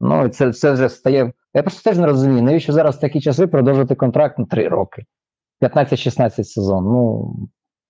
[0.00, 1.32] Ну, і це, це вже стає.
[1.54, 5.04] Я просто теж не розумію, навіщо зараз в такі часи продовжити контракт на 3 роки,
[5.60, 6.84] 15-16 сезон.
[6.84, 7.34] Ну,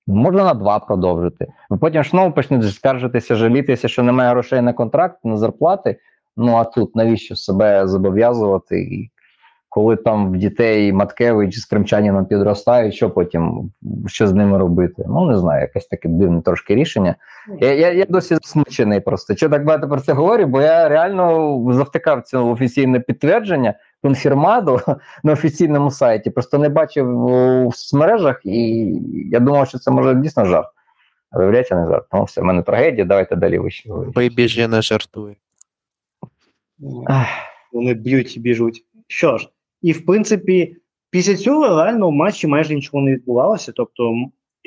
[0.06, 1.46] можна на 2 продовжити.
[1.70, 5.98] Ви потім знову почнете скаржитися, жалітися, що немає грошей на контракт, на зарплати.
[6.36, 8.82] Ну а тут навіщо себе зобов'язувати?
[8.82, 9.10] І
[9.72, 13.72] коли там в дітей Маткевич з Кримчаніном підростають, що потім
[14.06, 15.04] що з ними робити?
[15.08, 17.14] Ну не знаю, якесь таке дивне трошки рішення.
[17.60, 19.36] Я я, я досі засмучений просто.
[19.36, 20.46] Що так багато про це говорю?
[20.46, 24.80] Бо я реально завтикав це офіційне підтвердження, конфірмаду
[25.22, 26.30] на офіційному сайті.
[26.30, 28.86] Просто не бачив у соцмережах, і
[29.30, 30.68] я думав, що це може дійсно жарт.
[31.30, 32.06] А виявляється, не жарт.
[32.12, 33.88] Ну, все, в мене трагедія, давайте далі вище
[34.48, 35.36] же не жартує.
[37.06, 37.26] Ах.
[37.72, 38.84] Вони б'ють і біжуть.
[39.06, 39.48] Що ж,
[39.82, 40.76] і в принципі,
[41.10, 43.72] після цього реально в матчі майже нічого не відбувалося.
[43.72, 44.14] Тобто,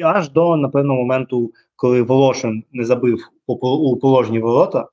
[0.04, 4.90] аж до напевно моменту, коли Волошин не забив у положені ворота.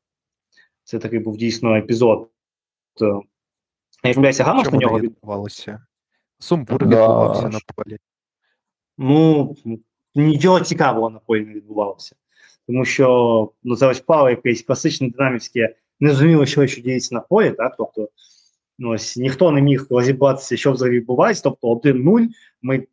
[0.85, 2.29] Це такий був дійсно епізод.
[2.95, 3.23] То,
[4.05, 5.87] я помиляюся, Гамас на нього відбувалося?
[6.39, 6.85] Сумбур Да.
[6.87, 7.99] відбувався на полі.
[8.99, 9.57] Ну,
[10.15, 12.17] нічого цікавого на полі не відбувалося.
[12.67, 17.21] Тому що ну, це ось впало якесь класичне динамівське, не зрозуміло, що що діється на
[17.21, 17.75] полі, так?
[17.79, 18.09] Тобто,
[18.81, 21.43] ось ніхто не міг розібратися, що взагалі відбувається.
[21.43, 22.29] Тобто 1-0.
[22.63, 22.87] Ми,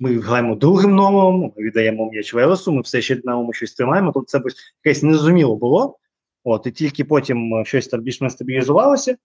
[0.00, 4.12] ми граємо другим номером, ми віддаємо м'яч Велесу, ми все ще на щось тримаємо.
[4.14, 4.40] Тобто це
[4.84, 5.98] якесь незрозуміло було.
[6.44, 9.16] От, і тільки потім е, щось там більш-менш стабілізувалося.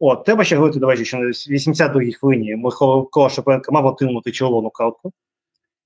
[0.00, 5.12] От, треба ще говорити, давайте, що на 82-й хвилині Михайло Шапенко мав отримати червону картку.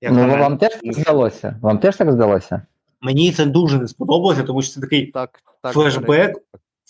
[0.01, 1.59] Як Ну, вам теж так здалося?
[1.61, 2.61] Вам теж так здалося?
[3.01, 5.73] Мені це дуже не сподобалося, тому що це такий Так, так.
[5.73, 6.37] флешбек,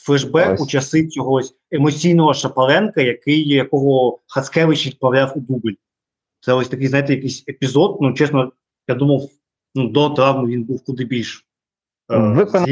[0.06, 5.74] флешбек у часи цього емоційного Шапаленка, який, якого Хацкевич відправляв у дубль.
[6.40, 7.98] Це ось такий, знаєте, якийсь епізод.
[8.02, 8.52] Ну, чесно,
[8.88, 9.22] я думав,
[9.76, 11.48] ну, до травми він був куди більш
[12.12, 12.70] е, Виконав.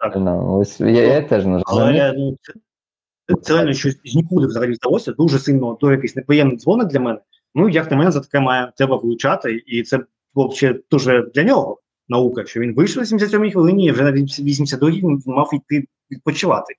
[0.00, 0.16] Так.
[0.16, 1.62] Ну, ось я, я теж розумію.
[1.66, 5.12] Але ну, це, це реально щось з нікуди взагалі здалося.
[5.12, 7.18] Дуже сильно до якийсь неприємний дзвоник для мене.
[7.54, 10.00] Ну, як на мене, за таке має треба вилучати, і це
[10.34, 14.02] було б ще дуже для нього наука, що він вийшов на 77-й хвилині, і вже
[14.02, 16.74] на 82-й він мав йти відпочивати.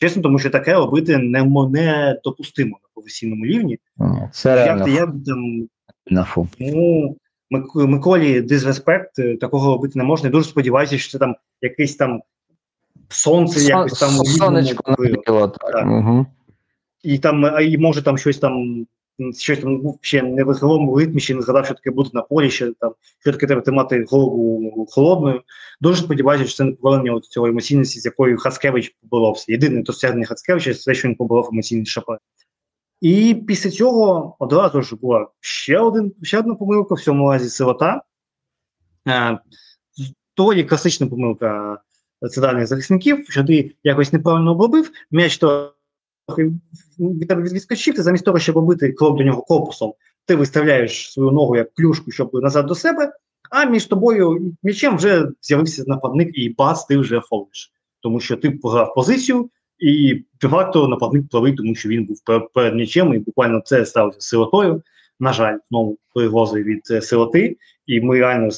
[0.00, 3.78] Чесно, тому що таке робити не, мо- недопустимо на професійному рівні.
[3.98, 5.68] Ні, Це Як, реально я б там
[6.06, 6.48] на фу.
[6.58, 7.16] Ну,
[7.50, 10.28] Мик- Миколі дизреспект, е, такого робити не можна.
[10.28, 12.22] Я дуже сподіваюся, що це там якесь там
[13.08, 14.96] сонце, якось там Сонечко
[15.48, 15.86] так.
[15.86, 16.26] Угу.
[17.02, 18.86] І там, а і може там щось там,
[19.38, 22.22] щось там ну, ще не в ігровому ритмі, ще не згадав, що таке буде на
[22.22, 25.42] полі, ще там, що таке треба тримати голову холодною.
[25.80, 29.52] Дуже сподіваюся, що це не повернення от цього емоційності, з якою Хацкевич поборовся.
[29.52, 32.18] Єдине досягнення Хацкевича це те, що він поборов емоційний шапе.
[33.00, 38.02] І після цього одразу ж була ще один ще одна помилка в цьому разі силота.
[39.08, 39.38] Е,
[40.36, 41.78] доволі класична помилка
[42.30, 45.70] центральних захисників, що ти якось неправильно обробив, м'яч трохи
[46.98, 49.94] від тебе відскочив, ти замість того, щоб робити крок до нього корпусом,
[50.26, 53.12] ти виставляєш свою ногу як клюшку, щоб назад до себе,
[53.50, 57.72] а між тобою м'ячем вже з'явився нападник, і бац, ти вже фолиш.
[58.00, 62.20] Тому що ти пограв позицію, і де-факто нападник плавий, тому що він був
[62.54, 64.82] перед м'ячем, і буквально це сталося з силотою.
[65.20, 67.56] На жаль, знову перегрози від е, силоти.
[67.86, 68.48] І ми реально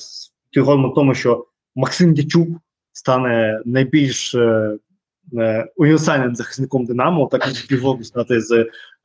[0.57, 2.49] говоримо в тому, що Максим Дячук
[2.93, 4.77] стане найбільш е,
[5.77, 8.53] універсальним захисником Динамо, так і півроку стати з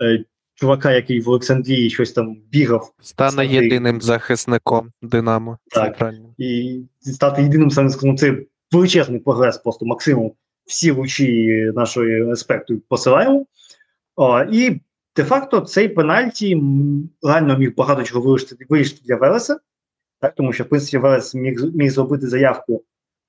[0.02, 0.24] е,
[0.56, 5.58] чувака, який в Олександрії щось там бігав, Стане єдиним захисником Динамо.
[5.72, 6.14] Так.
[6.38, 8.18] І стати єдиним захисником.
[8.18, 8.38] Це
[8.72, 9.58] величезний прогрес.
[9.58, 10.36] Просто Максиму
[10.66, 13.46] всі лучі нашої респекту посилаємо.
[14.16, 14.82] О, і
[15.16, 16.64] де-факто цей пенальті
[17.24, 19.60] реально міг багато чого вирішити, вирішити для Велеса,
[20.20, 22.84] так, тому що в принципі Велес міг, міг зробити заявку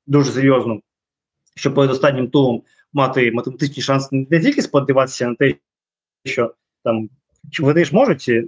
[0.06, 0.82] дуже серйозну,
[1.54, 2.62] щоб перед останнім туром
[2.92, 5.54] мати математичні шанси не тільки сподіватися на те,
[6.24, 6.54] що
[6.84, 7.08] там
[7.60, 8.44] вони ж можуть е,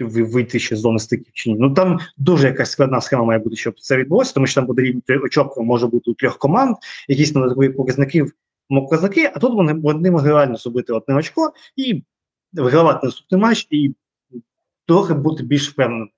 [0.00, 1.56] вийти ще з зони стиків чи ні.
[1.58, 4.82] Ну там дуже якась складна схема має бути, щоб це відбулося, тому що там буде
[4.82, 6.76] рівень очок, може бути у трьох команд,
[7.08, 8.32] якісь додаткові показників,
[8.68, 12.02] показники, а тут вони, вони могли реально зробити одне очко і
[12.52, 13.94] вигравати наступний матч і
[14.86, 16.10] трохи бути більш впевненим.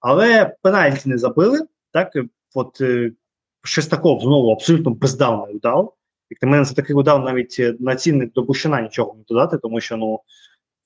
[0.00, 1.66] Але пенальті не забили.
[1.92, 2.12] Так,
[2.54, 3.12] от е,
[3.62, 5.84] Шестаков знову абсолютно бездавний удар.
[6.30, 9.58] Як на мене, це такий удар навіть е, на цінник до Бущина нічого не додати,
[9.58, 10.20] тому що ну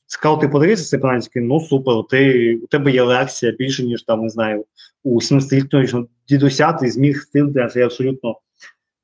[0.06, 4.64] скаути цей пенальті, ну супер, ти, у тебе є реакція більше, ніж там, не знаю,
[5.02, 8.38] у 70-літнього дідуся ти зміг стилити, це абсолютно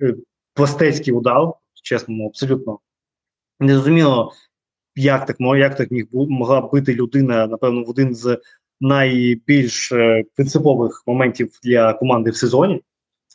[0.03, 0.15] е,
[0.55, 1.53] пластецький удар,
[1.83, 2.79] чесно, ну, абсолютно
[3.61, 4.33] незрозуміло,
[4.97, 8.39] як так як так міг могла бити людина, напевно, в один з
[8.81, 12.83] найбільш е, принципових моментів для команди в сезоні.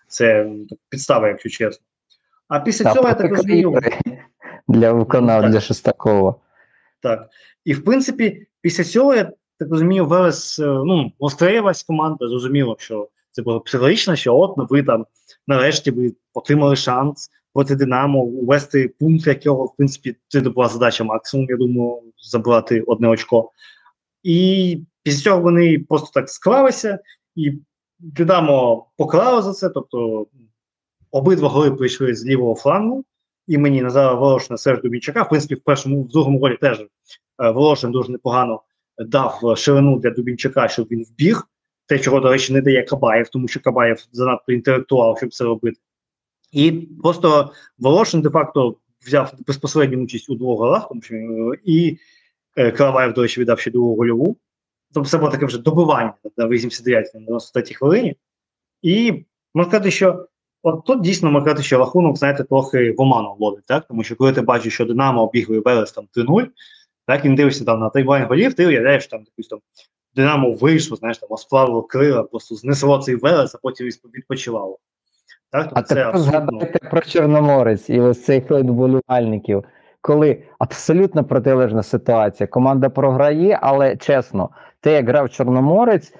[0.08, 0.52] Це
[0.90, 1.85] підстава, якщо чесно.
[2.48, 3.80] А після цього я так розумію.
[4.68, 5.52] для виконав так.
[5.52, 6.36] для Шестакова.
[7.02, 7.30] Так.
[7.66, 13.10] І в принципі, після цього я так розумію, Велес е, ну, настроїлась команда, зрозуміло, що
[13.32, 15.06] це було психологічно, що от ну, ви там
[15.48, 21.48] нарешті ви отримали шанс проти Динамо увести пункт, якого, в принципі, це була задача максимум,
[21.50, 23.52] я думаю, забрати одне очко.
[24.24, 27.00] І після цього вони просто так склалися,
[27.36, 27.54] і
[28.00, 29.70] Динамо покарало за це.
[29.70, 30.28] Тобто
[31.16, 33.06] обидва голи прийшли з лівого флангу.
[33.48, 35.24] І мені Назара Волошина Серж Дубінчака.
[35.24, 36.86] В принципі, в першому, в другому голі теж е,
[37.52, 38.62] Волошин дуже непогано
[38.98, 41.48] дав ширину для Дубінчака, щоб він вбіг.
[41.88, 45.78] Те, чого, до речі, не дає Кабаєв, тому що Кабаєв занадто інтелектуал, щоб це робити.
[46.52, 46.72] І
[47.04, 51.98] просто Волошин де-факто взяв безпосередню участь у двох голах, тому що е, і
[52.58, 54.38] е, Караваєв, до речі, віддав ще другу гольову.
[54.94, 58.16] Тобто це було таке вже добивання на 89 на 93 хвилині.
[58.82, 60.28] І можна сказати, що
[60.66, 63.86] от тут дійсно можна сказати, що рахунок, знаєте, трохи в оману вводить, так?
[63.88, 66.46] Тому що коли ти бачиш, що Динамо обігли Велес там 3-0,
[67.08, 69.60] так, і не дивишся там на тайбайн голів, ти уявляєш там якусь там
[70.16, 74.78] Динамо вийшло, знаєш, там осплавило крила, просто знесло цей Велес, а потім відпочивало.
[75.52, 75.68] Так?
[75.74, 79.64] А Тобто це тепер згадайте про Чорноморець і ось цей хлеб вболівальників,
[80.02, 82.48] коли абсолютно протилежна ситуація.
[82.48, 84.50] Команда програє, але чесно,
[84.82, 86.14] те, як грав Чорноморець,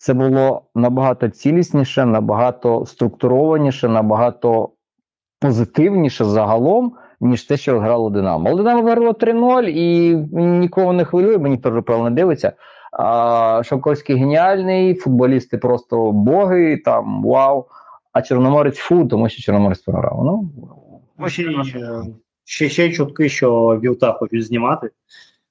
[0.00, 4.70] це було набагато цілісніше, набагато структурованіше, набагато
[5.40, 8.48] позитивніше загалом, ніж те, що грало Динамо.
[8.48, 12.52] Але Динамо виграло 3-0 і нікого не хвилює, мені ніхто не дивиться.
[12.92, 17.66] А, Шовковський геніальний, футболісти просто боги, там вау.
[18.12, 20.22] А Чорноморець фу, тому що Чорноморець програв.
[20.24, 20.50] Ну,
[21.18, 22.02] Ну, ще, е,
[22.44, 24.90] ще, ще чутки, що Вілта хочуть знімати.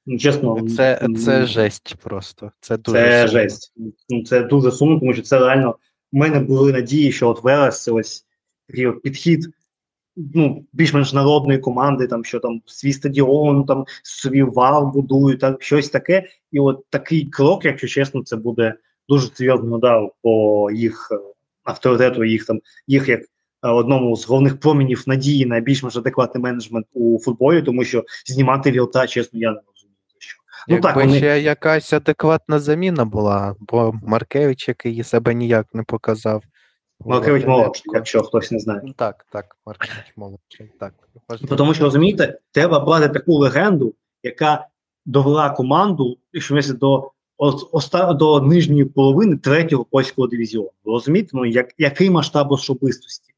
[0.05, 2.51] Ну, чесно, Це, це жесть просто.
[2.59, 3.41] Це дуже Це сумно.
[3.41, 3.73] жесть.
[4.09, 5.75] Ну, це дуже сумно, тому що це реально.
[6.11, 8.25] У мене були надії, що от Велес це ось
[8.67, 9.49] такий от підхід
[10.35, 15.89] ну, більш-менш народної команди, там що там свій стадіон, там собі вал будують, так, щось
[15.89, 16.23] таке.
[16.51, 18.73] І от такий крок, якщо чесно, це буде
[19.09, 21.19] дуже серйозним ударом по їх е,
[21.63, 23.25] авторитету, їх там, їх як е,
[23.69, 29.07] одному з головних промінів надії на більш-менш адекватний менеджмент у футболі, тому що знімати вілта,
[29.07, 29.59] чесно, я не.
[30.67, 35.83] Ну, Якби так, вони- ще якась адекватна заміна була, бо Маркевич, який себе ніяк не
[35.83, 36.43] показав.
[37.05, 38.81] Маркевич молодший, якщо хтось не знає.
[38.83, 40.71] Ну, Так, так, Маркевич молодший.
[40.79, 40.93] Так,
[41.29, 41.55] важливо.
[41.55, 44.67] Тому що розумієте, треба брати таку легенду, яка
[45.05, 47.11] довела команду, якщо до
[47.71, 50.71] оста, до нижньої половини третього польського дивізіону.
[50.83, 53.33] Ви розумієте, ну як, який масштаб особистості?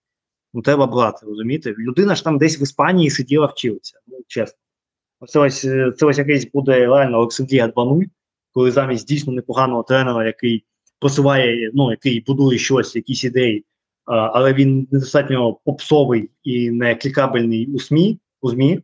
[0.53, 1.73] Ну, треба брати, розумієте?
[1.77, 3.99] Людина ж там десь в Іспанії сиділа, вчилася.
[4.07, 4.57] Ну, чесно.
[5.27, 8.03] Це ось, е, це ось якийсь буде реально Олександрія 2.0,
[8.53, 10.65] коли замість дійсно непоганого тренера, який
[10.99, 13.65] просуває, ну, який будує щось, якісь ідеї,
[14.05, 18.79] але він недостатньо попсовий і не клікабельний у СМІ, у ЗМІ,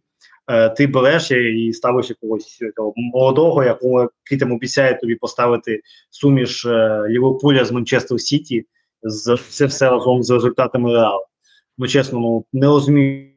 [0.48, 7.04] е, ти береш і ставиш якогось такого молодого, якому який обіцяє тобі поставити суміш е,
[7.10, 8.66] Ліверпуля з Манчестер Сіті,
[9.04, 11.24] з це все разом з результатами Реалу.
[11.78, 13.34] Ну, чесно, ну не розумію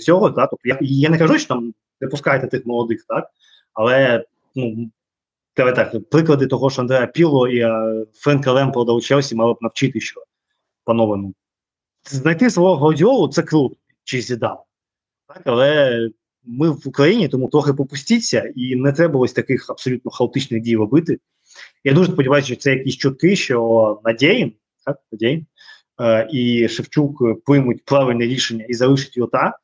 [0.00, 0.50] цього, так?
[0.50, 3.30] Тобто я, я не кажу, що там не пускайте тих молодих, так?
[3.72, 4.24] Але
[4.54, 4.90] ну,
[5.56, 9.56] давай так, приклади того, що Андреа Піло і е, Френка Лемпорда у Челсі мали б
[9.60, 10.24] навчити, що
[10.84, 11.32] панове,
[12.04, 14.56] знайти свого Гвардіолу це круто, чи Зідан.
[15.26, 16.08] Так, але
[16.44, 21.18] ми в Україні, тому трохи попустіться, і не треба ось таких абсолютно хаотичних дій робити.
[21.84, 24.52] Я дуже сподіваюся, що це якісь чутки, що Надєїн,
[24.84, 25.46] так, Надєїн
[26.00, 29.60] е, і Шевчук приймуть правильне рішення і залишать його так.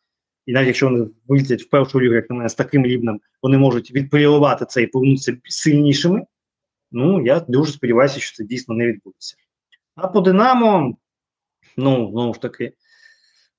[0.47, 3.59] І навіть якщо вони вилетять в першу лігу, як на мене, з таким рівнем, вони
[3.59, 6.27] можуть відполірувати це і повернутися сильнішими.
[6.93, 9.37] Ну, я дуже сподіваюся, що це дійсно не відбудеться.
[9.95, 10.97] А по Динамо,
[11.77, 12.73] ну, знову ж таки,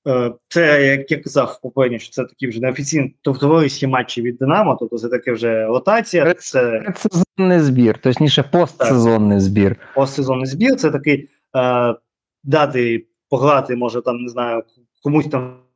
[0.08, 4.78] е, це, як я казав попередньо, що це такі вже неофіційні товариські матчі від Динамо,
[4.80, 9.76] тобто це таке вже ротація, це предсезонний збір, точніше, постсезонний збір.
[9.96, 11.96] постсезонний збір, це такий е,
[12.44, 14.64] дати пограти, може там, не знаю,
[15.04, 15.67] комусь там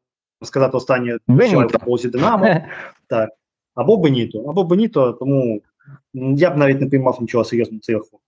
[0.43, 2.45] сказати останнє в полозі Динамо,
[3.07, 3.29] так,
[3.75, 5.61] або Беніто, або Беніто, тому
[6.13, 8.21] я б навіть не приймав нічого серйозного рахунок.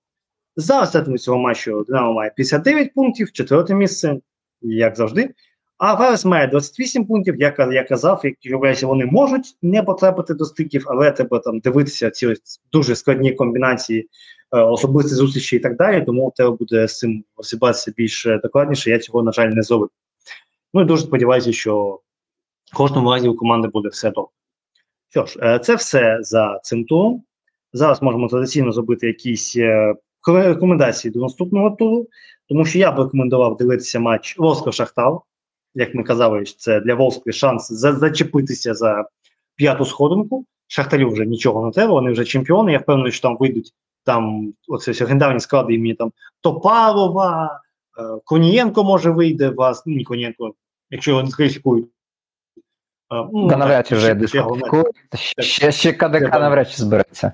[0.55, 4.17] За остатнім цього матчу Динамо має 59 пунктів, четверте місце,
[4.61, 5.29] як завжди.
[5.77, 7.35] А Верес має 28 пунктів.
[7.39, 11.59] Я, ка- я казав, як вважається, вони можуть не потрапити до стиків, але треба там
[11.59, 12.33] дивитися ці
[12.71, 14.09] дуже складні комбінації,
[14.51, 16.05] е, особисті зустрічі і так далі.
[16.05, 18.89] Тому треба буде з цим розібратися більш е, докладніше.
[18.89, 19.89] Я цього, на жаль, не зробив.
[20.73, 21.99] Ну і дуже сподіваюся, що
[22.73, 24.31] в кожному разі у команди буде все добре.
[25.09, 27.23] Що ж, е, це все за цим туром.
[27.73, 29.95] Зараз можемо традиційно зробити якісь е,
[30.27, 32.07] рекомендації до наступного туру,
[32.49, 35.13] тому що я б рекомендував дивитися матч Волсько Шахтар.
[35.75, 39.05] Як ми казали, це для Волської шанс за- зачепитися за
[39.55, 40.45] п'яту сходинку.
[40.67, 42.71] Шахтарю вже нічого не треба, вони вже чемпіони.
[42.71, 43.73] Я впевнений, що там вийдуть
[44.03, 47.61] там оце легендарні склади імені там Топалова,
[47.99, 49.85] е, Конієнко може вийде вас.
[49.85, 50.53] Ні, Конієнко,
[50.93, 51.85] якщо його не скваліфікують.
[51.85, 54.95] Е, ну, Та навряд чи вже ще- дискваліфікують.
[55.39, 57.31] Ще, ще КДК навряд чи збереться.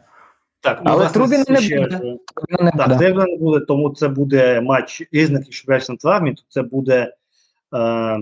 [0.61, 1.97] Так, ну, Але власне, Трубіна не ще буде.
[2.35, 3.13] Трубіна не Так, буде.
[3.13, 7.13] Не буде, тому це буде матч різних, що грають на травмі, то це буде.
[7.75, 8.19] Е,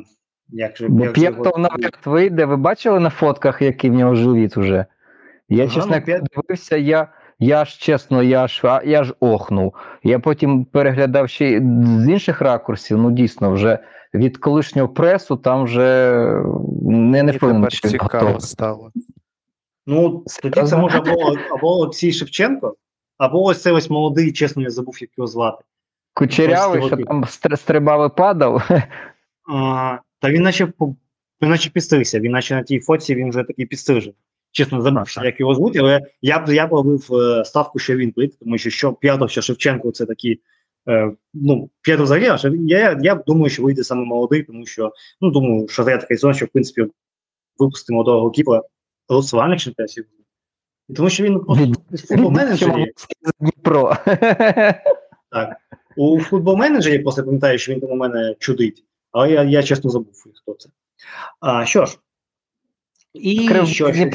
[0.49, 2.45] як же, як же його- навряд вийде.
[2.45, 4.85] Ви бачили на фотках, який в нього живіт уже?
[5.49, 7.07] Я, Ага, чесно, ну, як дивився, я,
[7.39, 9.73] я ж чесно, я ж, я ж охнув.
[10.03, 12.97] Я потім переглядав ще з інших ракурсів.
[12.97, 13.79] Ну, дійсно, вже
[14.13, 16.13] від колишнього пресу там вже
[16.81, 18.41] не, не тепер що він цікаво готовий.
[18.41, 18.91] стало.
[19.87, 22.75] Ну, тоді це може або, або Олексій Шевченко,
[23.17, 25.63] або ось цей ось молодий, чесно, я забув, як його звати.
[26.13, 28.69] Кучерявий, що там стр- стрибав і падав.
[29.53, 30.67] А, та він наче,
[31.41, 34.15] він наче підстригся, він наче на тій фоці він вже такий підстрижений.
[34.51, 37.95] Чесно, забув, Так, як його звуть, але я б я б робив е, ставку, що
[37.95, 40.39] він прийде, тому що що П'ятов, що Шевченко це такі.
[40.89, 44.91] Е, ну, П'ятов взагалі, а я, я думаю, що вийде саме молодий, тому що
[45.21, 46.91] ну, думаю, що я такий сон, що в принципі
[47.57, 48.61] випустимо молодого кіпера
[49.07, 50.05] голосувальних чемпіонів.
[50.89, 52.91] І Тому що він в футбол-менеджері,
[53.39, 53.95] Дніпро.
[55.31, 55.57] так,
[55.97, 60.13] у футбол-менеджері просто пам'ятаю, що він там у мене чудить, але я, я чесно забув,
[60.35, 60.69] хто це.
[61.39, 61.97] А, що ж,
[63.13, 64.11] і Крив що, що, один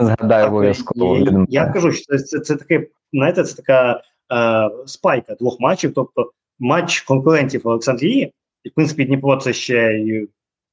[0.00, 1.16] згадаю обов'язково.
[1.16, 4.02] я, я кажу, що це, це, це таке, знаєте, це така
[4.32, 5.92] е, спайка двох матчів.
[5.94, 8.32] Тобто матч конкурентів Олександрії,
[8.64, 10.28] і в принципі Дніпро це ще й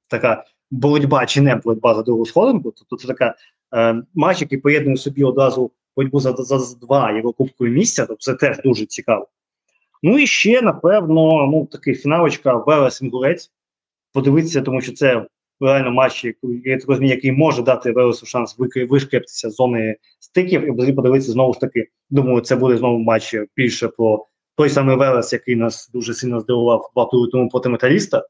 [0.08, 2.74] така боротьба чи не боротьба за другу сходинку.
[2.78, 3.36] Тобто це така
[3.76, 8.34] е, матч, який поєднує собі одразу боротьбу за, за, за два Єврокубкові місця, тобто це
[8.34, 9.28] теж дуже цікаво.
[10.04, 13.52] Ну і ще, напевно, ну такий фіналочка Велес Інгурець.
[14.14, 15.26] Подивитися, тому що це
[15.62, 18.56] реально матч, який, я так розумію, який може дати Велесу шанс
[18.90, 21.88] вишкрептися з зони стиків і взагалі подивитися знову ж таки.
[22.10, 24.26] Думаю, це буде знову матч більше про
[24.56, 28.26] той самий Велес, який нас дуже сильно здивував два тури тому проти металіста.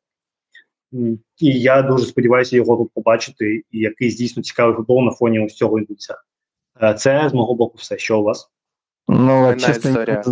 [1.38, 5.56] І я дуже сподіваюся його тут побачити, і якийсь дійсно цікавий футбол на фоні ось
[5.56, 6.18] цього відбуться.
[6.82, 7.98] Е, Це з мого боку все.
[7.98, 8.50] Що у вас?
[9.08, 10.24] Ну, чесно, зоря.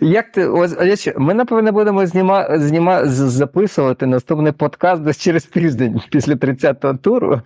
[0.00, 6.34] Як ти ось ми напевно будемо зніма, зніма, записувати наступний подкаст десь через тиждень після
[6.34, 7.40] 30-го туру.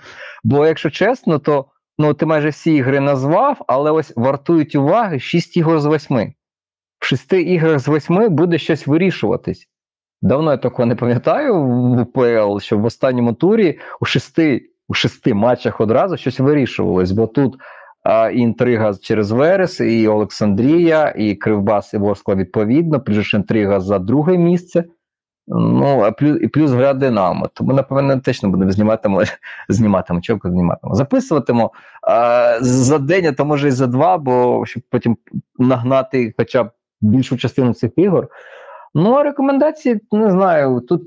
[0.45, 1.65] Бо, якщо чесно, то
[1.99, 6.33] ну ти майже всі ігри назвав, але ось вартують уваги 6 ігор з 8.
[6.99, 9.69] В 6 іграх з 8 буде щось вирішуватись.
[10.23, 15.35] Давно я такого не пам'ятаю в УПЛ, що в останньому турі у шести, у шести
[15.35, 17.57] матчах одразу щось вирішувалось, бо тут
[18.35, 24.85] інтрига через Верес, і Олександрія, і Кривбас, і Ворскла відповідно, плюс інтрига за друге місце.
[25.51, 27.49] Ну, а плюс, і плюс гра Динамо.
[27.55, 29.23] Тому, напевно, точно будемо зніматимо,
[29.69, 30.95] зніматимо, чого зніматимо.
[30.95, 31.73] Записуватимо
[32.03, 35.17] а, за день, а то може і за два, бо щоб потім
[35.59, 36.71] нагнати хоча б
[37.01, 38.29] більшу частину цих ігор.
[38.95, 40.81] Ну, а рекомендації не знаю.
[40.81, 41.03] Тут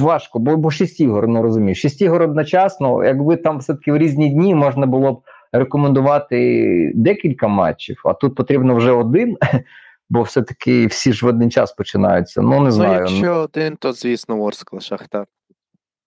[0.00, 1.74] важко, бо, бо 6 ігор, ну розумію.
[1.74, 3.04] 6 ігор одночасно.
[3.04, 5.22] Якби там все-таки в різні дні можна було б
[5.52, 9.36] рекомендувати декілька матчів, а тут потрібно вже один,
[10.10, 12.42] бо все-таки всі ж в один час починаються.
[12.42, 12.98] Ну, не Ну, знаю.
[12.98, 15.26] якщо один, то звісно Ворскла Шахтар.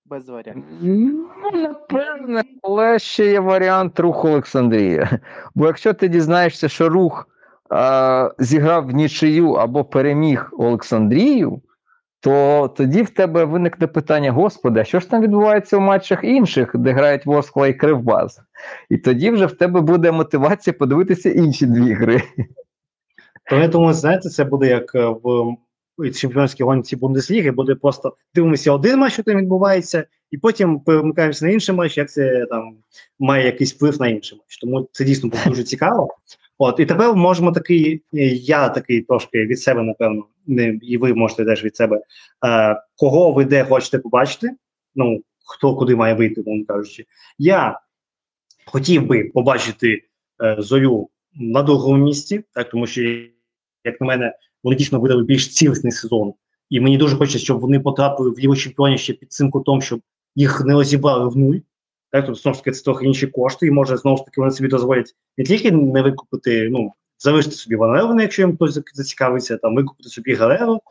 [0.06, 0.66] Без варіантів.
[0.82, 5.20] Ну, напевне, але ще є варіант рух Олександрія.
[5.56, 7.28] Бо якщо ти дізнаєшся, що рух
[7.70, 11.62] а, зіграв в нічию або переміг Олександрію,
[12.26, 16.72] то тоді в тебе виникне питання: Господи, а що ж там відбувається у матчах інших,
[16.76, 18.40] де грають Воскла і Кривбас?
[18.90, 22.22] І тоді вже в тебе буде мотивація подивитися інші дві гри.
[23.50, 25.16] То я думаю, знаєте, це буде як е,
[25.98, 31.46] в чемпіонській гонці Бундесліги, буде просто дивимося один матч, що там відбувається, і потім перемикаємося
[31.46, 32.78] на інший матч, як це там
[33.20, 34.58] має якийсь вплив на інший матч.
[34.58, 36.08] Тому це дійсно буде дуже цікаво.
[36.58, 41.46] От, і тепер можемо такий, я такий трошки від себе, напевно, не, і ви можете
[41.46, 42.02] теж від себе,
[42.46, 44.52] е, кого ви де хочете побачити,
[44.96, 47.06] ну, хто куди має вийти, мовно кажучи.
[47.38, 47.80] Я
[48.66, 50.04] хотів би побачити
[50.44, 53.02] е, зорю на другому місці, так, тому що,
[53.84, 56.34] як на мене, вони дійсно видали більш цілісний сезон.
[56.70, 60.00] І мені дуже хочеться, щоб вони потрапили в Лігу чемпіонів ще під цим кутом, щоб
[60.36, 61.56] їх не розібрали в нуль.
[62.12, 64.52] Так, тобто, знову ж таки, це трохи інші кошти, і може знову ж таки вони
[64.52, 66.94] собі дозволять не тільки не викупити, ну,
[67.26, 70.82] залишити собі Ван якщо їм хтось зацікавиться, там викупити собі Галеру,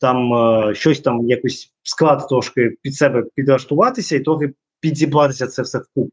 [0.00, 5.78] там е, щось там якось склад трошки під себе підлаштуватися і трохи підзібратися це все
[5.78, 6.12] вкупу.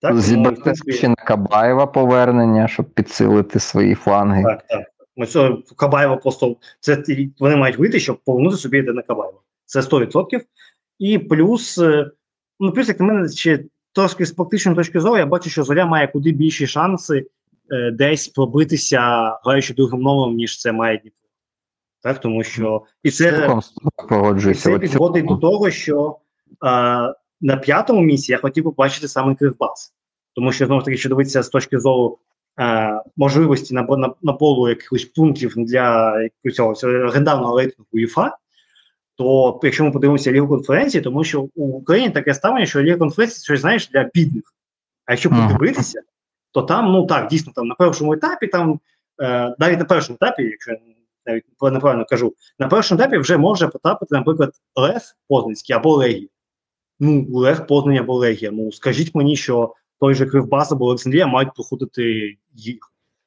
[0.00, 4.42] Так, Зібрати ще на Кабаєва повернення, щоб підсилити свої фланги.
[4.42, 4.86] Так, так.
[5.16, 7.04] Ми цього Кабаєва просто це
[7.40, 9.38] вони мають вийти, щоб повернути собі йде на Кабаєва.
[9.64, 10.40] Це 100%.
[10.98, 12.10] І плюс, е,
[12.60, 15.86] ну плюс, як на мене, ще трошки з практичної точки зору, я бачу, що зоря
[15.86, 17.26] має куди більші шанси
[17.72, 19.00] е, десь пробитися,
[19.44, 21.18] граючи другим номером, ніж це має Дніпро.
[22.02, 23.60] Так, тому що і це,
[24.50, 26.18] і це підводить до того, що
[26.50, 29.94] е, на п'ятому місці я хотів побачити саме Кривбас.
[30.34, 32.18] Тому що знову ж таки, що дивитися з точки зору
[32.60, 33.74] е, можливості
[34.22, 38.36] набору якихось пунктів для якогось легендарного рейтингу УЄФА,
[39.16, 43.44] то якщо ми подивимося Лігу конференції, тому що у Україні таке ставлення, що Ліга конференції
[43.44, 44.44] щось знаєш для бідних.
[45.06, 46.02] А якщо подивитися,
[46.52, 48.80] то там, ну так, дійсно, там на першому етапі, там
[49.22, 50.78] е, навіть на першому етапі, якщо я
[51.26, 56.28] навіть неправильно кажу, на першому етапі вже може потрапити, наприклад, Лев Познанський або Легія.
[57.00, 58.50] Ну, Лев Познань або Легія.
[58.50, 62.78] Ну, скажіть мені, що той же Кривбас або Олександрія мають проходити їх.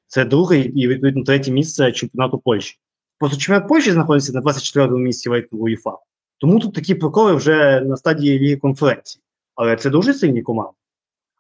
[0.08, 2.80] Це друге і відповідно третє місце чемпіонату Польщі.
[3.20, 5.98] Просто чемпіонат Польщі знаходиться на 24-му місці рейтингу УЄФА.
[6.38, 9.24] Тому тут такі проколи вже на стадії Ліги конференції.
[9.56, 10.78] Але це дуже сильні команди.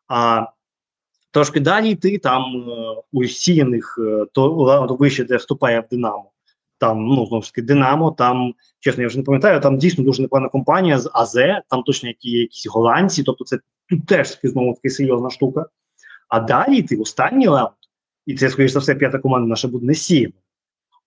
[0.07, 0.45] А
[1.35, 6.31] трошки далі йти, там е, у сіяних, е, то вище, де вступає в Динамо.
[6.77, 10.21] Там, ну, знову ж таки, Динамо, там, чесно, я вже не пам'ятаю, там дійсно дуже
[10.21, 11.35] непогана компанія з АЗ,
[11.69, 13.59] там точно якісь голландці, тобто це
[13.89, 15.65] тут теж таки знову таки серйозна штука.
[16.27, 17.73] А далі йде останній раунд,
[18.25, 20.33] і це, скоріш за все, п'ята команда наша буде не сіяна.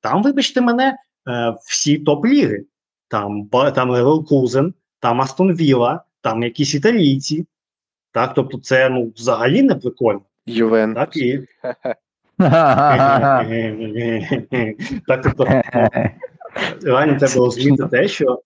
[0.00, 0.96] Там, вибачте мене,
[1.28, 2.64] е, всі топ-ліги.
[3.08, 7.46] Там там Леверкузен, там Астон Вілла, там якісь італійці.
[8.12, 10.20] Так, тобто, це ну, взагалі не прикольно.
[10.46, 10.94] Юве.
[10.94, 11.40] Так, і...
[15.06, 15.44] так, тобто,
[16.82, 18.42] реально треба розуміти те, що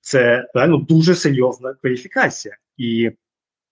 [0.00, 2.56] це реально дуже серйозна кваліфікація.
[2.76, 3.10] І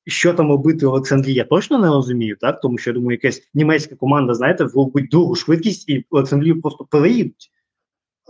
[0.06, 2.60] що там робити Олександрі, я точно не розумію, так?
[2.60, 7.50] Тому що я думаю, якась німецька команда, знаєте, вробить другу швидкість і Олександрію просто переїдуть.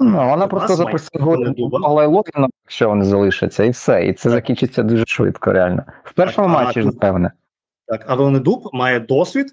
[0.01, 1.25] Ну, вона просто записує
[2.07, 4.07] Логіна, якщо вони залишаться, і все.
[4.07, 5.83] І це закінчиться дуже швидко, реально.
[6.05, 7.33] В першому так, матчі, напевне.
[7.87, 9.47] Так, а Дуб має досвід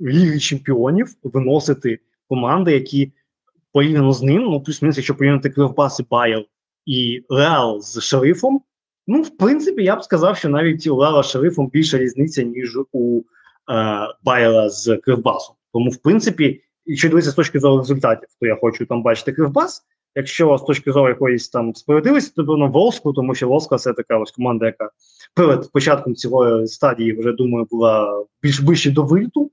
[0.00, 1.98] Ліги чемпіонів виносити
[2.28, 3.12] команди, які
[3.72, 6.44] порівняно з ним, ну плюс-мінус, якщо порівняти Кривбас і Байер
[6.86, 8.62] і Реал з шерифом,
[9.06, 13.20] Ну, в принципі, я б сказав, що навіть у Лава Шерифом більша різниця, ніж у
[13.20, 13.22] е,
[14.22, 15.56] Байера з Кривбасом.
[15.72, 19.82] Тому, в принципі, якщо дивитися з точки зору результатів, то я хочу там бачити Кривбас.
[20.14, 24.18] Якщо з точки зору якоїсь там справедливості, то певно Волску, тому що Волска це така
[24.18, 24.90] ось команда, яка
[25.34, 29.50] перед початком цього стадії вже думаю була більш ближче до виліту,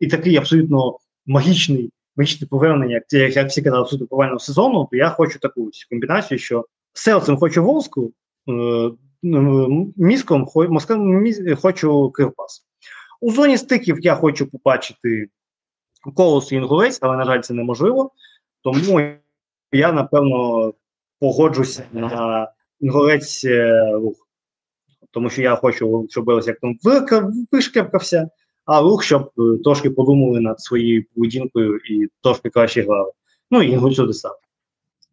[0.00, 5.08] і такий абсолютно магічний магічне повернення, як як всі казали, абсолютно повального сезону, то я
[5.08, 8.12] хочу таку комбінацію, що серцем хочу Волску,
[8.48, 8.90] Е,
[9.96, 10.46] мізком
[11.62, 12.64] хочу Кривбас.
[13.20, 15.28] У зоні стиків я хочу побачити
[16.14, 18.10] колос і інгулець, але, на жаль, це неможливо.
[18.62, 19.00] Тому
[19.72, 20.72] я, напевно,
[21.20, 22.48] погоджуся на
[22.80, 24.28] інгулець е, рух.
[25.10, 26.78] Тому що я хочу, щоб ось як там
[27.52, 28.28] вишкепкався,
[28.64, 33.12] а рух, щоб е, трошки подумали над своєю поведінкою і трошки краще грали.
[33.50, 34.36] Ну і інгульцю десант.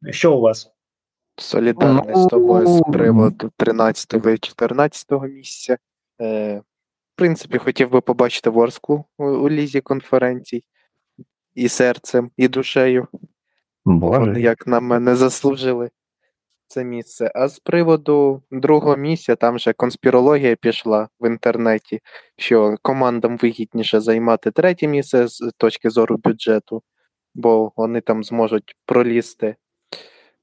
[0.09, 0.71] Що у вас?
[1.37, 5.77] Солідарний з тобою з приводу 13 і 14 місця.
[6.21, 6.57] Е,
[7.13, 10.63] В принципі, хотів би побачити Ворску у, у лізі конференцій
[11.55, 13.07] і серцем, і душею.
[13.85, 14.19] Боже.
[14.19, 15.89] Вони, як на мене, заслужили
[16.67, 17.31] це місце.
[17.35, 21.99] А з приводу другого місця, там вже конспірологія пішла в інтернеті,
[22.37, 26.83] що командам вигідніше займати третє місце з точки зору бюджету,
[27.35, 29.55] бо вони там зможуть пролізти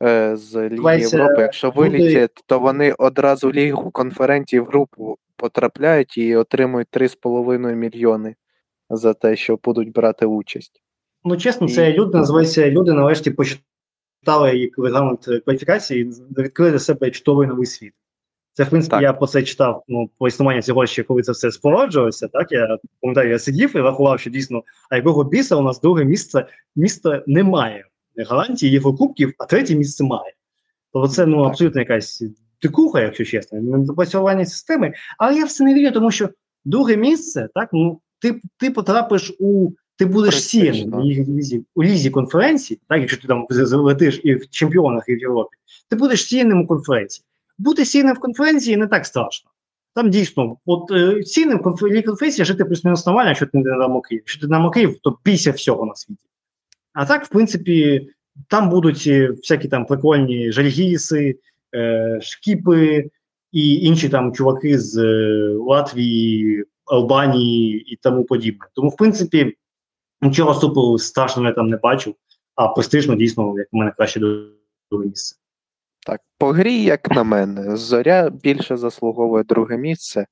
[0.03, 1.43] Е, з Ліги Європи.
[1.43, 8.35] Якщо вилітять, то вони одразу в Лігу конференції в групу потрапляють і отримують 3,5 мільйони
[8.91, 10.83] за те, що будуть брати участь.
[11.25, 11.71] Ну, чесно, і...
[11.71, 17.93] це люди називаються люди, нарешті почитали як регламент кваліфікації відкрили для себе чудовий новий світ.
[18.53, 19.03] Це, в принципі, так.
[19.03, 22.29] я про це читав ну, по існуванню цього ще, коли це все спороджувалося.
[22.29, 26.05] Так я пам'ятаю, я сидів і рахував, що дійсно, а якого біса у нас друге
[26.05, 27.85] місце міста немає.
[28.29, 30.33] Голландії, Єврокубків, а третє місце має.
[30.93, 32.25] Тобто це ну, абсолютно якась
[32.59, 34.93] тикуха, якщо чесно, недопрацювання системи.
[35.19, 36.29] Але я все не вірю, тому що
[36.65, 39.71] друге місце, так, ну, ти ти потрапиш у.
[40.01, 44.51] Ти будеш сіян у лізі, у лізі конференції, так, якщо ти там залетиш і в
[44.51, 45.57] чемпіонах, і в Європі,
[45.89, 47.25] ти будеш сіяним у конференції.
[47.59, 49.51] Бути сіяним в конференції не так страшно.
[49.95, 54.23] Там дійсно, от е, сіяним в конференції жити плюс-мінус нормально, якщо ти не на Київ.
[54.23, 56.25] Якщо ти на Київ, то після всього на світі.
[56.93, 58.09] А так, в принципі,
[58.49, 61.39] там будуть всякі там прикольні жальгіси,
[61.75, 63.11] е, шкіпи
[63.53, 68.67] і інші там чуваки з е, Латвії, Албанії і тому подібне.
[68.75, 69.57] Тому, в принципі,
[70.23, 72.15] нічого супер страшного я там не бачу,
[72.55, 74.21] а престижно дійсно, як у мене краще
[74.91, 75.37] друге місце.
[76.07, 80.27] Так, по грі, як на мене, зоря більше заслуговує друге місце,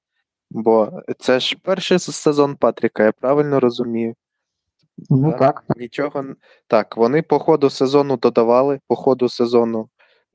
[0.51, 4.15] бо це ж перший сезон Патріка, я правильно розумію.
[5.11, 5.65] Ну так.
[5.77, 6.25] Нічого
[6.67, 9.89] так, вони по ходу сезону додавали, по ходу сезону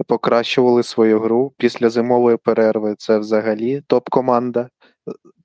[0.07, 1.53] покращували свою гру.
[1.57, 4.69] Після зимової перерви це взагалі топ-команда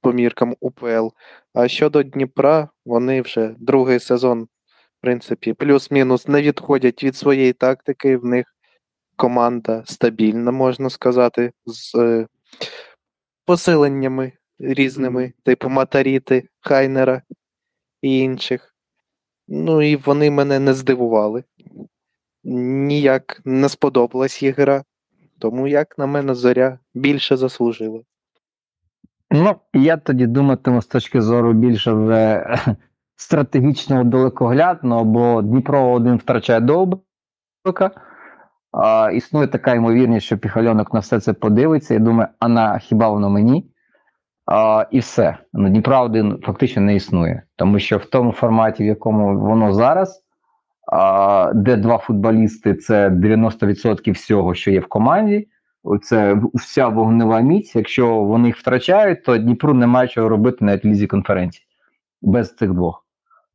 [0.00, 1.08] по міркам УПЛ.
[1.54, 8.16] А щодо Дніпра, вони вже другий сезон, в принципі, плюс-мінус не відходять від своєї тактики.
[8.16, 8.54] В них
[9.16, 12.26] команда стабільна, можна сказати, з е,
[13.44, 17.22] посиленнями різними, типу Матаріти, Хайнера
[18.02, 18.74] і інших.
[19.48, 21.44] Ну і вони мене не здивували.
[22.44, 24.84] Ніяк не сподобалась їх гра.
[25.38, 28.00] Тому, як на мене, зоря більше заслужила.
[29.30, 32.46] Ну, я тоді думатиму з точки зору більше вже
[33.16, 37.90] стратегічного далекоглядного, бо Дніпро один втрачає довбика.
[39.12, 43.30] Існує така ймовірність, що Піхальонок на все це подивиться і думає, а на хіба воно
[43.30, 43.70] мені?
[44.46, 45.38] А, і все.
[45.52, 47.42] Ну, Дніпра один фактично не існує.
[47.56, 50.24] Тому що в тому форматі, в якому воно зараз,
[50.92, 55.48] а, де два футболісти це 90% всього, що є в команді.
[56.02, 57.76] Це вся вогнева міць.
[57.76, 61.66] Якщо вони їх втрачають, то Дніпру немає чого робити навіть в лізі конференції
[62.22, 63.04] без цих двох.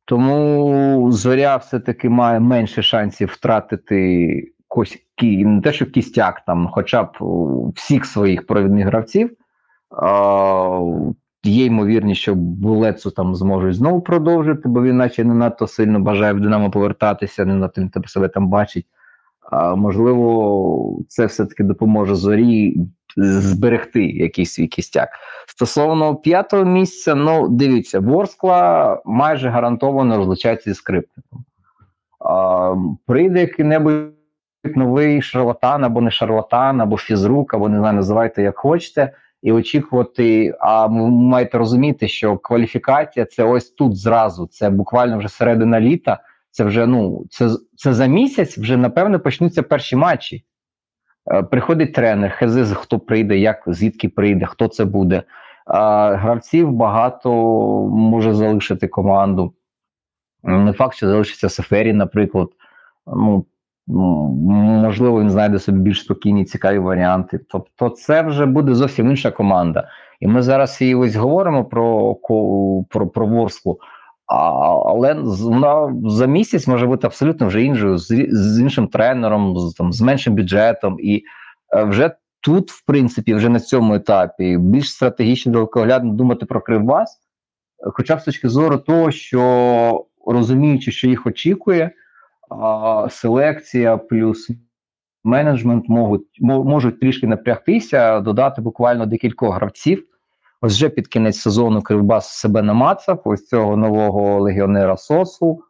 [0.04, 7.02] Тому зоря все-таки має менше шансів втратити кось, кі, не те, що кістяк, там, хоча
[7.02, 7.08] б
[7.74, 9.36] всіх своїх провідних гравців.
[10.02, 10.80] А,
[11.44, 16.32] є ймовірність, що Булецу там зможуть знову продовжити, бо він наче не надто сильно бажає
[16.32, 18.86] в Динамо повертатися, не надто він себе там бачить.
[19.76, 22.76] Можливо, це все-таки допоможе зорі
[23.16, 25.08] зберегти якийсь свій кістяк.
[25.46, 31.44] Стосовно п'ятого місця, ну дивіться, Ворскла майже гарантовано розлучається зі скриптиком.
[32.20, 32.74] А,
[33.06, 34.12] прийде який-небудь
[34.64, 39.12] новий шарлатан, або не шарлатан, або фізрук, або не знаю, називайте як хочете,
[39.42, 40.54] і очікувати.
[40.60, 46.20] А ви маєте розуміти, що кваліфікація це ось тут зразу, це буквально вже середина літа.
[46.54, 50.44] Це вже ну це, це за місяць вже напевно почнуться перші матчі.
[51.32, 55.22] Е, Приходить тренер, хези, хто прийде, як звідки прийде, хто це буде.
[55.66, 57.32] А, гравців багато
[57.88, 59.54] може залишити команду.
[60.42, 62.48] Не факт, що залишиться Сефері, наприклад.
[63.06, 63.46] Ну,
[63.86, 67.40] можливо, він знайде собі більш спокійні, цікаві варіанти.
[67.48, 69.88] Тобто, це вже буде зовсім інша команда.
[70.20, 72.14] І ми зараз і ось говоримо про,
[72.90, 73.78] про, про Ворсклу.
[74.26, 80.00] Але вона за місяць може бути абсолютно вже іншою, з, іншим тренером, з, там, з
[80.00, 80.96] меншим бюджетом.
[81.00, 81.22] І
[81.76, 82.10] е, вже
[82.40, 87.20] тут, в принципі, вже на цьому етапі більш стратегічно далекоглядно думати про Кривбас,
[87.86, 91.90] е, хоча б з точки зору того, що розуміючи, що їх очікує,
[92.50, 94.50] а, селекція плюс
[95.24, 100.06] менеджмент можуть, можуть трішки напрягтися, додати буквально декількох гравців.
[100.64, 105.60] Ось вже під кінець сезону Кривбас себе намацав, ось цього нового легіонера Сосу.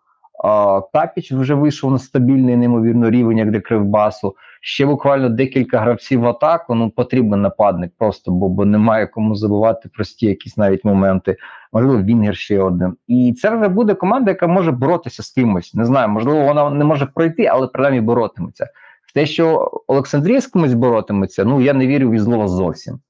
[0.44, 4.36] А, Капіч вже вийшов на стабільний, неймовірно рівень як для Кривбасу.
[4.60, 6.74] Ще буквально декілька гравців в атаку.
[6.74, 11.36] Ну потрібен нападник просто, бо, бо немає кому забувати прості якісь навіть моменти.
[11.72, 12.96] Можливо, Вінгер ще один.
[13.08, 15.74] І це вже буде команда, яка може боротися з кимось.
[15.74, 18.68] Не знаю, можливо, вона не може пройти, але принаймні боротиметься.
[19.06, 23.00] В те, що Олександрія з кимось боротиметься, ну я не вірю в злого зовсім.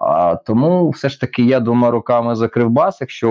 [0.00, 3.00] А, тому все ж таки я двома руками за Кривбас.
[3.00, 3.28] Якщо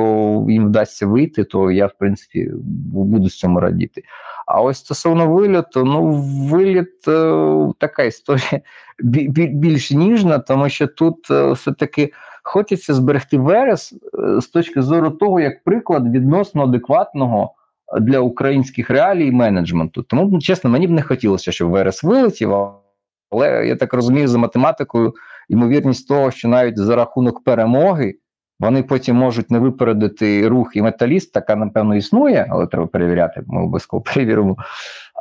[0.49, 2.51] їм вдасться вийти, то я в принципі
[2.93, 4.03] буду з цьому радіти.
[4.47, 6.11] А ось стосовно виліту, ну
[6.51, 8.61] виліт е, така історія
[9.03, 12.11] бі- бі- більш ніжна, тому що тут е, все-таки
[12.43, 17.53] хочеться зберегти Верес е, з точки зору того, як приклад відносно адекватного
[18.01, 20.03] для українських реалій менеджменту.
[20.03, 22.53] Тому, ну, чесно, мені б не хотілося, щоб Верес вилетів,
[23.31, 25.13] але я так розумію, за математикою
[25.49, 28.15] ймовірність того, що навіть за рахунок перемоги
[28.59, 33.61] вони потім можуть не випередити рух і металіст, така, напевно, існує, але треба перевіряти, ми
[33.61, 34.57] обов'язково перевіримо.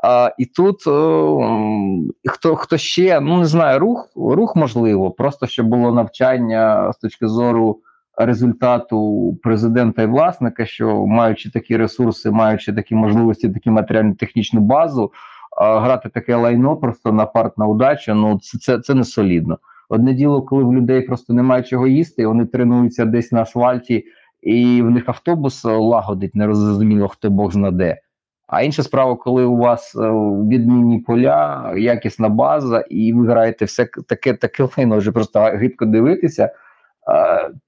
[0.03, 5.67] А, і тут о, хто хто ще, ну не знаю, рух, рух можливо, просто щоб
[5.67, 7.81] було навчання з точки зору
[8.17, 15.13] результату президента і власника, що маючи такі ресурси, маючи такі можливості, таку матеріально-технічну базу,
[15.57, 19.59] грати таке лайно просто на парт на удачу, ну це, це, це не солідно.
[19.89, 24.05] Одне діло, коли в людей просто немає чого їсти, вони тренуються десь на асфальті,
[24.43, 28.01] і в них автобус е, лагодить, не розуміло, хто Бог знаде.
[28.47, 30.11] А інша справа, коли у вас е,
[30.49, 36.45] відмінні поля, якісна база, і ви граєте все таке, таке лайно, вже просто гидко дивитися.
[36.45, 36.51] е,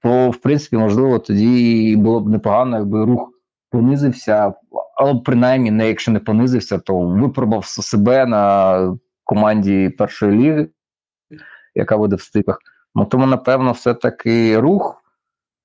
[0.01, 3.31] то в принципі, можливо, тоді було б непогано, якби рух
[3.69, 4.53] понизився,
[4.95, 10.67] але принаймні, не якщо не понизився, то випробував себе на команді першої ліги,
[11.75, 12.59] яка буде в стиках.
[12.95, 15.03] Ну тому, напевно, все-таки рух.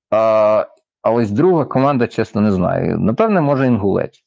[0.09, 0.65] А,
[1.01, 2.99] а ось друга команда, чесно, не знаю.
[2.99, 4.23] Напевне, може інгулець.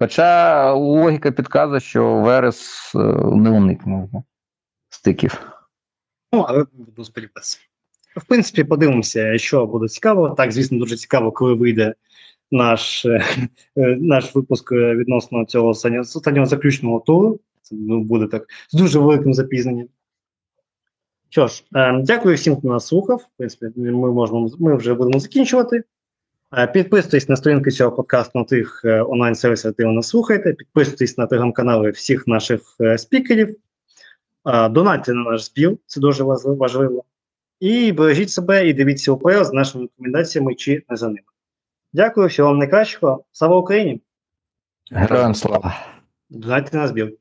[0.00, 2.98] Хоча логіка підказує, що Верес е,
[3.36, 4.08] не уникне
[4.88, 5.52] стиків.
[6.32, 7.58] Ну, але буду сподіватися.
[8.16, 10.30] В принципі, подивимося, що буде цікаво.
[10.30, 11.94] Так, звісно, дуже цікаво, коли вийде
[12.52, 13.24] наш, е,
[13.76, 17.40] е, наш випуск е, відносно цього останнього, заключного туру.
[17.62, 19.86] Це ну, буде так з дуже великим запізненням.
[21.28, 21.64] Що ж,
[22.02, 23.18] дякую всім, хто нас слухав.
[23.18, 25.82] В принципі, ми можемо ми вже будемо закінчувати.
[26.72, 30.52] Підписуйтесь на сторінки цього подкасту на тих онлайн-сервісах, де ви нас слухаєте.
[30.52, 32.60] Підписуйтесь на телеграм-канали всіх наших
[32.96, 33.56] спікерів.
[34.70, 37.04] Донатьте на наш збір, це дуже важливо.
[37.60, 41.31] І бережіть себе і дивіться УПЛ з нашими рекомендаціями чи не за ними.
[41.92, 43.24] Дякую, всього вам найкращого.
[43.32, 44.00] Слава Україні!
[44.90, 45.76] Героям слава!
[46.30, 47.12] Донатьте на збір.